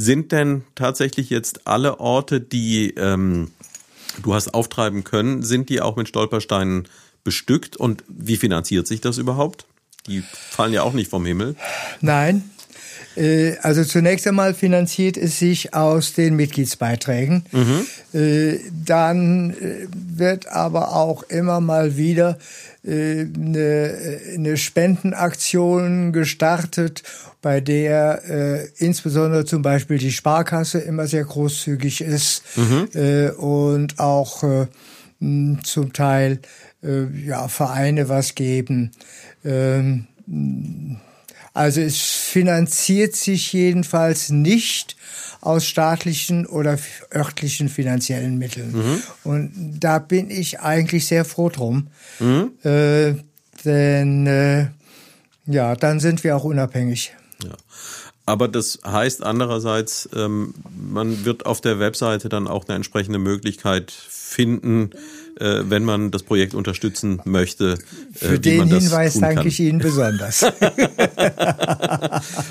sind 0.00 0.32
denn 0.32 0.64
tatsächlich 0.74 1.28
jetzt 1.28 1.66
alle 1.66 2.00
Orte, 2.00 2.40
die 2.40 2.94
ähm, 2.96 3.50
du 4.22 4.32
hast 4.32 4.54
auftreiben 4.54 5.04
können, 5.04 5.42
sind 5.42 5.68
die 5.68 5.82
auch 5.82 5.96
mit 5.96 6.08
Stolpersteinen 6.08 6.88
bestückt 7.22 7.76
und 7.76 8.02
wie 8.08 8.38
finanziert 8.38 8.86
sich 8.86 9.02
das 9.02 9.18
überhaupt? 9.18 9.66
Die 10.06 10.22
fallen 10.32 10.72
ja 10.72 10.82
auch 10.84 10.94
nicht 10.94 11.10
vom 11.10 11.26
Himmel. 11.26 11.54
Nein, 12.00 12.50
also 13.62 13.84
zunächst 13.84 14.26
einmal 14.26 14.54
finanziert 14.54 15.16
es 15.16 15.38
sich 15.38 15.74
aus 15.74 16.14
den 16.14 16.36
Mitgliedsbeiträgen. 16.36 17.44
Mhm. 17.52 18.18
Äh, 18.18 18.58
dann 18.84 19.50
äh, 19.50 19.86
wird 19.92 20.48
aber 20.48 20.96
auch 20.96 21.22
immer 21.24 21.60
mal 21.60 21.96
wieder 21.96 22.38
eine, 22.82 24.20
eine 24.34 24.56
Spendenaktion 24.56 26.14
gestartet, 26.14 27.02
bei 27.42 27.60
der 27.60 28.22
äh, 28.28 28.68
insbesondere 28.76 29.44
zum 29.44 29.62
Beispiel 29.62 29.98
die 29.98 30.12
Sparkasse 30.12 30.78
immer 30.78 31.06
sehr 31.06 31.24
großzügig 31.24 32.00
ist 32.02 32.42
mhm. 32.56 32.88
äh, 32.94 33.30
und 33.30 33.98
auch 33.98 34.42
äh, 34.42 34.66
zum 35.62 35.92
Teil 35.92 36.40
äh, 36.82 37.04
ja 37.26 37.48
Vereine 37.48 38.08
was 38.08 38.34
geben. 38.34 38.92
Ähm, 39.44 40.06
also 41.52 41.80
es 41.80 42.00
finanziert 42.00 43.16
sich 43.16 43.52
jedenfalls 43.52 44.30
nicht 44.30 44.96
aus 45.40 45.66
staatlichen 45.66 46.46
oder 46.46 46.78
örtlichen 47.14 47.68
finanziellen 47.68 48.38
Mitteln. 48.38 48.72
Mhm. 48.72 49.02
Und 49.24 49.80
da 49.80 49.98
bin 49.98 50.30
ich 50.30 50.60
eigentlich 50.60 51.06
sehr 51.06 51.24
froh 51.24 51.48
drum. 51.48 51.88
Mhm. 52.18 52.52
Äh, 52.62 53.14
denn 53.64 54.26
äh, 54.26 54.68
ja, 55.46 55.74
dann 55.74 56.00
sind 56.00 56.22
wir 56.24 56.36
auch 56.36 56.44
unabhängig. 56.44 57.14
Ja. 57.42 57.56
Aber 58.26 58.46
das 58.46 58.78
heißt 58.86 59.24
andererseits, 59.24 60.08
ähm, 60.14 60.54
man 60.78 61.24
wird 61.24 61.46
auf 61.46 61.60
der 61.60 61.80
Webseite 61.80 62.28
dann 62.28 62.46
auch 62.46 62.68
eine 62.68 62.76
entsprechende 62.76 63.18
Möglichkeit 63.18 63.90
finden, 63.90 64.90
äh, 65.38 65.62
wenn 65.64 65.84
man 65.84 66.10
das 66.10 66.22
Projekt 66.22 66.54
unterstützen 66.54 67.20
möchte. 67.24 67.78
Äh, 68.20 68.26
Für 68.26 68.38
den 68.38 68.66
Hinweis 68.66 69.20
danke 69.20 69.48
ich 69.48 69.60
Ihnen 69.60 69.78
besonders. 69.78 70.42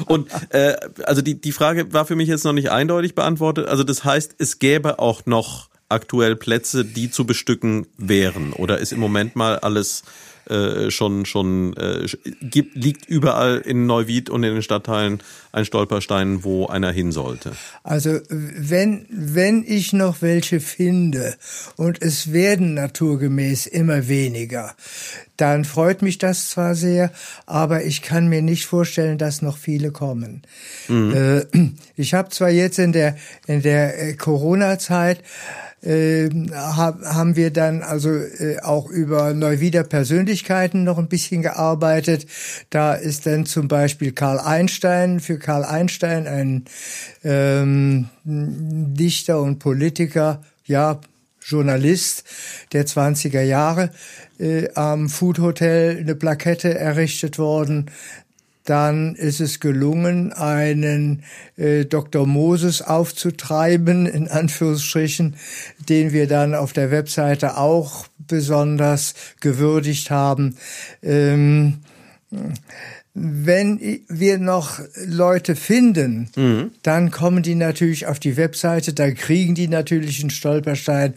Und 0.05 0.29
äh, 0.49 0.75
also 1.03 1.21
die, 1.21 1.39
die 1.39 1.51
Frage 1.51 1.93
war 1.93 2.05
für 2.05 2.15
mich 2.15 2.27
jetzt 2.27 2.45
noch 2.45 2.53
nicht 2.53 2.71
eindeutig 2.71 3.15
beantwortet. 3.15 3.67
Also 3.67 3.83
das 3.83 4.03
heißt, 4.03 4.35
es 4.37 4.59
gäbe 4.59 4.99
auch 4.99 5.25
noch 5.25 5.69
aktuell 5.89 6.35
Plätze, 6.35 6.85
die 6.85 7.09
zu 7.09 7.25
bestücken 7.25 7.87
wären? 7.97 8.53
Oder 8.53 8.77
ist 8.77 8.93
im 8.93 8.99
Moment 8.99 9.35
mal 9.35 9.59
alles 9.59 10.03
äh, 10.49 10.91
schon 10.91 11.25
schon 11.25 11.75
äh, 11.77 12.07
gibt, 12.41 12.75
liegt 12.75 13.07
überall 13.07 13.57
in 13.57 13.85
Neuwied 13.85 14.29
und 14.29 14.43
in 14.43 14.53
den 14.53 14.63
Stadtteilen 14.63 15.21
ein 15.51 15.65
Stolperstein, 15.65 16.43
wo 16.43 16.67
einer 16.67 16.91
hin 16.91 17.11
sollte. 17.11 17.51
Also 17.83 18.19
wenn 18.29 19.05
wenn 19.09 19.63
ich 19.67 19.93
noch 19.93 20.21
welche 20.21 20.59
finde 20.59 21.35
und 21.75 22.01
es 22.01 22.33
werden 22.33 22.73
naturgemäß 22.73 23.67
immer 23.67 24.07
weniger, 24.07 24.75
dann 25.37 25.65
freut 25.65 26.01
mich 26.01 26.17
das 26.17 26.49
zwar 26.49 26.75
sehr, 26.75 27.11
aber 27.45 27.83
ich 27.83 28.01
kann 28.01 28.27
mir 28.27 28.41
nicht 28.41 28.65
vorstellen, 28.65 29.17
dass 29.17 29.41
noch 29.41 29.57
viele 29.57 29.91
kommen. 29.91 30.41
Mhm. 30.87 31.13
Äh, 31.13 31.45
ich 31.95 32.13
habe 32.13 32.29
zwar 32.29 32.49
jetzt 32.49 32.79
in 32.79 32.91
der 32.91 33.17
in 33.47 33.61
der 33.61 34.09
äh, 34.09 34.13
Corona-Zeit 34.13 35.23
äh, 35.81 36.29
haben 36.51 37.35
wir 37.35 37.51
dann 37.51 37.81
also 37.83 38.09
äh, 38.09 38.59
auch 38.61 38.89
über 38.89 39.33
Neuwieder 39.33 39.83
Persönlichkeiten 39.83 40.83
noch 40.83 40.97
ein 40.97 41.07
bisschen 41.07 41.41
gearbeitet. 41.41 42.25
Da 42.69 42.93
ist 42.93 43.25
dann 43.25 43.45
zum 43.45 43.67
Beispiel 43.67 44.11
Karl 44.11 44.39
Einstein, 44.39 45.19
für 45.19 45.39
Karl 45.39 45.63
Einstein 45.63 46.27
ein 46.27 46.65
ähm, 47.23 48.09
Dichter 48.23 49.41
und 49.41 49.59
Politiker, 49.59 50.41
ja, 50.65 50.99
Journalist 51.41 52.25
der 52.73 52.85
20er 52.85 53.41
Jahre 53.41 53.91
äh, 54.39 54.69
am 54.75 55.09
Food 55.09 55.39
Hotel 55.39 55.97
eine 55.97 56.15
Plakette 56.15 56.77
errichtet 56.77 57.39
worden 57.39 57.89
dann 58.69 59.15
ist 59.15 59.41
es 59.41 59.59
gelungen, 59.59 60.31
einen 60.31 61.23
äh, 61.57 61.85
Dr. 61.85 62.27
Moses 62.27 62.81
aufzutreiben, 62.83 64.05
in 64.05 64.27
Anführungsstrichen, 64.27 65.35
den 65.89 66.13
wir 66.13 66.27
dann 66.27 66.53
auf 66.53 66.71
der 66.73 66.91
Webseite 66.91 67.57
auch 67.57 68.05
besonders 68.17 69.15
gewürdigt 69.39 70.11
haben. 70.11 70.55
Ähm, 71.01 71.79
wenn 73.15 74.01
wir 74.07 74.37
noch 74.37 74.79
Leute 75.05 75.55
finden, 75.55 76.29
mhm. 76.35 76.71
dann 76.83 77.09
kommen 77.09 77.41
die 77.41 77.55
natürlich 77.55 78.05
auf 78.05 78.19
die 78.19 78.37
Webseite, 78.37 78.93
dann 78.93 79.15
kriegen 79.15 79.55
die 79.55 79.67
natürlich 79.67 80.21
einen 80.21 80.29
Stolperstein. 80.29 81.15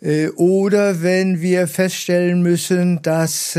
Äh, 0.00 0.28
oder 0.28 1.02
wenn 1.02 1.40
wir 1.40 1.66
feststellen 1.66 2.42
müssen, 2.42 3.02
dass 3.02 3.58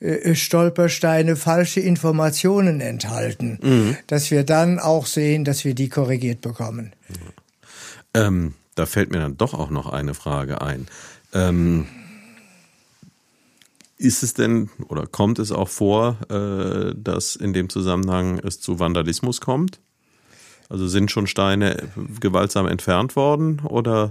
äh, 0.00 0.08
äh, 0.08 0.34
Stolpersteine 0.34 1.36
falsche 1.36 1.80
Informationen 1.80 2.80
enthalten, 2.80 3.58
mhm. 3.62 3.96
dass 4.06 4.30
wir 4.30 4.44
dann 4.44 4.78
auch 4.78 5.06
sehen, 5.06 5.44
dass 5.44 5.64
wir 5.64 5.74
die 5.74 5.88
korrigiert 5.88 6.42
bekommen. 6.42 6.92
Ähm, 8.12 8.54
da 8.74 8.84
fällt 8.84 9.10
mir 9.10 9.20
dann 9.20 9.38
doch 9.38 9.54
auch 9.54 9.70
noch 9.70 9.90
eine 9.90 10.12
Frage 10.12 10.60
ein. 10.60 10.86
Ähm, 11.32 11.86
ist 13.96 14.22
es 14.22 14.34
denn 14.34 14.68
oder 14.88 15.06
kommt 15.06 15.38
es 15.38 15.50
auch 15.50 15.68
vor, 15.68 16.18
äh, 16.30 16.94
dass 16.94 17.34
in 17.34 17.54
dem 17.54 17.70
Zusammenhang 17.70 18.38
es 18.38 18.60
zu 18.60 18.78
Vandalismus 18.78 19.40
kommt? 19.40 19.80
Also 20.68 20.88
sind 20.88 21.10
schon 21.10 21.26
Steine 21.26 21.88
gewaltsam 22.20 22.66
entfernt 22.66 23.16
worden 23.16 23.60
oder 23.60 24.10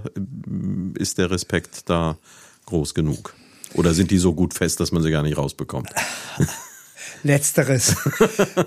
ist 0.94 1.18
der 1.18 1.30
Respekt 1.30 1.88
da 1.88 2.18
groß 2.64 2.94
genug? 2.94 3.34
Oder 3.74 3.94
sind 3.94 4.10
die 4.10 4.18
so 4.18 4.34
gut 4.34 4.54
fest, 4.54 4.80
dass 4.80 4.92
man 4.92 5.02
sie 5.02 5.10
gar 5.10 5.22
nicht 5.22 5.36
rausbekommt? 5.36 5.90
Letzteres. 7.22 7.96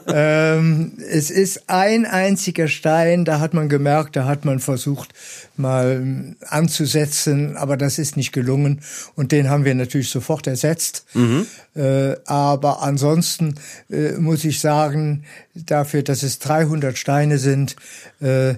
ähm, 0.07 0.93
es 1.09 1.29
ist 1.29 1.69
ein 1.69 2.05
einziger 2.05 2.67
Stein, 2.67 3.23
da 3.23 3.39
hat 3.39 3.53
man 3.53 3.69
gemerkt, 3.69 4.15
da 4.15 4.25
hat 4.25 4.43
man 4.43 4.59
versucht 4.59 5.13
mal 5.55 6.35
anzusetzen, 6.45 7.57
aber 7.57 7.77
das 7.77 7.99
ist 7.99 8.17
nicht 8.17 8.31
gelungen 8.31 8.81
und 9.15 9.31
den 9.31 9.49
haben 9.49 9.65
wir 9.65 9.75
natürlich 9.75 10.09
sofort 10.09 10.47
ersetzt. 10.47 11.05
Mhm. 11.13 11.45
Äh, 11.75 12.15
aber 12.25 12.81
ansonsten 12.81 13.55
äh, 13.89 14.13
muss 14.13 14.43
ich 14.43 14.59
sagen, 14.59 15.23
dafür, 15.53 16.03
dass 16.03 16.23
es 16.23 16.39
300 16.39 16.97
Steine 16.97 17.37
sind, 17.37 17.75
äh, 18.21 18.51
äh, 18.51 18.57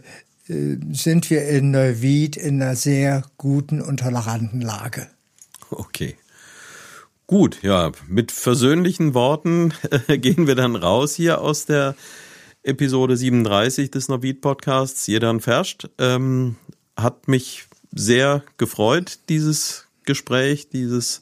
sind 0.92 1.30
wir 1.30 1.48
in 1.48 1.72
Neuwied 1.72 2.38
in 2.38 2.62
einer 2.62 2.76
sehr 2.76 3.24
guten 3.38 3.82
und 3.82 4.00
toleranten 4.00 4.62
Lage. 4.62 5.08
Okay. 5.70 6.16
Gut, 7.32 7.60
ja, 7.62 7.94
mit 8.10 8.30
versöhnlichen 8.34 9.14
Worten 9.14 9.74
äh, 10.10 10.18
gehen 10.18 10.48
wir 10.48 10.56
dann 10.56 10.76
raus 10.76 11.16
hier 11.16 11.40
aus 11.40 11.66
der 11.66 11.96
Episode 12.62 13.16
37 13.16 13.90
des 13.90 14.10
Novid 14.10 14.42
Podcasts. 14.42 15.08
Jeder 15.08 15.40
Verscht. 15.40 15.90
Ähm, 15.98 16.58
hat 16.98 17.30
mich 17.30 17.68
sehr 17.94 18.44
gefreut, 18.58 19.20
dieses 19.30 19.88
Gespräch, 20.04 20.68
dieses 20.72 21.22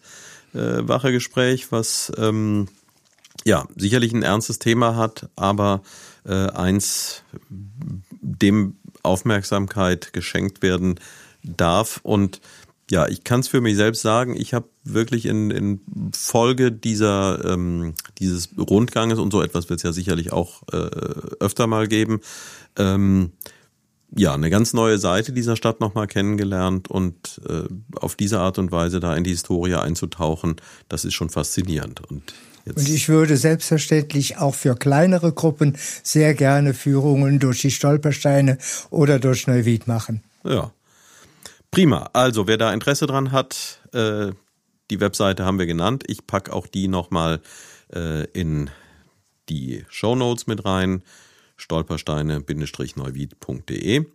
äh, 0.56 0.80
wache 0.82 1.12
Gespräch, 1.12 1.72
was 1.72 2.12
ähm, 2.18 2.70
ja 3.46 3.68
sicherlich 3.76 4.12
ein 4.12 4.24
ernstes 4.24 4.58
Thema 4.58 4.96
hat, 4.96 5.30
aber 5.36 5.84
äh, 6.26 6.34
eins, 6.34 7.22
dem 7.52 8.78
Aufmerksamkeit 9.04 10.12
geschenkt 10.12 10.64
werden 10.64 11.00
darf 11.44 12.00
und 12.02 12.42
ja, 12.90 13.08
ich 13.08 13.24
kann 13.24 13.42
es 13.42 13.48
für 13.48 13.62
mich 13.62 13.76
selbst 13.76 14.02
sagen, 14.02 14.36
ich 14.36 14.56
habe 14.56 14.68
wirklich 14.94 15.26
in, 15.26 15.52
in 15.52 15.82
Folge 16.16 16.72
dieser 16.72 17.44
ähm, 17.46 17.94
dieses 18.18 18.50
Rundganges 18.58 19.20
und 19.20 19.32
so 19.32 19.42
etwas 19.42 19.70
wird 19.70 19.80
es 19.80 19.84
ja 19.84 19.92
sicherlich 19.92 20.32
auch 20.32 20.64
äh, 20.72 20.78
öfter 21.40 21.68
mal 21.68 21.88
geben, 21.88 22.22
ähm, 22.78 23.32
ja, 24.16 24.34
eine 24.34 24.50
ganz 24.50 24.74
neue 24.74 24.98
Seite 24.98 25.34
dieser 25.34 25.56
Stadt 25.56 25.80
nochmal 25.80 26.08
kennengelernt 26.08 26.90
und 26.90 27.42
äh, 27.48 27.64
auf 27.96 28.16
diese 28.16 28.40
Art 28.40 28.58
und 28.58 28.72
Weise 28.72 29.00
da 29.00 29.16
in 29.16 29.24
die 29.24 29.30
Historie 29.32 29.76
einzutauchen, 29.76 30.56
das 30.88 31.06
ist 31.06 31.14
schon 31.14 31.30
faszinierend. 31.30 32.02
Und 32.10 32.34
Jetzt. 32.66 32.78
Und 32.78 32.90
ich 32.90 33.08
würde 33.08 33.38
selbstverständlich 33.38 34.38
auch 34.38 34.54
für 34.54 34.76
kleinere 34.76 35.32
Gruppen 35.32 35.78
sehr 36.04 36.34
gerne 36.34 36.74
Führungen 36.74 37.40
durch 37.40 37.62
die 37.62 37.72
Stolpersteine 37.72 38.58
oder 38.90 39.18
durch 39.18 39.48
Neuwied 39.48 39.88
machen. 39.88 40.22
Ja, 40.44 40.72
Prima. 41.72 42.10
Also, 42.14 42.48
wer 42.48 42.58
da 42.58 42.74
Interesse 42.74 43.06
dran 43.06 43.32
hat, 43.32 43.80
äh, 43.94 44.32
die 44.90 45.00
Webseite 45.00 45.46
haben 45.46 45.60
wir 45.60 45.66
genannt. 45.66 46.04
Ich 46.08 46.28
pack 46.28 46.50
auch 46.50 46.68
die 46.68 46.88
nochmal 46.88 47.42
äh, 47.94 48.26
in 48.32 48.70
die 49.50 49.86
Show 49.90 50.16
Notes 50.16 50.48
mit 50.48 50.64
rein. 50.66 51.04
Stolpersteine-neuwied.de. 51.58 54.06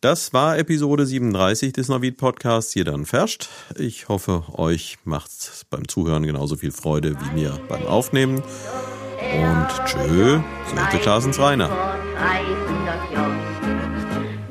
Das 0.00 0.32
war 0.32 0.58
Episode 0.58 1.06
37 1.06 1.72
des 1.72 1.88
Neuwied 1.88 2.16
Podcasts. 2.18 2.72
Hier 2.72 2.84
dann 2.84 3.06
Ferscht. 3.06 3.48
Ich 3.76 4.08
hoffe, 4.08 4.44
euch 4.52 4.98
macht's 5.04 5.64
beim 5.68 5.88
Zuhören 5.88 6.22
genauso 6.22 6.54
viel 6.56 6.70
Freude 6.70 7.16
wie 7.18 7.30
mir 7.34 7.58
beim 7.68 7.84
Aufnehmen. 7.86 8.36
Und 8.36 9.68
tschö, 9.86 10.38
sagte 10.74 10.98
Klaasens 10.98 11.38
Rainer. 11.38 11.70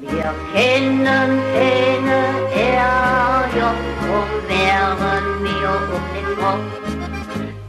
Wir 0.01 0.33
kennen 0.53 1.39
keine 1.53 2.25
Ärger, 2.53 3.73
drum 4.01 4.29
wären 4.49 5.34
åbne 5.95 6.21
krop. 6.35 6.59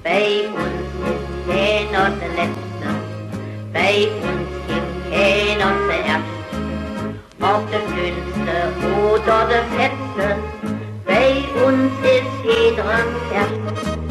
Bag 0.04 0.48
ondskab 0.62 1.18
kan 1.46 1.94
også 2.02 2.28
lette, 2.38 2.90
bag 3.72 4.12
ondskab 4.28 4.86
kan 5.12 5.60
også 5.68 5.96
ærst. 6.14 6.36
Ob 7.40 7.62
den 7.72 7.84
dünste 7.96 8.56
oder 9.02 9.40
den 9.50 9.64
Fetste, 9.76 10.36
bei 11.06 11.44
uns 11.66 11.92
ist 12.14 12.44
jedem 12.44 12.86
Herz. 13.32 14.05